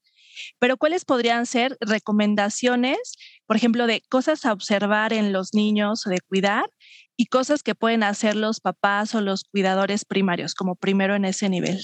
pero 0.59 0.77
¿cuáles 0.77 1.05
podrían 1.05 1.47
ser 1.47 1.77
recomendaciones, 1.81 3.15
por 3.47 3.57
ejemplo, 3.57 3.87
de 3.87 4.03
cosas 4.09 4.45
a 4.45 4.53
observar 4.53 5.13
en 5.13 5.33
los 5.33 5.55
niños 5.55 6.05
o 6.05 6.11
de 6.11 6.21
cuidar 6.21 6.65
y 7.17 7.27
cosas 7.27 7.63
que 7.63 7.77
pueden 7.77 8.03
hacer 8.03 8.35
los 8.35 8.59
papás 8.59 9.15
o 9.15 9.21
los 9.21 9.45
cuidadores 9.45 10.05
primarios, 10.05 10.57
como 10.57 10.75
primero 10.75 11.15
en 11.15 11.27
ese 11.27 11.49
nivel? 11.49 11.81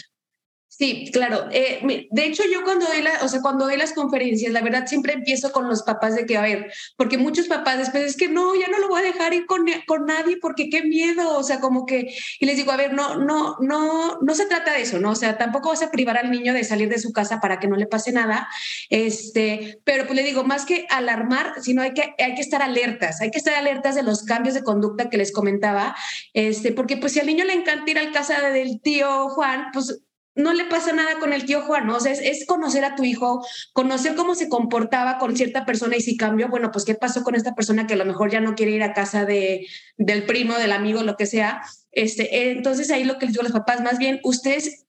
Sí, 0.74 1.10
claro. 1.12 1.48
Eh, 1.52 2.08
de 2.10 2.24
hecho, 2.24 2.44
yo 2.50 2.64
cuando 2.64 2.86
doy, 2.86 3.02
la, 3.02 3.22
o 3.22 3.28
sea, 3.28 3.42
cuando 3.42 3.66
doy 3.66 3.76
las 3.76 3.92
conferencias, 3.92 4.50
la 4.54 4.62
verdad 4.62 4.86
siempre 4.86 5.12
empiezo 5.12 5.52
con 5.52 5.68
los 5.68 5.82
papás 5.82 6.16
de 6.16 6.24
que, 6.24 6.38
a 6.38 6.40
ver, 6.40 6.72
porque 6.96 7.18
muchos 7.18 7.46
papás 7.46 7.76
después 7.76 8.04
es 8.04 8.16
que 8.16 8.28
no, 8.28 8.54
ya 8.54 8.68
no 8.68 8.78
lo 8.78 8.88
voy 8.88 9.02
a 9.02 9.04
dejar 9.04 9.34
ir 9.34 9.44
con, 9.44 9.66
con 9.86 10.06
nadie 10.06 10.38
porque 10.40 10.70
qué 10.70 10.82
miedo, 10.82 11.36
o 11.36 11.42
sea, 11.42 11.60
como 11.60 11.84
que, 11.84 12.14
y 12.40 12.46
les 12.46 12.56
digo, 12.56 12.72
a 12.72 12.78
ver, 12.78 12.94
no, 12.94 13.16
no, 13.16 13.58
no, 13.60 14.18
no 14.22 14.34
se 14.34 14.46
trata 14.46 14.72
de 14.72 14.80
eso, 14.80 14.98
¿no? 14.98 15.10
O 15.10 15.14
sea, 15.14 15.36
tampoco 15.36 15.68
vas 15.68 15.82
a 15.82 15.90
privar 15.90 16.16
al 16.16 16.30
niño 16.30 16.54
de 16.54 16.64
salir 16.64 16.88
de 16.88 16.98
su 16.98 17.12
casa 17.12 17.38
para 17.38 17.60
que 17.60 17.68
no 17.68 17.76
le 17.76 17.86
pase 17.86 18.10
nada, 18.10 18.48
este, 18.88 19.78
pero 19.84 20.06
pues 20.06 20.16
le 20.16 20.24
digo, 20.24 20.42
más 20.42 20.64
que 20.64 20.86
alarmar, 20.88 21.52
sino 21.60 21.82
hay 21.82 21.92
que, 21.92 22.14
hay 22.18 22.34
que 22.34 22.40
estar 22.40 22.62
alertas, 22.62 23.20
hay 23.20 23.30
que 23.30 23.38
estar 23.38 23.54
alertas 23.54 23.94
de 23.94 24.04
los 24.04 24.22
cambios 24.22 24.54
de 24.54 24.64
conducta 24.64 25.10
que 25.10 25.18
les 25.18 25.32
comentaba, 25.32 25.94
este, 26.32 26.72
porque 26.72 26.96
pues 26.96 27.12
si 27.12 27.20
al 27.20 27.26
niño 27.26 27.44
le 27.44 27.52
encanta 27.52 27.90
ir 27.90 27.98
al 27.98 28.10
casa 28.10 28.48
del 28.48 28.80
tío 28.80 29.28
Juan, 29.28 29.66
pues 29.74 30.02
no 30.34 30.52
le 30.52 30.64
pasa 30.64 30.92
nada 30.92 31.18
con 31.18 31.32
el 31.32 31.44
tío 31.44 31.62
Juan. 31.62 31.88
O 31.90 32.00
sea, 32.00 32.12
es, 32.12 32.20
es, 32.20 32.46
conocer 32.46 32.84
a 32.84 32.94
tu 32.94 33.04
hijo, 33.04 33.44
conocer 33.72 34.14
cómo 34.14 34.34
se 34.34 34.48
comportaba 34.48 35.18
con 35.18 35.36
cierta 35.36 35.64
persona 35.64 35.96
y 35.96 36.00
si 36.00 36.16
cambió, 36.16 36.48
bueno, 36.48 36.70
pues 36.70 36.84
qué 36.84 36.94
pasó 36.94 37.22
con 37.22 37.34
esta 37.34 37.54
persona 37.54 37.86
que 37.86 37.94
a 37.94 37.98
lo 37.98 38.04
mejor 38.04 38.30
ya 38.30 38.40
no 38.40 38.54
quiere 38.54 38.72
ir 38.72 38.82
a 38.82 38.94
casa 38.94 39.24
de, 39.24 39.66
del 39.96 40.24
primo, 40.24 40.54
del 40.54 40.72
amigo, 40.72 41.02
lo 41.02 41.16
que 41.16 41.26
sea. 41.26 41.62
Este, 41.92 42.50
entonces 42.50 42.90
ahí 42.90 43.04
lo 43.04 43.18
que 43.18 43.26
les 43.26 43.34
digo 43.34 43.42
a 43.42 43.44
los 43.44 43.52
papás, 43.52 43.82
más 43.82 43.98
bien 43.98 44.20
ustedes, 44.24 44.86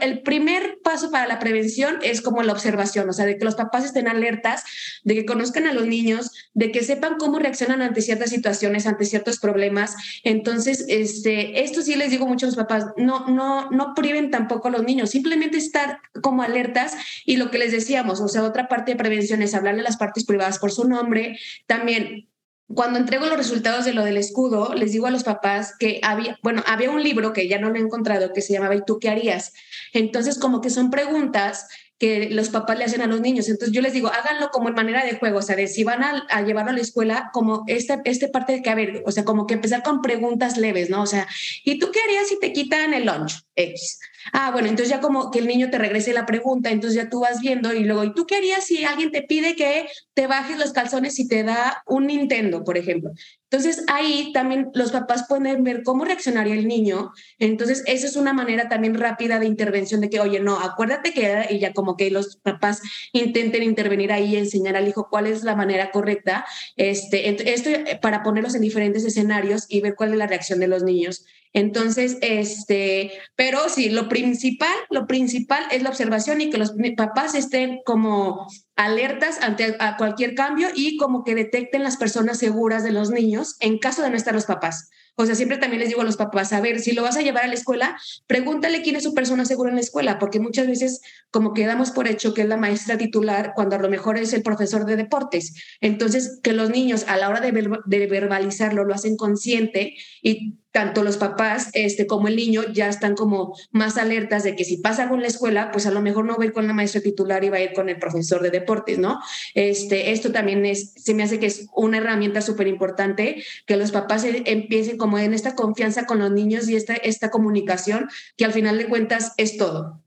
el 0.00 0.22
primer 0.22 0.78
paso 0.82 1.10
para 1.10 1.26
la 1.26 1.38
prevención 1.38 1.98
es 2.02 2.20
como 2.20 2.42
la 2.42 2.52
observación, 2.52 3.08
o 3.08 3.12
sea, 3.12 3.26
de 3.26 3.36
que 3.36 3.44
los 3.44 3.54
papás 3.54 3.84
estén 3.84 4.08
alertas, 4.08 4.64
de 5.04 5.14
que 5.14 5.26
conozcan 5.26 5.66
a 5.66 5.72
los 5.72 5.86
niños, 5.86 6.32
de 6.54 6.72
que 6.72 6.82
sepan 6.82 7.16
cómo 7.18 7.38
reaccionan 7.38 7.82
ante 7.82 8.00
ciertas 8.00 8.30
situaciones, 8.30 8.86
ante 8.86 9.04
ciertos 9.04 9.38
problemas. 9.38 9.94
Entonces, 10.24 10.84
este, 10.88 11.62
esto 11.62 11.82
sí 11.82 11.96
les 11.96 12.10
digo 12.10 12.26
mucho 12.26 12.46
a 12.46 12.48
los 12.48 12.56
papás, 12.56 12.86
no, 12.96 13.26
no, 13.26 13.70
no 13.70 13.94
priven 13.94 14.30
tampoco 14.30 14.68
a 14.68 14.72
los 14.72 14.84
niños, 14.84 15.10
simplemente 15.10 15.58
estar 15.58 15.98
como 16.22 16.42
alertas 16.42 16.96
y 17.24 17.36
lo 17.36 17.50
que 17.50 17.58
les 17.58 17.72
decíamos, 17.72 18.20
o 18.20 18.28
sea, 18.28 18.44
otra 18.44 18.68
parte 18.68 18.92
de 18.92 18.96
prevención 18.96 19.42
es 19.42 19.54
hablarle 19.54 19.80
a 19.80 19.84
las 19.84 19.96
partes 19.96 20.24
privadas 20.24 20.58
por 20.58 20.72
su 20.72 20.88
nombre, 20.88 21.38
también 21.66 22.28
cuando 22.74 22.98
entrego 22.98 23.26
los 23.26 23.36
resultados 23.36 23.84
de 23.84 23.94
lo 23.94 24.04
del 24.04 24.16
escudo, 24.16 24.74
les 24.74 24.92
digo 24.92 25.06
a 25.06 25.10
los 25.10 25.22
papás 25.22 25.74
que 25.78 26.00
había, 26.02 26.38
bueno, 26.42 26.64
había 26.66 26.90
un 26.90 27.02
libro 27.02 27.32
que 27.32 27.48
ya 27.48 27.58
no 27.58 27.70
lo 27.70 27.76
he 27.76 27.80
encontrado 27.80 28.32
que 28.32 28.42
se 28.42 28.52
llamaba 28.52 28.74
¿Y 28.74 28.84
tú 28.84 28.98
qué 28.98 29.08
harías? 29.08 29.52
Entonces, 29.92 30.38
como 30.38 30.60
que 30.60 30.70
son 30.70 30.90
preguntas 30.90 31.68
que 31.98 32.30
los 32.30 32.50
papás 32.50 32.78
le 32.78 32.84
hacen 32.84 33.00
a 33.00 33.06
los 33.06 33.20
niños. 33.20 33.48
Entonces 33.48 33.74
yo 33.74 33.80
les 33.80 33.92
digo, 33.92 34.08
háganlo 34.08 34.50
como 34.50 34.68
en 34.68 34.74
manera 34.74 35.04
de 35.04 35.16
juego, 35.16 35.38
o 35.38 35.42
sea, 35.42 35.56
de 35.56 35.66
si 35.66 35.84
van 35.84 36.02
a, 36.02 36.26
a 36.28 36.42
llevarlo 36.42 36.70
a 36.70 36.74
la 36.74 36.80
escuela, 36.80 37.30
como 37.32 37.64
esta 37.66 38.00
este 38.04 38.28
parte 38.28 38.52
de 38.54 38.62
que, 38.62 38.70
a 38.70 38.74
ver, 38.74 39.02
o 39.06 39.12
sea, 39.12 39.24
como 39.24 39.46
que 39.46 39.54
empezar 39.54 39.82
con 39.82 40.02
preguntas 40.02 40.56
leves, 40.56 40.90
¿no? 40.90 41.02
O 41.02 41.06
sea, 41.06 41.26
¿y 41.64 41.78
tú 41.78 41.90
qué 41.92 42.00
harías 42.00 42.28
si 42.28 42.38
te 42.38 42.52
quitan 42.52 42.94
el 42.94 43.06
lunch? 43.06 43.46
X. 43.56 43.98
Ah, 44.32 44.50
bueno, 44.50 44.68
entonces 44.68 44.90
ya 44.90 45.00
como 45.00 45.30
que 45.30 45.38
el 45.38 45.46
niño 45.46 45.70
te 45.70 45.78
regrese 45.78 46.12
la 46.12 46.26
pregunta, 46.26 46.70
entonces 46.70 47.02
ya 47.02 47.08
tú 47.08 47.20
vas 47.20 47.40
viendo 47.40 47.72
y 47.72 47.84
luego, 47.84 48.04
¿y 48.04 48.12
tú 48.12 48.26
qué 48.26 48.36
harías 48.36 48.64
si 48.64 48.84
alguien 48.84 49.10
te 49.10 49.22
pide 49.22 49.56
que 49.56 49.88
te 50.14 50.26
bajes 50.26 50.58
los 50.58 50.72
calzones 50.72 51.18
y 51.18 51.26
te 51.26 51.42
da 51.42 51.82
un 51.86 52.06
Nintendo, 52.06 52.62
por 52.62 52.76
ejemplo? 52.76 53.12
Entonces 53.50 53.84
ahí 53.86 54.32
también 54.32 54.70
los 54.74 54.90
papás 54.90 55.26
pueden 55.28 55.62
ver 55.62 55.82
cómo 55.84 56.04
reaccionaría 56.04 56.54
el 56.54 56.66
niño. 56.66 57.12
Entonces 57.38 57.84
esa 57.86 58.06
es 58.06 58.16
una 58.16 58.32
manera 58.32 58.68
también 58.68 58.94
rápida 58.94 59.38
de 59.38 59.46
intervención 59.46 60.00
de 60.00 60.10
que, 60.10 60.20
oye, 60.20 60.40
no, 60.40 60.58
acuérdate 60.58 61.12
que 61.12 61.46
y 61.50 61.58
ya 61.60 61.72
como 61.72 61.96
que 61.96 62.10
los 62.10 62.36
papás 62.36 62.82
intenten 63.12 63.62
intervenir 63.62 64.12
ahí 64.12 64.34
y 64.34 64.36
enseñar 64.36 64.76
al 64.76 64.88
hijo 64.88 65.08
cuál 65.08 65.26
es 65.26 65.44
la 65.44 65.54
manera 65.54 65.92
correcta. 65.92 66.44
Este, 66.76 67.52
esto 67.52 67.70
para 68.02 68.22
ponerlos 68.22 68.54
en 68.56 68.62
diferentes 68.62 69.04
escenarios 69.04 69.66
y 69.68 69.80
ver 69.80 69.94
cuál 69.94 70.12
es 70.12 70.18
la 70.18 70.26
reacción 70.26 70.58
de 70.58 70.66
los 70.66 70.82
niños. 70.82 71.24
Entonces, 71.56 72.18
este, 72.20 73.12
pero 73.34 73.70
sí, 73.70 73.88
lo 73.88 74.10
principal, 74.10 74.76
lo 74.90 75.06
principal 75.06 75.64
es 75.70 75.82
la 75.82 75.88
observación 75.88 76.42
y 76.42 76.50
que 76.50 76.58
los 76.58 76.74
papás 76.98 77.34
estén 77.34 77.80
como 77.86 78.46
alertas 78.76 79.38
ante 79.40 79.74
cualquier 79.96 80.34
cambio 80.34 80.68
y 80.74 80.98
como 80.98 81.24
que 81.24 81.34
detecten 81.34 81.82
las 81.82 81.96
personas 81.96 82.38
seguras 82.38 82.84
de 82.84 82.92
los 82.92 83.08
niños 83.08 83.56
en 83.60 83.78
caso 83.78 84.02
de 84.02 84.10
no 84.10 84.18
estar 84.18 84.34
los 84.34 84.44
papás. 84.44 84.90
O 85.18 85.24
sea, 85.24 85.34
siempre 85.34 85.56
también 85.56 85.80
les 85.80 85.88
digo 85.88 86.02
a 86.02 86.04
los 86.04 86.18
papás, 86.18 86.52
a 86.52 86.60
ver, 86.60 86.78
si 86.78 86.92
lo 86.92 87.02
vas 87.02 87.16
a 87.16 87.22
llevar 87.22 87.44
a 87.44 87.48
la 87.48 87.54
escuela, 87.54 87.96
pregúntale 88.26 88.82
quién 88.82 88.96
es 88.96 89.02
su 89.02 89.14
persona 89.14 89.46
segura 89.46 89.70
en 89.70 89.76
la 89.76 89.80
escuela, 89.80 90.18
porque 90.18 90.40
muchas 90.40 90.66
veces 90.66 91.00
como 91.30 91.54
quedamos 91.54 91.90
por 91.90 92.06
hecho 92.06 92.34
que 92.34 92.42
es 92.42 92.48
la 92.48 92.58
maestra 92.58 92.98
titular 92.98 93.52
cuando 93.56 93.76
a 93.76 93.78
lo 93.78 93.88
mejor 93.88 94.18
es 94.18 94.34
el 94.34 94.42
profesor 94.42 94.84
de 94.84 94.96
deportes. 94.96 95.54
Entonces, 95.80 96.38
que 96.42 96.52
los 96.52 96.68
niños 96.68 97.06
a 97.08 97.16
la 97.16 97.30
hora 97.30 97.40
de, 97.40 97.50
de 97.86 98.06
verbalizarlo 98.06 98.84
lo 98.84 98.92
hacen 98.92 99.16
consciente 99.16 99.94
y 100.20 100.58
tanto 100.76 101.02
los 101.02 101.16
papás 101.16 101.70
este, 101.72 102.06
como 102.06 102.28
el 102.28 102.36
niño 102.36 102.60
ya 102.70 102.90
están 102.90 103.14
como 103.14 103.56
más 103.70 103.96
alertas 103.96 104.44
de 104.44 104.54
que 104.54 104.62
si 104.66 104.76
pasa 104.76 105.04
algo 105.04 105.14
en 105.14 105.22
la 105.22 105.28
escuela, 105.28 105.70
pues 105.72 105.86
a 105.86 105.90
lo 105.90 106.02
mejor 106.02 106.26
no 106.26 106.36
va 106.36 106.42
a 106.42 106.46
ir 106.48 106.52
con 106.52 106.66
la 106.66 106.74
maestra 106.74 107.00
titular 107.00 107.42
y 107.44 107.48
va 107.48 107.56
a 107.56 107.62
ir 107.62 107.72
con 107.72 107.88
el 107.88 107.98
profesor 107.98 108.42
de 108.42 108.50
deportes, 108.50 108.98
¿no? 108.98 109.18
Este, 109.54 110.10
esto 110.12 110.32
también 110.32 110.66
es, 110.66 110.92
se 110.92 111.14
me 111.14 111.22
hace 111.22 111.40
que 111.40 111.46
es 111.46 111.66
una 111.74 111.96
herramienta 111.96 112.42
súper 112.42 112.66
importante 112.66 113.42
que 113.64 113.78
los 113.78 113.90
papás 113.90 114.24
e, 114.24 114.42
empiecen 114.44 114.98
como 114.98 115.18
en 115.18 115.32
esta 115.32 115.54
confianza 115.54 116.04
con 116.04 116.18
los 116.18 116.30
niños 116.30 116.68
y 116.68 116.76
esta, 116.76 116.92
esta 116.92 117.30
comunicación 117.30 118.10
que 118.36 118.44
al 118.44 118.52
final 118.52 118.76
de 118.76 118.86
cuentas 118.86 119.32
es 119.38 119.56
todo. 119.56 120.02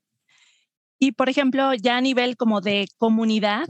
Y 0.99 1.13
por 1.13 1.29
ejemplo, 1.29 1.73
ya 1.73 1.97
a 1.97 2.01
nivel 2.01 2.37
como 2.37 2.61
de 2.61 2.85
comunidad, 2.99 3.65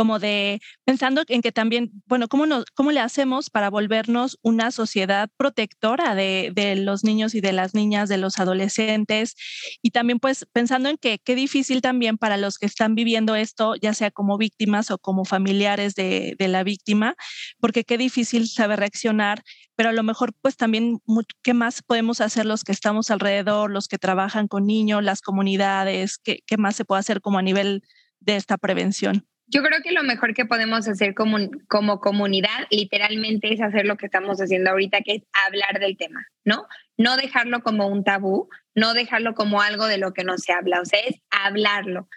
como 0.00 0.18
de 0.18 0.62
pensando 0.86 1.24
en 1.28 1.42
que 1.42 1.52
también, 1.52 1.90
bueno, 2.06 2.26
¿cómo, 2.26 2.46
nos, 2.46 2.64
cómo 2.72 2.90
le 2.90 3.00
hacemos 3.00 3.50
para 3.50 3.68
volvernos 3.68 4.38
una 4.40 4.70
sociedad 4.70 5.28
protectora 5.36 6.14
de, 6.14 6.52
de, 6.54 6.74
los 6.76 7.04
niños 7.04 7.34
y 7.34 7.42
de 7.42 7.52
las 7.52 7.74
niñas, 7.74 8.08
de 8.08 8.16
los 8.16 8.38
adolescentes? 8.38 9.34
Y 9.82 9.90
también 9.90 10.18
pues 10.18 10.46
pensando 10.54 10.88
en 10.88 10.96
que 10.96 11.18
qué 11.22 11.34
difícil 11.34 11.82
también 11.82 12.16
para 12.16 12.38
los 12.38 12.56
que 12.56 12.64
están 12.64 12.94
viviendo 12.94 13.34
esto, 13.34 13.74
ya 13.74 13.92
sea 13.92 14.10
como 14.10 14.38
víctimas 14.38 14.90
o 14.90 14.96
como 14.96 15.26
familiares 15.26 15.94
de, 15.94 16.34
de 16.38 16.48
la 16.48 16.64
víctima, 16.64 17.14
porque 17.58 17.84
qué 17.84 17.98
difícil 17.98 18.48
saber 18.48 18.78
reaccionar, 18.80 19.42
pero 19.76 19.90
a 19.90 19.92
lo 19.92 20.02
mejor 20.02 20.32
pues 20.40 20.56
también 20.56 21.02
qué 21.42 21.52
más 21.52 21.82
podemos 21.82 22.22
hacer 22.22 22.46
los 22.46 22.64
que 22.64 22.72
estamos 22.72 23.10
alrededor, 23.10 23.70
los 23.70 23.86
que 23.86 23.98
trabajan 23.98 24.48
con 24.48 24.66
niños, 24.66 25.04
las 25.04 25.20
comunidades, 25.20 26.16
qué, 26.16 26.38
qué 26.46 26.56
más 26.56 26.74
se 26.74 26.86
puede 26.86 27.00
hacer 27.00 27.20
como 27.20 27.36
a 27.38 27.42
nivel 27.42 27.82
de 28.20 28.36
esta 28.36 28.56
prevención. 28.56 29.26
Yo 29.52 29.62
creo 29.62 29.82
que 29.82 29.90
lo 29.90 30.04
mejor 30.04 30.32
que 30.32 30.46
podemos 30.46 30.86
hacer 30.86 31.14
como, 31.14 31.38
como 31.68 32.00
comunidad 32.00 32.68
literalmente 32.70 33.52
es 33.52 33.60
hacer 33.60 33.84
lo 33.84 33.96
que 33.96 34.06
estamos 34.06 34.40
haciendo 34.40 34.70
ahorita, 34.70 35.00
que 35.00 35.16
es 35.16 35.22
hablar 35.46 35.80
del 35.80 35.96
tema, 35.96 36.24
¿no? 36.44 36.66
No 36.96 37.16
dejarlo 37.16 37.62
como 37.62 37.88
un 37.88 38.04
tabú, 38.04 38.48
no 38.76 38.94
dejarlo 38.94 39.34
como 39.34 39.60
algo 39.60 39.86
de 39.86 39.98
lo 39.98 40.12
que 40.12 40.22
no 40.22 40.38
se 40.38 40.52
habla, 40.52 40.80
o 40.80 40.84
sea, 40.84 41.00
es 41.00 41.16
hablarlo. 41.30 42.08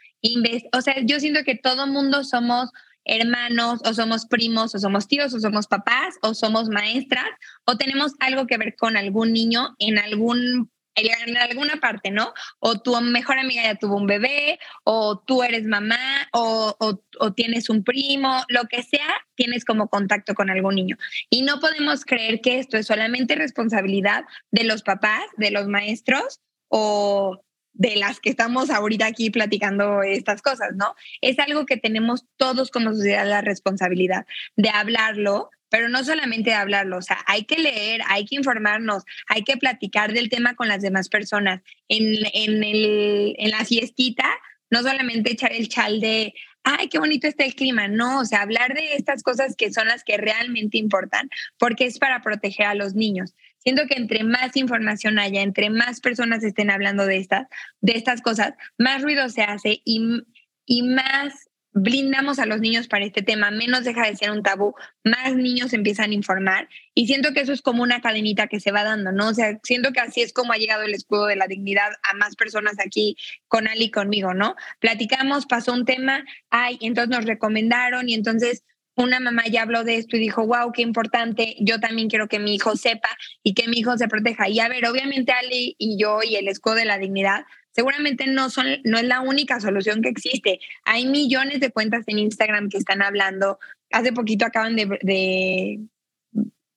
o 0.74 0.82
sea, 0.82 0.96
yo 1.04 1.20
siento 1.20 1.44
que 1.44 1.56
todo 1.56 1.88
mundo 1.88 2.24
somos 2.24 2.70
hermanos 3.06 3.82
o 3.84 3.94
somos 3.94 4.28
primos 4.28 4.76
o 4.76 4.80
somos 4.80 5.08
tíos 5.08 5.34
o 5.34 5.40
somos 5.40 5.68
papás 5.68 6.16
o 6.22 6.34
somos 6.34 6.70
maestras 6.70 7.26
o 7.66 7.78
tenemos 7.78 8.14
algo 8.20 8.48
que 8.48 8.58
ver 8.58 8.76
con 8.78 8.96
algún 8.96 9.34
niño 9.34 9.76
en 9.80 9.98
algún 9.98 10.72
en 10.96 11.38
alguna 11.38 11.78
parte, 11.78 12.12
¿no? 12.12 12.34
O 12.60 12.82
tu 12.82 13.00
mejor 13.02 13.40
amiga 13.40 13.64
ya 13.64 13.76
tuvo 13.76 13.98
un 13.98 14.08
bebé, 14.08 14.60
o 14.84 15.20
tú 15.20 15.44
eres 15.44 15.66
mamá, 15.66 16.28
o, 16.32 17.04
tienes 17.36 17.70
un 17.70 17.84
primo, 17.84 18.44
lo 18.50 18.66
que 18.66 18.84
sea, 18.84 19.08
tienes 19.36 19.66
como 19.66 19.88
contacto 19.88 20.34
con 20.34 20.50
algún 20.50 20.76
niño. 20.76 20.98
Y 21.30 21.44
no 21.44 21.60
podemos 21.60 22.06
creer 22.06 22.42
que 22.42 22.60
esto 22.60 22.78
es 22.78 22.88
solamente 22.88 23.36
responsabilidad 23.36 24.26
de 24.52 24.64
los 24.64 24.84
papás, 24.84 25.24
de 25.38 25.52
los 25.52 25.68
maestros 25.68 26.42
o 26.68 27.42
de 27.74 27.96
las 27.96 28.20
que 28.20 28.30
estamos 28.30 28.70
ahorita 28.70 29.08
aquí 29.08 29.32
platicando 29.32 30.04
estas 30.04 30.42
cosas, 30.42 30.70
¿no? 30.76 30.96
Es 31.22 31.40
algo 31.40 31.66
que 31.66 31.78
tenemos 31.78 32.26
todos 32.38 32.70
como 32.70 32.94
sociedad 32.94 33.28
la 33.28 33.42
responsabilidad 33.42 34.26
de 34.56 34.70
hablarlo, 34.70 35.50
pero 35.74 35.90
no 35.90 36.04
solamente 36.04 36.54
hablarlo, 36.54 37.00
o 37.00 37.02
sea, 37.02 37.18
hay 37.26 37.46
que 37.46 37.58
leer, 37.58 38.02
hay 38.08 38.26
que 38.26 38.36
informarnos, 38.36 39.06
hay 39.28 39.42
que 39.42 39.58
platicar 39.58 40.14
del 40.14 40.30
tema 40.30 40.54
con 40.54 40.68
las 40.68 40.84
demás 40.84 41.10
personas. 41.10 41.64
En, 41.88 42.14
en, 42.32 42.64
el, 42.64 43.34
en 43.40 43.50
la 43.50 43.66
siestita, 43.66 44.30
no 44.70 44.84
solamente 44.84 45.32
echar 45.32 45.52
el 45.52 45.70
chal 45.70 46.00
de, 46.00 46.36
ay, 46.64 46.90
qué 46.90 47.00
bonito 47.00 47.26
está 47.28 47.44
el 47.44 47.56
clima, 47.56 47.88
no, 47.88 48.20
o 48.20 48.26
sea, 48.26 48.42
hablar 48.44 48.76
de 48.76 48.94
estas 48.94 49.24
cosas 49.24 49.56
que 49.56 49.74
son 49.74 49.88
las 49.88 50.04
que 50.04 50.18
realmente 50.18 50.78
importan, 50.78 51.28
porque 51.58 51.86
es 51.86 51.98
para 51.98 52.22
proteger 52.22 52.68
a 52.68 52.76
los 52.76 52.94
niños. 52.94 53.34
Siento 53.58 53.88
que 53.88 53.96
entre 53.96 54.24
más 54.24 54.56
información 54.56 55.18
haya, 55.18 55.42
entre 55.42 55.72
más 55.72 56.02
personas 56.02 56.44
estén 56.44 56.70
hablando 56.70 57.08
de 57.08 57.18
estas, 57.18 57.48
de 57.82 57.94
estas 57.94 58.22
cosas, 58.22 58.54
más 58.78 59.02
ruido 59.02 59.28
se 59.30 59.42
hace 59.42 59.82
y, 59.86 60.22
y 60.68 60.84
más 60.84 61.50
blindamos 61.74 62.40
a 62.40 62.46
los 62.46 62.62
niños 62.62 62.88
para 62.88 63.06
este 63.06 63.22
tema, 63.22 63.52
menos 63.52 63.84
deja 63.84 64.06
de 64.06 64.16
ser 64.16 64.32
un 64.32 64.44
tabú, 64.44 64.76
más 65.04 65.36
niños 65.36 65.74
empiezan 65.74 66.12
a 66.12 66.14
informar 66.14 66.70
y 66.94 67.08
siento 67.08 67.34
que 67.34 67.42
eso 67.42 67.52
es 67.52 67.62
como 67.62 67.84
una 67.84 68.02
cadenita 68.02 68.48
que 68.48 68.60
se 68.60 68.72
va 68.72 68.84
dando, 68.84 69.12
¿no? 69.12 69.30
O 69.30 69.34
sea, 69.34 69.60
siento 69.64 69.92
que 69.92 70.00
así 70.00 70.22
es 70.22 70.34
como 70.34 70.54
ha 70.54 70.58
llegado 70.58 70.84
el 70.84 70.94
escudo 70.94 71.26
de 71.26 71.36
la 71.36 71.48
dignidad 71.48 71.92
a 72.04 72.16
más 72.16 72.36
personas 72.36 72.76
aquí 72.80 73.18
con 73.48 73.68
Ali 73.68 73.86
y 73.86 73.92
conmigo, 73.92 74.34
¿no? 74.34 74.56
Platicamos, 74.80 75.46
pasó 75.48 75.74
un 75.74 75.86
tema, 75.86 76.24
ay, 76.50 76.78
entonces 76.82 77.10
nos 77.10 77.26
recomendaron 77.26 78.08
y 78.08 78.14
entonces 78.14 78.64
una 78.96 79.20
mamá 79.20 79.44
ya 79.48 79.64
habló 79.64 79.84
de 79.84 79.96
esto 79.96 80.18
y 80.18 80.20
dijo, 80.20 80.46
wow, 80.46 80.72
qué 80.72 80.84
importante, 80.84 81.56
yo 81.60 81.80
también 81.80 82.10
quiero 82.10 82.28
que 82.28 82.40
mi 82.40 82.54
hijo 82.54 82.76
sepa 82.76 83.10
y 83.42 83.56
que 83.56 83.68
mi 83.68 83.80
hijo 83.80 83.98
se 83.98 84.08
proteja. 84.08 84.50
Y 84.50 84.60
a 84.60 84.70
ver, 84.70 84.86
obviamente 84.88 85.32
Ali 85.32 85.76
y 85.80 85.98
yo 85.98 86.20
y 86.22 86.36
el 86.36 86.48
escudo 86.48 86.76
de 86.76 86.86
la 86.86 87.00
dignidad 87.00 87.46
seguramente 87.74 88.28
no, 88.28 88.50
son, 88.50 88.68
no 88.84 88.98
es 88.98 89.04
la 89.06 89.22
única 89.22 89.60
solución 89.60 90.02
que 90.02 90.10
existe. 90.10 90.60
Hay 90.86 91.08
millones 91.08 91.60
de 91.60 91.72
cuentas 91.72 92.04
en 92.08 92.20
Instagram 92.20 92.70
que 92.70 92.78
están 92.78 93.02
hablando. 93.02 93.60
Hace 93.92 94.14
poquito 94.14 94.46
acaban 94.46 94.76
de, 94.76 95.80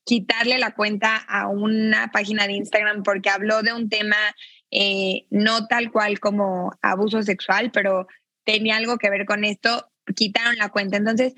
quitarle 0.04 0.58
la 0.58 0.72
cuenta 0.74 1.16
a 1.16 1.48
una 1.48 2.12
página 2.12 2.46
de 2.46 2.52
Instagram 2.54 3.02
porque 3.02 3.28
habló 3.28 3.62
de 3.62 3.72
un 3.72 3.88
tema 3.88 4.16
eh, 4.70 5.26
no 5.30 5.66
tal 5.66 5.90
cual 5.90 6.20
como 6.20 6.72
abuso 6.80 7.22
sexual, 7.22 7.70
pero 7.72 8.06
tenía 8.44 8.76
algo 8.76 8.98
que 8.98 9.10
ver 9.10 9.26
con 9.26 9.44
esto, 9.44 9.90
quitaron 10.14 10.56
la 10.56 10.68
cuenta. 10.68 10.96
Entonces, 10.96 11.34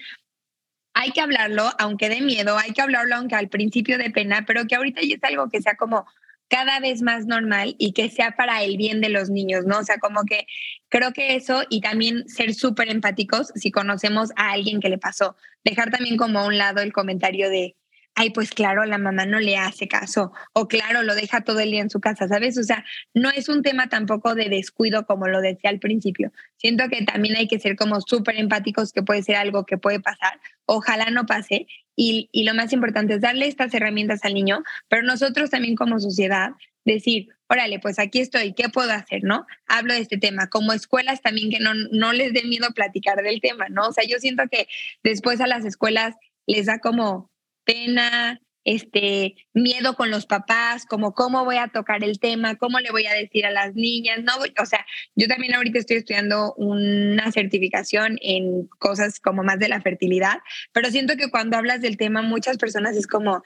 hay 0.93 1.13
que 1.13 1.21
hablarlo, 1.21 1.71
aunque 1.79 2.09
de 2.09 2.21
miedo, 2.21 2.59
hay 2.59 2.73
que 2.73 2.83
hablarlo, 2.83 3.17
aunque 3.17 3.37
al 3.37 3.49
principio 3.49 3.99
de 3.99 4.11
pena, 4.11 4.45
pero 4.47 4.67
que 4.67 4.75
ahorita 4.75 5.01
ya 5.01 5.15
es 5.15 5.25
algo 5.25 5.49
que 5.49 5.63
sea 5.63 5.77
como 5.77 6.07
cada 6.49 6.81
vez 6.81 7.03
más 7.03 7.27
normal 7.27 7.77
y 7.79 7.93
que 7.93 8.11
sea 8.11 8.33
para 8.37 8.63
el 8.63 8.77
bien 8.77 9.01
de 9.01 9.09
los 9.09 9.31
niños, 9.31 9.65
¿no? 9.65 9.79
O 9.79 9.85
sea, 9.85 9.99
como 9.99 10.25
que 10.25 10.47
creo 10.89 11.13
que 11.13 11.37
eso 11.37 11.63
y 11.69 11.81
también 11.81 12.29
ser 12.29 12.55
súper 12.55 12.89
empáticos 12.89 13.53
si 13.55 13.71
conocemos 13.71 14.31
a 14.37 14.53
alguien 14.53 14.81
que 14.81 14.89
le 14.89 14.99
pasó. 14.99 15.37
Dejar 15.65 15.91
también 15.91 16.17
como 16.17 16.41
a 16.41 16.47
un 16.47 16.59
lado 16.59 16.81
el 16.81 16.93
comentario 16.93 17.51
de, 17.51 17.77
ay, 18.19 18.31
pues 18.31 18.51
claro, 18.51 18.85
la 18.85 18.99
mamá 18.99 19.27
no 19.27 19.39
le 19.39 19.57
hace 19.57 19.87
caso, 19.87 20.33
o 20.53 20.67
claro, 20.67 21.05
lo 21.05 21.15
deja 21.15 21.43
todo 21.43 21.61
el 21.61 21.71
día 21.71 21.83
en 21.83 21.89
su 21.89 22.01
casa, 22.01 22.27
¿sabes? 22.27 22.59
O 22.59 22.65
sea, 22.65 22.85
no 23.15 23.31
es 23.31 23.49
un 23.49 23.63
tema 23.63 23.89
tampoco 23.89 24.35
de 24.35 24.49
descuido 24.49 25.07
como 25.07 25.29
lo 25.29 25.41
decía 25.41 25.71
al 25.71 25.79
principio. 25.79 26.33
Siento 26.57 26.89
que 26.89 27.05
también 27.05 27.37
hay 27.37 27.47
que 27.47 27.61
ser 27.61 27.77
como 27.77 28.01
súper 28.01 28.37
empáticos, 28.37 28.93
que 28.93 29.05
puede 29.05 29.23
ser 29.23 29.37
algo 29.37 29.67
que 29.67 29.79
puede 29.79 30.01
pasar, 30.01 30.41
ojalá 30.67 31.11
no 31.11 31.27
pase, 31.27 31.69
y, 31.95 32.29
y 32.33 32.43
lo 32.43 32.55
más 32.55 32.73
importante 32.73 33.15
es 33.15 33.21
darle 33.21 33.47
estas 33.47 33.73
herramientas 33.73 34.25
al 34.25 34.35
niño, 34.35 34.65
pero 34.89 35.03
nosotros 35.03 35.51
también 35.51 35.77
como 35.77 36.01
sociedad 36.01 36.51
decir, 36.85 37.29
órale, 37.49 37.79
pues 37.79 38.01
aquí 38.01 38.19
estoy, 38.19 38.53
¿qué 38.53 38.69
puedo 38.69 38.91
hacer, 38.91 39.23
no? 39.23 39.47
Hablo 39.69 39.95
de 39.95 40.01
este 40.01 40.19
tema, 40.19 40.49
como 40.49 40.73
escuelas 40.73 41.23
también 41.23 41.51
que 41.51 41.61
no, 41.61 41.73
no 41.93 42.13
les 42.13 42.33
dé 42.33 42.43
miedo 42.43 42.67
platicar 42.75 43.23
del 43.23 43.41
tema, 43.41 43.69
¿no? 43.69 43.87
O 43.87 43.93
sea, 43.93 44.05
yo 44.05 44.19
siento 44.19 44.43
que 44.51 44.67
después 45.05 45.41
a 45.41 45.47
las 45.47 45.65
escuelas 45.65 46.17
les 46.47 46.67
da 46.67 46.81
como 46.81 47.31
pena, 47.69 48.41
este 48.65 49.35
miedo 49.53 49.95
con 49.95 50.11
los 50.11 50.27
papás, 50.27 50.87
como 50.87 51.13
cómo 51.13 51.45
voy 51.45 51.57
a 51.57 51.69
tocar 51.69 52.03
el 52.03 52.19
tema, 52.19 52.57
cómo 52.57 52.81
le 52.81 52.91
voy 52.91 53.07
a 53.07 53.13
decir 53.13 53.45
a 53.45 53.51
las 53.51 53.75
niñas, 53.75 54.21
no, 54.23 54.33
o 54.37 54.67
sea, 54.67 54.87
yo 55.15 55.27
también 55.27 55.55
ahorita 55.55 55.79
estoy 55.79 55.99
estudiando 55.99 56.55
una 56.55 57.31
certificación 57.31 58.19
en 58.23 58.67
cosas 58.79 59.21
como 59.21 59.43
más 59.43 59.59
de 59.59 59.69
la 59.69 59.81
fertilidad, 59.81 60.39
pero 60.73 60.91
siento 60.91 61.17
que 61.17 61.31
cuando 61.31 61.57
hablas 61.57 61.81
del 61.83 61.97
tema 61.97 62.23
muchas 62.23 62.57
personas 62.57 62.97
es 62.97 63.07
como, 63.07 63.43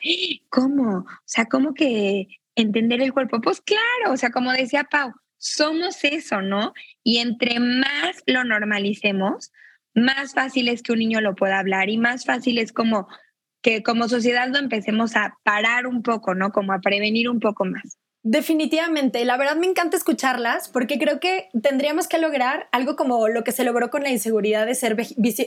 ¿cómo? 0.48 0.98
O 0.98 1.06
sea, 1.24 1.46
¿cómo 1.46 1.74
que 1.74 2.26
entender 2.54 3.00
el 3.00 3.12
cuerpo? 3.12 3.40
Pues 3.40 3.60
claro, 3.60 4.12
o 4.12 4.16
sea, 4.16 4.30
como 4.30 4.52
decía 4.52 4.84
Pau, 4.84 5.12
somos 5.38 6.04
eso, 6.04 6.42
¿no? 6.42 6.72
Y 7.02 7.18
entre 7.18 7.58
más 7.58 8.22
lo 8.26 8.44
normalicemos, 8.44 9.52
más 9.94 10.34
fácil 10.34 10.68
es 10.68 10.82
que 10.82 10.92
un 10.92 11.00
niño 11.00 11.20
lo 11.20 11.34
pueda 11.34 11.58
hablar 11.58 11.90
y 11.90 11.98
más 11.98 12.24
fácil 12.24 12.58
es 12.58 12.72
como 12.72 13.08
que 13.62 13.82
como 13.82 14.08
sociedad 14.08 14.48
lo 14.48 14.58
empecemos 14.58 15.16
a 15.16 15.38
parar 15.44 15.86
un 15.86 16.02
poco, 16.02 16.34
¿no? 16.34 16.52
Como 16.52 16.72
a 16.72 16.80
prevenir 16.80 17.30
un 17.30 17.40
poco 17.40 17.64
más. 17.64 17.96
Definitivamente, 18.24 19.24
la 19.24 19.36
verdad 19.36 19.56
me 19.56 19.66
encanta 19.66 19.96
escucharlas 19.96 20.68
porque 20.68 20.96
creo 20.96 21.18
que 21.18 21.48
tendríamos 21.60 22.06
que 22.06 22.18
lograr 22.18 22.68
algo 22.70 22.94
como 22.94 23.26
lo 23.26 23.42
que 23.42 23.50
se 23.50 23.64
logró 23.64 23.90
con 23.90 24.04
la 24.04 24.10
inseguridad 24.10 24.64
de 24.64 24.76
ser 24.76 24.96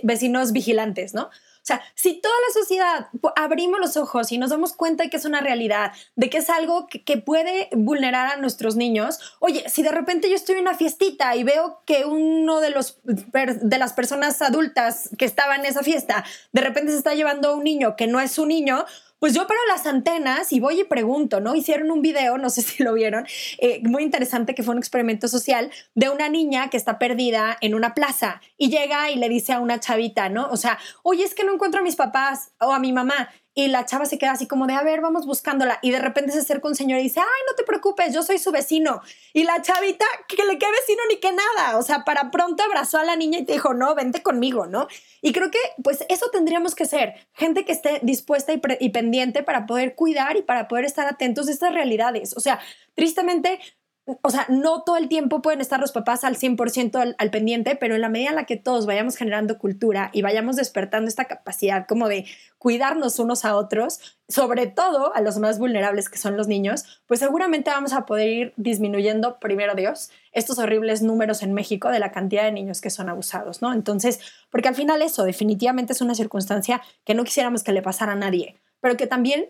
vecinos 0.04 0.52
vigilantes, 0.52 1.14
¿no? 1.14 1.30
Sea, 1.66 1.82
si 1.96 2.22
toda 2.22 2.36
la 2.48 2.54
sociedad 2.54 3.08
abrimos 3.36 3.80
los 3.80 3.98
ojos 3.98 4.32
y 4.32 4.38
nos 4.38 4.52
damos 4.52 4.74
cuenta 4.74 5.04
de 5.04 5.10
que 5.10 5.18
es 5.18 5.26
una 5.26 5.42
realidad, 5.42 5.94
de 6.16 6.30
que 6.30 6.38
es 6.38 6.52
algo 6.52 6.86
que, 6.86 7.04
que 7.04 7.18
puede 7.18 7.70
vulnerar 7.72 8.32
a 8.32 8.38
nuestros 8.38 8.76
niños, 8.76 9.20
oye, 9.40 9.68
si 9.68 9.82
de 9.82 9.92
repente 9.92 10.30
yo 10.30 10.36
estoy 10.36 10.56
en 10.56 10.62
una 10.62 10.76
fiestita 10.76 11.36
y 11.36 11.44
veo 11.44 11.82
que 11.88 12.06
uno 12.06 12.60
de, 12.60 12.70
los, 12.70 13.00
de 13.04 13.78
las 13.80 13.94
personas 13.94 14.44
adultas 14.44 15.10
que 15.18 15.26
estaba 15.26 15.56
en 15.56 15.66
esa 15.66 15.82
fiesta 15.82 16.24
de 16.52 16.62
repente 16.62 16.92
se 16.92 17.00
está 17.00 17.16
llevando 17.16 17.50
a 17.50 17.56
un 17.56 17.64
niño 17.64 17.96
que 17.96 18.06
no 18.06 18.20
es 18.20 18.32
su 18.32 18.46
niño, 18.46 18.86
pues 19.20 19.34
yo 19.34 19.48
paro 19.48 19.60
las 19.68 19.86
antenas 19.86 20.52
y 20.52 20.60
voy 20.60 20.82
y 20.82 20.84
pregunto, 20.84 21.40
¿no? 21.40 21.56
Hicieron 21.56 21.92
un 21.92 22.02
video, 22.02 22.38
no 22.38 22.50
sé 22.50 22.62
si 22.64 22.84
lo 22.84 22.94
vieron, 22.94 23.26
eh, 23.58 23.82
muy 23.84 24.04
interesante 24.04 24.56
que 24.56 24.64
fue 24.64 24.74
un 24.74 24.80
experimento 24.80 25.28
social 25.28 25.72
de 25.94 26.10
una 26.10 26.30
niña 26.30 26.70
que 26.70 26.78
está 26.78 27.00
perdida 27.00 27.58
en 27.62 27.76
una 27.76 27.94
plaza 27.94 28.42
y 28.58 28.70
llega 28.70 29.10
y 29.10 29.16
le 29.16 29.30
dice 29.30 29.54
a 29.54 29.60
una 29.60 29.80
chavita, 29.80 30.30
¿no? 30.30 30.48
O 30.50 30.58
sea, 30.58 30.80
oye, 31.04 31.24
es 31.24 31.34
que 31.34 31.44
no 31.44 31.54
encuentro 31.54 31.82
a 31.82 31.84
mis 31.84 31.96
papás 31.96 32.52
o 32.60 32.72
a 32.72 32.80
mi 32.80 32.94
mamá 32.94 33.30
y 33.58 33.70
la 33.70 33.86
chava 33.86 34.06
se 34.06 34.18
queda 34.18 34.34
así 34.34 34.48
como 34.48 34.68
de, 34.68 34.74
a 34.74 34.84
ver, 34.84 35.00
vamos 35.00 35.26
buscándola. 35.26 35.80
Y 35.82 35.92
de 35.92 36.00
repente 36.00 36.34
se 36.34 36.40
acerca 36.40 36.68
un 36.68 36.76
señor 36.76 37.00
y 37.00 37.04
dice, 37.04 37.22
ay, 37.22 37.42
no 37.48 37.56
te 37.56 37.64
preocupes, 37.64 38.14
yo 38.14 38.22
soy 38.22 38.38
su 38.38 38.52
vecino. 38.52 39.02
Y 39.32 39.44
la 39.44 39.62
chavita, 39.62 40.06
que 40.28 40.44
le 40.44 40.58
quede 40.58 40.72
vecino 40.72 41.02
ni 41.10 41.22
que 41.22 41.32
nada. 41.32 41.78
O 41.78 41.82
sea, 41.82 42.04
para 42.04 42.32
pronto 42.32 42.64
abrazó 42.64 42.98
a 42.98 43.06
la 43.06 43.16
niña 43.16 43.40
y 43.40 43.46
te 43.46 43.54
dijo, 43.54 43.74
no, 43.74 43.96
vente 43.96 44.22
conmigo, 44.22 44.66
¿no? 44.66 44.90
Y 45.22 45.32
creo 45.32 45.52
que, 45.52 45.60
pues, 45.82 46.06
eso 46.10 46.30
tendríamos 46.34 46.76
que 46.76 46.86
ser. 46.86 47.14
Gente 47.32 47.64
que 47.64 47.72
esté 47.72 48.02
dispuesta 48.04 48.52
y, 48.52 48.62
y 48.82 48.90
pendiente 48.90 49.42
para 49.42 49.66
poder 49.66 49.96
cuidar 49.96 50.36
y 50.36 50.42
para 50.42 50.68
poder 50.68 50.84
estar 50.84 51.08
atentos 51.08 51.48
a 51.48 51.52
estas 51.52 51.74
realidades. 51.74 52.36
O 52.36 52.42
sea, 52.42 52.60
tristemente, 52.94 53.62
o 54.06 54.30
sea, 54.30 54.46
no 54.50 54.84
todo 54.84 54.98
el 54.98 55.08
tiempo 55.08 55.42
pueden 55.42 55.62
estar 55.62 55.80
los 55.80 55.92
papás 55.92 56.24
al 56.24 56.36
100% 56.36 57.16
al, 57.18 57.32
pendiente, 57.32 57.76
pero 57.76 57.96
en 57.96 58.02
la 58.02 58.10
medida 58.10 58.30
en 58.30 58.36
la 58.36 58.46
que 58.46 58.56
todos 58.56 58.86
vayamos 58.86 59.16
generando 59.16 59.58
cultura 59.58 60.12
y 60.14 60.22
vayamos 60.22 60.56
despertando 60.58 61.08
esta 61.08 61.26
capacidad 61.26 61.88
como 61.88 62.08
de 62.08 62.26
cuidarnos 62.60 63.18
unos 63.18 63.46
a 63.46 63.56
otros, 63.56 64.20
sobre 64.28 64.68
todo 64.68 65.16
a 65.16 65.22
los 65.22 65.40
más 65.40 65.58
vulnerables 65.58 66.10
que 66.10 66.20
son 66.20 66.38
los 66.38 66.48
niños, 66.48 67.02
pues 67.08 67.20
seguramente 67.20 67.72
vamos 67.72 67.94
a 67.94 68.06
poder 68.06 68.30
ir 68.30 68.54
disminuyendo, 68.58 69.40
primero 69.40 69.74
Dios, 69.74 70.12
estos 70.32 70.60
horribles 70.60 71.02
números 71.02 71.42
en 71.42 71.54
México 71.54 71.90
de 71.90 72.00
la 72.00 72.12
cantidad 72.12 72.44
de 72.44 72.52
niños 72.52 72.82
que 72.82 72.92
son 72.92 73.10
abusados, 73.10 73.64
¿no? 73.64 73.74
Entonces, 73.74 74.20
porque 74.52 74.68
al 74.68 74.76
final 74.76 75.02
eso 75.02 75.24
definitivamente 75.24 75.94
es 75.94 76.02
una 76.02 76.14
circunstancia 76.14 76.82
que 77.06 77.16
no 77.16 77.24
quisiéramos 77.24 77.64
que 77.64 77.72
le 77.72 77.82
pasara 77.82 78.12
a 78.12 78.16
nadie, 78.16 78.56
pero 78.82 78.98
que 78.98 79.08
también 79.08 79.50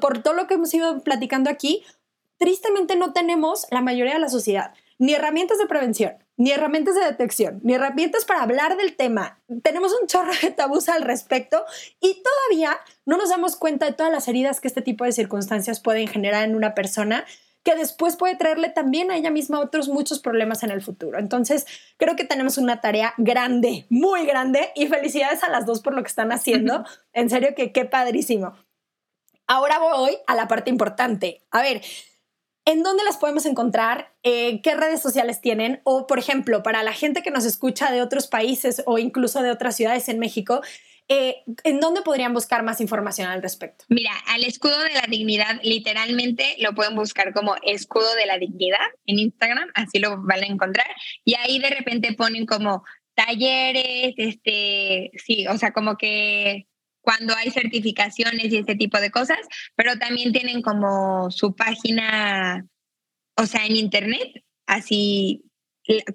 por 0.00 0.22
todo 0.22 0.34
lo 0.34 0.46
que 0.46 0.54
hemos 0.54 0.72
ido 0.74 1.00
platicando 1.02 1.50
aquí, 1.50 1.84
tristemente 2.40 2.96
no 2.96 3.12
tenemos 3.12 3.66
la 3.70 3.82
mayoría 3.82 4.14
de 4.14 4.20
la 4.20 4.30
sociedad 4.30 4.72
ni 4.98 5.14
herramientas 5.14 5.56
de 5.58 5.66
prevención, 5.66 6.12
ni 6.36 6.50
herramientas 6.52 6.94
de 6.94 7.06
detección, 7.06 7.60
ni 7.62 7.72
herramientas 7.72 8.26
para 8.26 8.42
hablar 8.42 8.76
del 8.76 8.96
tema. 8.96 9.40
Tenemos 9.62 9.94
un 9.98 10.06
chorro 10.06 10.32
de 10.42 10.50
tabús 10.50 10.90
al 10.90 11.02
respecto 11.02 11.64
y 12.00 12.22
todavía 12.22 12.78
no 13.06 13.16
nos 13.16 13.30
damos 13.30 13.56
cuenta 13.56 13.86
de 13.86 13.94
todas 13.94 14.12
las 14.12 14.28
heridas 14.28 14.60
que 14.60 14.68
este 14.68 14.82
tipo 14.82 15.04
de 15.04 15.12
circunstancias 15.12 15.80
pueden 15.80 16.06
generar 16.06 16.44
en 16.44 16.54
una 16.54 16.74
persona 16.74 17.24
que 17.62 17.74
después 17.74 18.16
puede 18.16 18.36
traerle 18.36 18.68
también 18.68 19.10
a 19.10 19.16
ella 19.16 19.30
misma 19.30 19.60
otros 19.60 19.88
muchos 19.88 20.18
problemas 20.18 20.62
en 20.62 20.70
el 20.70 20.82
futuro. 20.82 21.18
Entonces, 21.18 21.66
creo 21.96 22.14
que 22.14 22.24
tenemos 22.24 22.58
una 22.58 22.82
tarea 22.82 23.14
grande, 23.16 23.86
muy 23.88 24.26
grande, 24.26 24.70
y 24.74 24.86
felicidades 24.86 25.44
a 25.44 25.50
las 25.50 25.66
dos 25.66 25.80
por 25.80 25.94
lo 25.94 26.02
que 26.02 26.08
están 26.08 26.32
haciendo. 26.32 26.84
En 27.12 27.28
serio 27.28 27.54
que 27.54 27.72
qué 27.72 27.84
padrísimo. 27.84 28.54
Ahora 29.46 29.78
voy 29.78 30.16
a 30.26 30.34
la 30.34 30.46
parte 30.46 30.70
importante. 30.70 31.42
A 31.50 31.60
ver, 31.60 31.82
¿En 32.70 32.84
dónde 32.84 33.02
las 33.02 33.16
podemos 33.16 33.46
encontrar? 33.46 34.14
Eh, 34.22 34.62
¿Qué 34.62 34.76
redes 34.76 35.02
sociales 35.02 35.40
tienen? 35.40 35.80
O, 35.82 36.06
por 36.06 36.20
ejemplo, 36.20 36.62
para 36.62 36.84
la 36.84 36.92
gente 36.92 37.20
que 37.20 37.32
nos 37.32 37.44
escucha 37.44 37.90
de 37.90 38.00
otros 38.00 38.28
países 38.28 38.84
o 38.86 38.98
incluso 38.98 39.42
de 39.42 39.50
otras 39.50 39.74
ciudades 39.74 40.08
en 40.08 40.20
México, 40.20 40.60
eh, 41.08 41.42
¿en 41.64 41.80
dónde 41.80 42.02
podrían 42.02 42.32
buscar 42.32 42.62
más 42.62 42.80
información 42.80 43.26
al 43.26 43.42
respecto? 43.42 43.86
Mira, 43.88 44.12
al 44.28 44.44
escudo 44.44 44.78
de 44.84 44.94
la 44.94 45.04
dignidad, 45.08 45.58
literalmente 45.64 46.54
lo 46.60 46.72
pueden 46.72 46.94
buscar 46.94 47.32
como 47.34 47.56
escudo 47.64 48.14
de 48.14 48.26
la 48.26 48.38
dignidad 48.38 48.86
en 49.04 49.18
Instagram, 49.18 49.68
así 49.74 49.98
lo 49.98 50.22
van 50.22 50.44
a 50.44 50.46
encontrar. 50.46 50.86
Y 51.24 51.34
ahí 51.34 51.58
de 51.58 51.70
repente 51.70 52.12
ponen 52.12 52.46
como 52.46 52.84
talleres, 53.16 54.14
este, 54.16 55.10
sí, 55.16 55.44
o 55.48 55.58
sea, 55.58 55.72
como 55.72 55.96
que 55.96 56.68
cuando 57.00 57.34
hay 57.34 57.50
certificaciones 57.50 58.52
y 58.52 58.58
ese 58.58 58.74
tipo 58.74 58.98
de 59.00 59.10
cosas, 59.10 59.38
pero 59.74 59.98
también 59.98 60.32
tienen 60.32 60.62
como 60.62 61.30
su 61.30 61.54
página, 61.54 62.66
o 63.36 63.46
sea, 63.46 63.64
en 63.66 63.76
internet, 63.76 64.44
así 64.66 65.44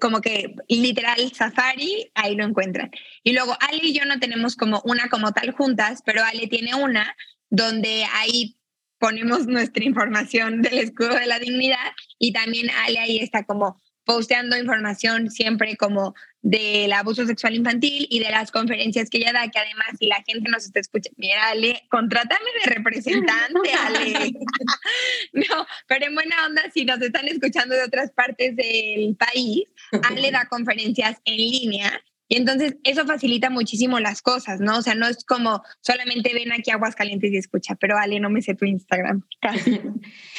como 0.00 0.20
que 0.20 0.54
literal 0.68 1.32
Safari, 1.32 2.10
ahí 2.14 2.34
lo 2.34 2.44
encuentran. 2.44 2.90
Y 3.22 3.32
luego 3.32 3.56
Ale 3.60 3.80
y 3.82 3.92
yo 3.92 4.04
no 4.04 4.18
tenemos 4.18 4.56
como 4.56 4.80
una 4.84 5.08
como 5.08 5.32
tal 5.32 5.50
juntas, 5.52 6.02
pero 6.04 6.22
Ale 6.24 6.46
tiene 6.46 6.74
una 6.74 7.14
donde 7.50 8.04
ahí 8.14 8.56
ponemos 8.98 9.46
nuestra 9.46 9.84
información 9.84 10.62
del 10.62 10.78
escudo 10.78 11.14
de 11.14 11.26
la 11.26 11.38
dignidad 11.38 11.92
y 12.18 12.32
también 12.32 12.70
Ale 12.70 12.98
ahí 12.98 13.18
está 13.18 13.44
como 13.44 13.80
posteando 14.04 14.56
información 14.56 15.30
siempre 15.30 15.76
como 15.76 16.14
del 16.46 16.92
abuso 16.92 17.26
sexual 17.26 17.56
infantil 17.56 18.06
y 18.08 18.20
de 18.20 18.30
las 18.30 18.52
conferencias 18.52 19.10
que 19.10 19.18
ella 19.18 19.32
da, 19.32 19.50
que 19.50 19.58
además 19.58 19.88
si 19.98 20.06
la 20.06 20.22
gente 20.24 20.48
nos 20.48 20.64
está 20.64 20.78
escuchando, 20.78 21.16
mira, 21.18 21.48
Ale, 21.48 21.82
contrátame 21.90 22.46
de 22.64 22.70
representante, 22.72 23.72
Ale. 23.84 24.32
no, 25.32 25.66
pero 25.88 26.06
en 26.06 26.14
buena 26.14 26.46
onda, 26.46 26.62
si 26.72 26.84
nos 26.84 27.02
están 27.02 27.26
escuchando 27.26 27.74
de 27.74 27.82
otras 27.82 28.12
partes 28.12 28.54
del 28.54 29.16
país, 29.16 29.64
Ale 30.04 30.30
da 30.30 30.46
conferencias 30.48 31.16
en 31.24 31.36
línea 31.36 32.00
y 32.28 32.36
entonces 32.36 32.76
eso 32.84 33.04
facilita 33.06 33.50
muchísimo 33.50 33.98
las 33.98 34.22
cosas, 34.22 34.60
¿no? 34.60 34.78
O 34.78 34.82
sea, 34.82 34.94
no 34.94 35.08
es 35.08 35.24
como 35.24 35.64
solamente 35.80 36.32
ven 36.32 36.52
aquí 36.52 36.70
aguas 36.70 36.94
calientes 36.94 37.32
y 37.32 37.38
escucha, 37.38 37.74
pero 37.74 37.98
Ale, 37.98 38.20
no 38.20 38.30
me 38.30 38.40
sé 38.40 38.54
tu 38.54 38.66
Instagram. 38.66 39.24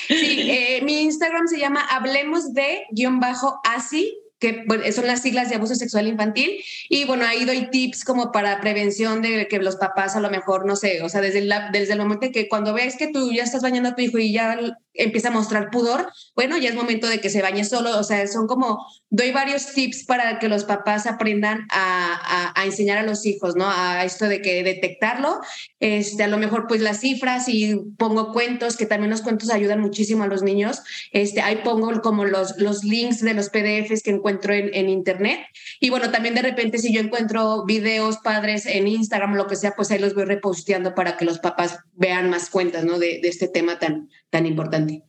sí, 0.08 0.52
eh, 0.52 0.82
mi 0.84 1.02
Instagram 1.02 1.48
se 1.48 1.60
llama 1.60 1.82
hablemos 1.82 2.54
de 2.54 2.86
guion 2.92 3.20
bajo 3.20 3.60
así 3.66 4.18
que 4.40 4.66
son 4.94 5.08
las 5.08 5.22
siglas 5.22 5.50
de 5.50 5.56
abuso 5.56 5.76
sexual 5.76 6.08
infantil. 6.08 6.64
Y 6.90 7.06
bueno, 7.06 7.26
ahí 7.26 7.46
doy 7.46 7.70
tips 7.72 8.04
como 8.04 8.32
para 8.32 8.62
prevención 8.62 9.22
de 9.22 9.48
que 9.48 9.60
los 9.60 9.78
papás 9.78 10.16
a 10.16 10.20
lo 10.20 10.30
mejor, 10.30 10.66
no 10.66 10.76
sé, 10.76 11.02
o 11.02 11.10
sea, 11.10 11.22
desde 11.22 11.40
el, 11.40 11.54
desde 11.72 11.94
el 11.94 12.00
momento 12.00 12.28
que 12.32 12.48
cuando 12.48 12.74
ves 12.74 12.98
que 12.98 13.08
tú 13.08 13.32
ya 13.32 13.44
estás 13.44 13.64
bañando 13.64 13.90
a 13.90 13.96
tu 13.96 14.02
hijo 14.02 14.20
y 14.20 14.32
ya 14.32 14.58
empieza 14.94 15.30
a 15.30 15.32
mostrar 15.32 15.70
pudor, 15.72 16.12
bueno, 16.36 16.58
ya 16.58 16.70
es 16.70 16.76
momento 16.76 17.08
de 17.08 17.20
que 17.20 17.30
se 17.30 17.42
bañe 17.42 17.66
solo. 17.66 17.98
O 17.98 18.04
sea, 18.04 18.28
son 18.28 18.48
como, 18.48 18.86
doy 19.10 19.32
varios 19.32 19.74
tips 19.74 20.06
para 20.06 20.38
que 20.40 20.50
los 20.50 20.66
papás 20.66 21.08
aprendan 21.08 21.68
a, 21.72 22.54
a, 22.56 22.66
enseñar 22.66 23.00
a 23.00 23.04
los 23.04 23.26
hijos, 23.26 23.56
¿no? 23.56 23.66
A 23.68 24.04
esto 24.04 24.26
de 24.26 24.42
que 24.42 24.64
detectarlo. 24.64 25.40
Este, 25.80 26.24
a 26.24 26.28
lo 26.28 26.38
mejor 26.38 26.68
pues 26.68 26.82
las 26.82 27.00
cifras 27.00 27.48
y 27.48 27.76
pongo 27.98 28.34
cuentos, 28.34 28.78
que 28.78 28.86
también 28.86 29.10
los 29.10 29.22
cuentos 29.22 29.50
ayudan 29.50 29.80
muchísimo 29.80 30.24
a 30.24 30.28
los 30.28 30.44
niños. 30.44 30.82
Este, 31.12 31.42
ahí 31.42 31.62
pongo 31.64 32.02
como 32.02 32.26
los, 32.26 32.58
los 32.58 32.84
links 32.84 33.22
de 33.22 33.34
los 33.34 33.50
PDFs 33.50 34.04
que 34.04 34.12
encuentro 34.12 34.27
en, 34.30 34.40
en 34.74 34.90
internet. 34.90 35.46
Y 35.80 35.90
bueno, 35.90 36.12
también 36.12 36.36
de 36.36 36.42
repente 36.42 36.78
si 36.78 36.94
yo 36.94 37.02
encuentro 37.02 37.66
videos 37.66 38.18
padres 38.18 38.66
en 38.66 38.88
Instagram, 38.88 39.36
lo 39.36 39.48
que 39.48 39.56
sea, 39.56 39.76
pues 39.76 39.92
ahí 39.92 40.00
los 40.00 40.14
voy 40.14 40.26
reposteando 40.26 40.96
para 40.96 41.18
que 41.18 41.26
los 41.26 41.40
papás 41.40 41.80
vean 41.94 42.30
más 42.30 42.50
cuentas, 42.50 42.84
¿no? 42.84 43.00
De, 43.00 43.20
de 43.22 43.30
este 43.30 43.48
tema 43.48 43.80
tan, 43.80 44.10
tan 44.30 44.46
importante. 44.46 45.04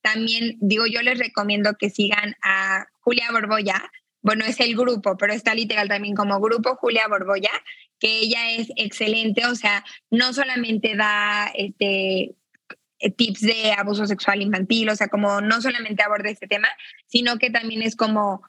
También 0.00 0.56
digo, 0.60 0.86
yo 0.86 1.00
les 1.02 1.18
recomiendo 1.18 1.74
que 1.78 1.90
sigan 1.90 2.34
a 2.42 2.86
Julia 3.00 3.30
Borboya. 3.30 3.90
Bueno, 4.20 4.44
es 4.44 4.60
el 4.60 4.76
grupo, 4.76 5.16
pero 5.16 5.32
está 5.32 5.54
literal 5.54 5.88
también 5.88 6.14
como 6.14 6.40
grupo 6.40 6.76
Julia 6.76 7.08
Borboya, 7.08 7.50
que 7.98 8.18
ella 8.18 8.52
es 8.52 8.68
excelente, 8.76 9.46
o 9.46 9.54
sea, 9.54 9.84
no 10.10 10.32
solamente 10.32 10.96
da 10.96 11.50
este 11.54 12.34
tips 13.16 13.40
de 13.40 13.72
abuso 13.72 14.06
sexual 14.06 14.42
infantil, 14.42 14.88
o 14.88 14.96
sea, 14.96 15.08
como 15.08 15.40
no 15.40 15.60
solamente 15.60 16.02
aborda 16.02 16.30
este 16.30 16.46
tema, 16.46 16.68
sino 17.06 17.38
que 17.38 17.50
también 17.50 17.82
es 17.82 17.96
como 17.96 18.42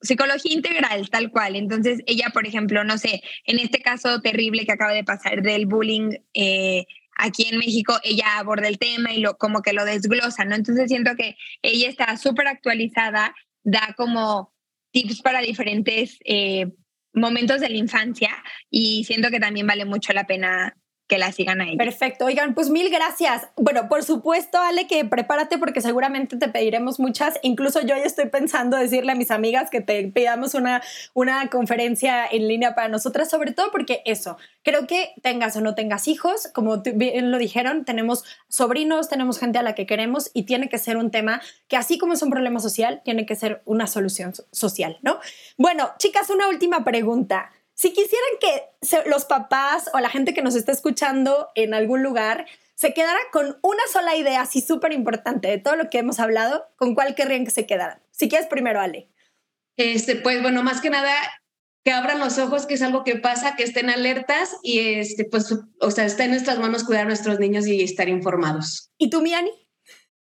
psicología 0.00 0.54
integral, 0.54 1.10
tal 1.10 1.30
cual. 1.30 1.56
Entonces, 1.56 2.00
ella, 2.06 2.30
por 2.32 2.46
ejemplo, 2.46 2.84
no 2.84 2.98
sé, 2.98 3.22
en 3.44 3.58
este 3.58 3.80
caso 3.80 4.20
terrible 4.20 4.64
que 4.64 4.72
acaba 4.72 4.92
de 4.92 5.04
pasar 5.04 5.42
del 5.42 5.66
bullying 5.66 6.10
eh, 6.34 6.86
aquí 7.20 7.46
en 7.50 7.58
México 7.58 7.98
ella 8.02 8.38
aborda 8.38 8.68
el 8.68 8.78
tema 8.78 9.12
y 9.12 9.20
lo, 9.20 9.36
como 9.36 9.62
que 9.62 9.72
lo 9.72 9.84
desglosa, 9.84 10.44
¿no? 10.44 10.54
Entonces 10.54 10.88
siento 10.88 11.14
que 11.16 11.36
ella 11.62 11.88
está 11.88 12.16
súper 12.16 12.48
actualizada, 12.48 13.34
da 13.62 13.94
como 13.96 14.52
tips 14.92 15.22
para 15.22 15.40
diferentes 15.40 16.18
eh, 16.24 16.66
momentos 17.12 17.60
de 17.60 17.68
la 17.68 17.76
infancia 17.76 18.30
y 18.70 19.04
siento 19.04 19.30
que 19.30 19.40
también 19.40 19.66
vale 19.66 19.84
mucho 19.84 20.12
la 20.12 20.26
pena 20.26 20.76
que 21.10 21.18
la 21.18 21.32
sigan 21.32 21.60
ahí. 21.60 21.76
Perfecto. 21.76 22.24
Oigan, 22.24 22.54
pues 22.54 22.70
mil 22.70 22.88
gracias. 22.88 23.48
Bueno, 23.56 23.88
por 23.88 24.04
supuesto, 24.04 24.58
Ale, 24.58 24.86
que 24.86 25.04
prepárate 25.04 25.58
porque 25.58 25.80
seguramente 25.80 26.36
te 26.36 26.48
pediremos 26.48 27.00
muchas. 27.00 27.34
Incluso 27.42 27.80
yo 27.80 27.96
ya 27.96 28.04
estoy 28.04 28.28
pensando 28.28 28.76
decirle 28.76 29.12
a 29.12 29.16
mis 29.16 29.32
amigas 29.32 29.70
que 29.70 29.80
te 29.80 30.06
pidamos 30.06 30.54
una, 30.54 30.82
una 31.12 31.48
conferencia 31.48 32.24
en 32.26 32.46
línea 32.46 32.76
para 32.76 32.86
nosotras, 32.88 33.28
sobre 33.28 33.50
todo 33.50 33.72
porque 33.72 34.02
eso, 34.04 34.38
creo 34.62 34.86
que 34.86 35.10
tengas 35.20 35.56
o 35.56 35.60
no 35.60 35.74
tengas 35.74 36.06
hijos, 36.06 36.48
como 36.54 36.80
bien 36.80 37.32
lo 37.32 37.38
dijeron, 37.38 37.84
tenemos 37.84 38.24
sobrinos, 38.48 39.08
tenemos 39.08 39.40
gente 39.40 39.58
a 39.58 39.62
la 39.62 39.74
que 39.74 39.86
queremos 39.86 40.30
y 40.32 40.44
tiene 40.44 40.68
que 40.68 40.78
ser 40.78 40.96
un 40.96 41.10
tema 41.10 41.42
que 41.66 41.76
así 41.76 41.98
como 41.98 42.12
es 42.12 42.22
un 42.22 42.30
problema 42.30 42.60
social, 42.60 43.02
tiene 43.04 43.26
que 43.26 43.34
ser 43.34 43.62
una 43.64 43.88
solución 43.88 44.32
social, 44.52 44.98
¿no? 45.02 45.18
Bueno, 45.56 45.90
chicas, 45.98 46.30
una 46.30 46.48
última 46.48 46.84
pregunta. 46.84 47.50
Si 47.80 47.94
quisieran 47.94 48.36
que 48.38 49.08
los 49.08 49.24
papás 49.24 49.88
o 49.94 50.00
la 50.00 50.10
gente 50.10 50.34
que 50.34 50.42
nos 50.42 50.54
está 50.54 50.70
escuchando 50.70 51.48
en 51.54 51.72
algún 51.72 52.02
lugar 52.02 52.44
se 52.74 52.92
quedara 52.92 53.18
con 53.32 53.58
una 53.62 53.82
sola 53.90 54.16
idea 54.16 54.42
así 54.42 54.60
súper 54.60 54.92
importante 54.92 55.48
de 55.48 55.56
todo 55.56 55.76
lo 55.76 55.88
que 55.88 55.96
hemos 55.96 56.20
hablado, 56.20 56.66
¿con 56.76 56.94
cuál 56.94 57.14
querrían 57.14 57.46
que 57.46 57.52
se 57.52 57.64
quedaran? 57.64 58.02
Si 58.10 58.28
quieres 58.28 58.48
primero, 58.48 58.82
Ale. 58.82 59.08
Este, 59.78 60.16
pues 60.16 60.42
bueno, 60.42 60.62
más 60.62 60.82
que 60.82 60.90
nada 60.90 61.14
que 61.82 61.92
abran 61.92 62.18
los 62.18 62.36
ojos, 62.36 62.66
que 62.66 62.74
es 62.74 62.82
algo 62.82 63.02
que 63.02 63.16
pasa, 63.16 63.56
que 63.56 63.62
estén 63.62 63.88
alertas 63.88 64.58
y 64.62 64.80
este, 64.80 65.24
pues, 65.24 65.50
o 65.80 65.90
sea, 65.90 66.04
está 66.04 66.24
en 66.24 66.32
nuestras 66.32 66.58
manos 66.58 66.84
cuidar 66.84 67.04
a 67.04 67.08
nuestros 67.08 67.40
niños 67.40 67.66
y 67.66 67.80
estar 67.80 68.10
informados. 68.10 68.90
¿Y 68.98 69.08
tú, 69.08 69.22
Miani? 69.22 69.52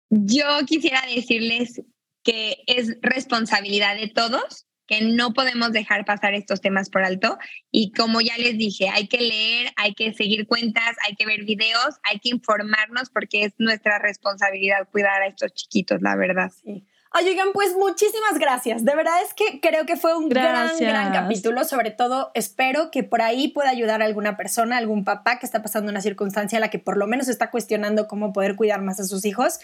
Yo 0.09 0.45
quisiera 0.65 1.01
decirles 1.07 1.81
que 2.21 2.63
es 2.67 2.97
responsabilidad 3.01 3.95
de 3.95 4.09
todos, 4.09 4.64
que 4.87 5.01
no 5.01 5.33
podemos 5.33 5.71
dejar 5.71 6.05
pasar 6.05 6.33
estos 6.33 6.61
temas 6.61 6.89
por 6.89 7.03
alto. 7.03 7.37
Y 7.71 7.91
como 7.91 8.21
ya 8.21 8.37
les 8.37 8.57
dije, 8.57 8.89
hay 8.89 9.07
que 9.07 9.19
leer, 9.19 9.73
hay 9.75 9.93
que 9.93 10.13
seguir 10.13 10.47
cuentas, 10.47 10.95
hay 11.05 11.15
que 11.15 11.25
ver 11.25 11.43
videos, 11.43 11.95
hay 12.03 12.19
que 12.19 12.29
informarnos 12.29 13.09
porque 13.09 13.43
es 13.43 13.53
nuestra 13.57 13.99
responsabilidad 13.99 14.87
cuidar 14.91 15.21
a 15.21 15.27
estos 15.27 15.53
chiquitos, 15.53 16.01
la 16.01 16.15
verdad. 16.15 16.51
Sí. 16.63 16.85
oigan, 17.13 17.49
pues 17.53 17.75
muchísimas 17.75 18.37
gracias. 18.37 18.85
De 18.85 18.95
verdad 18.95 19.15
es 19.23 19.33
que 19.33 19.59
creo 19.59 19.85
que 19.85 19.95
fue 19.95 20.15
un 20.15 20.29
gran, 20.29 20.77
gran 20.77 21.11
capítulo. 21.13 21.63
Sobre 21.63 21.91
todo, 21.91 22.31
espero 22.35 22.91
que 22.91 23.03
por 23.03 23.21
ahí 23.21 23.47
pueda 23.47 23.69
ayudar 23.69 24.01
a 24.01 24.05
alguna 24.05 24.37
persona, 24.37 24.77
algún 24.77 25.03
papá 25.03 25.39
que 25.39 25.45
está 25.45 25.61
pasando 25.61 25.91
una 25.91 26.01
circunstancia 26.01 26.57
a 26.57 26.61
la 26.61 26.69
que 26.69 26.79
por 26.79 26.97
lo 26.97 27.07
menos 27.07 27.27
está 27.27 27.49
cuestionando 27.49 28.07
cómo 28.07 28.33
poder 28.33 28.55
cuidar 28.55 28.81
más 28.81 28.99
a 28.99 29.05
sus 29.05 29.25
hijos. 29.25 29.59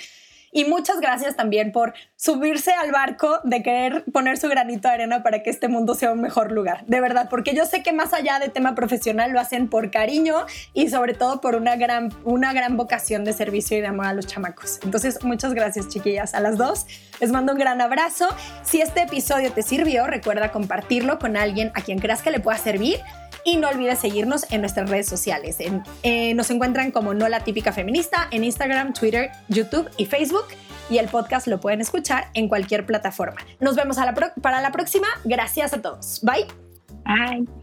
Y 0.51 0.65
muchas 0.65 0.99
gracias 0.99 1.35
también 1.35 1.71
por 1.71 1.93
subirse 2.15 2.73
al 2.73 2.91
barco 2.91 3.39
de 3.43 3.63
querer 3.63 4.03
poner 4.11 4.37
su 4.37 4.49
granito 4.49 4.87
de 4.87 4.95
arena 4.95 5.23
para 5.23 5.43
que 5.43 5.49
este 5.49 5.67
mundo 5.67 5.95
sea 5.95 6.11
un 6.11 6.21
mejor 6.21 6.51
lugar. 6.51 6.85
De 6.87 6.99
verdad, 6.99 7.27
porque 7.29 7.55
yo 7.55 7.65
sé 7.65 7.83
que 7.83 7.93
más 7.93 8.13
allá 8.13 8.39
de 8.39 8.49
tema 8.49 8.75
profesional 8.75 9.31
lo 9.31 9.39
hacen 9.39 9.69
por 9.69 9.91
cariño 9.91 10.45
y 10.73 10.89
sobre 10.89 11.13
todo 11.13 11.41
por 11.41 11.55
una 11.55 11.75
gran, 11.77 12.13
una 12.23 12.53
gran 12.53 12.75
vocación 12.77 13.23
de 13.23 13.33
servicio 13.33 13.77
y 13.77 13.81
de 13.81 13.87
amor 13.87 14.07
a 14.07 14.13
los 14.13 14.27
chamacos. 14.27 14.79
Entonces, 14.83 15.23
muchas 15.23 15.53
gracias, 15.53 15.87
chiquillas, 15.87 16.33
a 16.33 16.41
las 16.41 16.57
dos. 16.57 16.85
Les 17.19 17.31
mando 17.31 17.53
un 17.53 17.59
gran 17.59 17.79
abrazo. 17.81 18.27
Si 18.63 18.81
este 18.81 19.03
episodio 19.03 19.51
te 19.51 19.63
sirvió, 19.63 20.07
recuerda 20.07 20.51
compartirlo 20.51 21.19
con 21.19 21.37
alguien 21.37 21.71
a 21.75 21.81
quien 21.81 21.99
creas 21.99 22.21
que 22.21 22.31
le 22.31 22.39
pueda 22.39 22.57
servir. 22.57 22.99
Y 23.43 23.57
no 23.57 23.69
olvides 23.69 23.99
seguirnos 23.99 24.45
en 24.51 24.61
nuestras 24.61 24.89
redes 24.89 25.07
sociales. 25.07 25.57
Eh, 26.03 26.33
nos 26.33 26.49
encuentran 26.49 26.91
como 26.91 27.13
No 27.13 27.27
la 27.29 27.41
Típica 27.41 27.73
Feminista 27.73 28.27
en 28.31 28.43
Instagram, 28.43 28.93
Twitter, 28.93 29.31
YouTube 29.47 29.89
y 29.97 30.05
Facebook. 30.05 30.45
Y 30.89 30.97
el 30.97 31.07
podcast 31.07 31.47
lo 31.47 31.59
pueden 31.59 31.81
escuchar 31.81 32.27
en 32.33 32.49
cualquier 32.49 32.85
plataforma. 32.85 33.39
Nos 33.59 33.75
vemos 33.75 33.97
para 34.41 34.61
la 34.61 34.71
próxima. 34.71 35.07
Gracias 35.23 35.73
a 35.73 35.81
todos. 35.81 36.19
Bye. 36.21 36.45
Bye. 37.05 37.61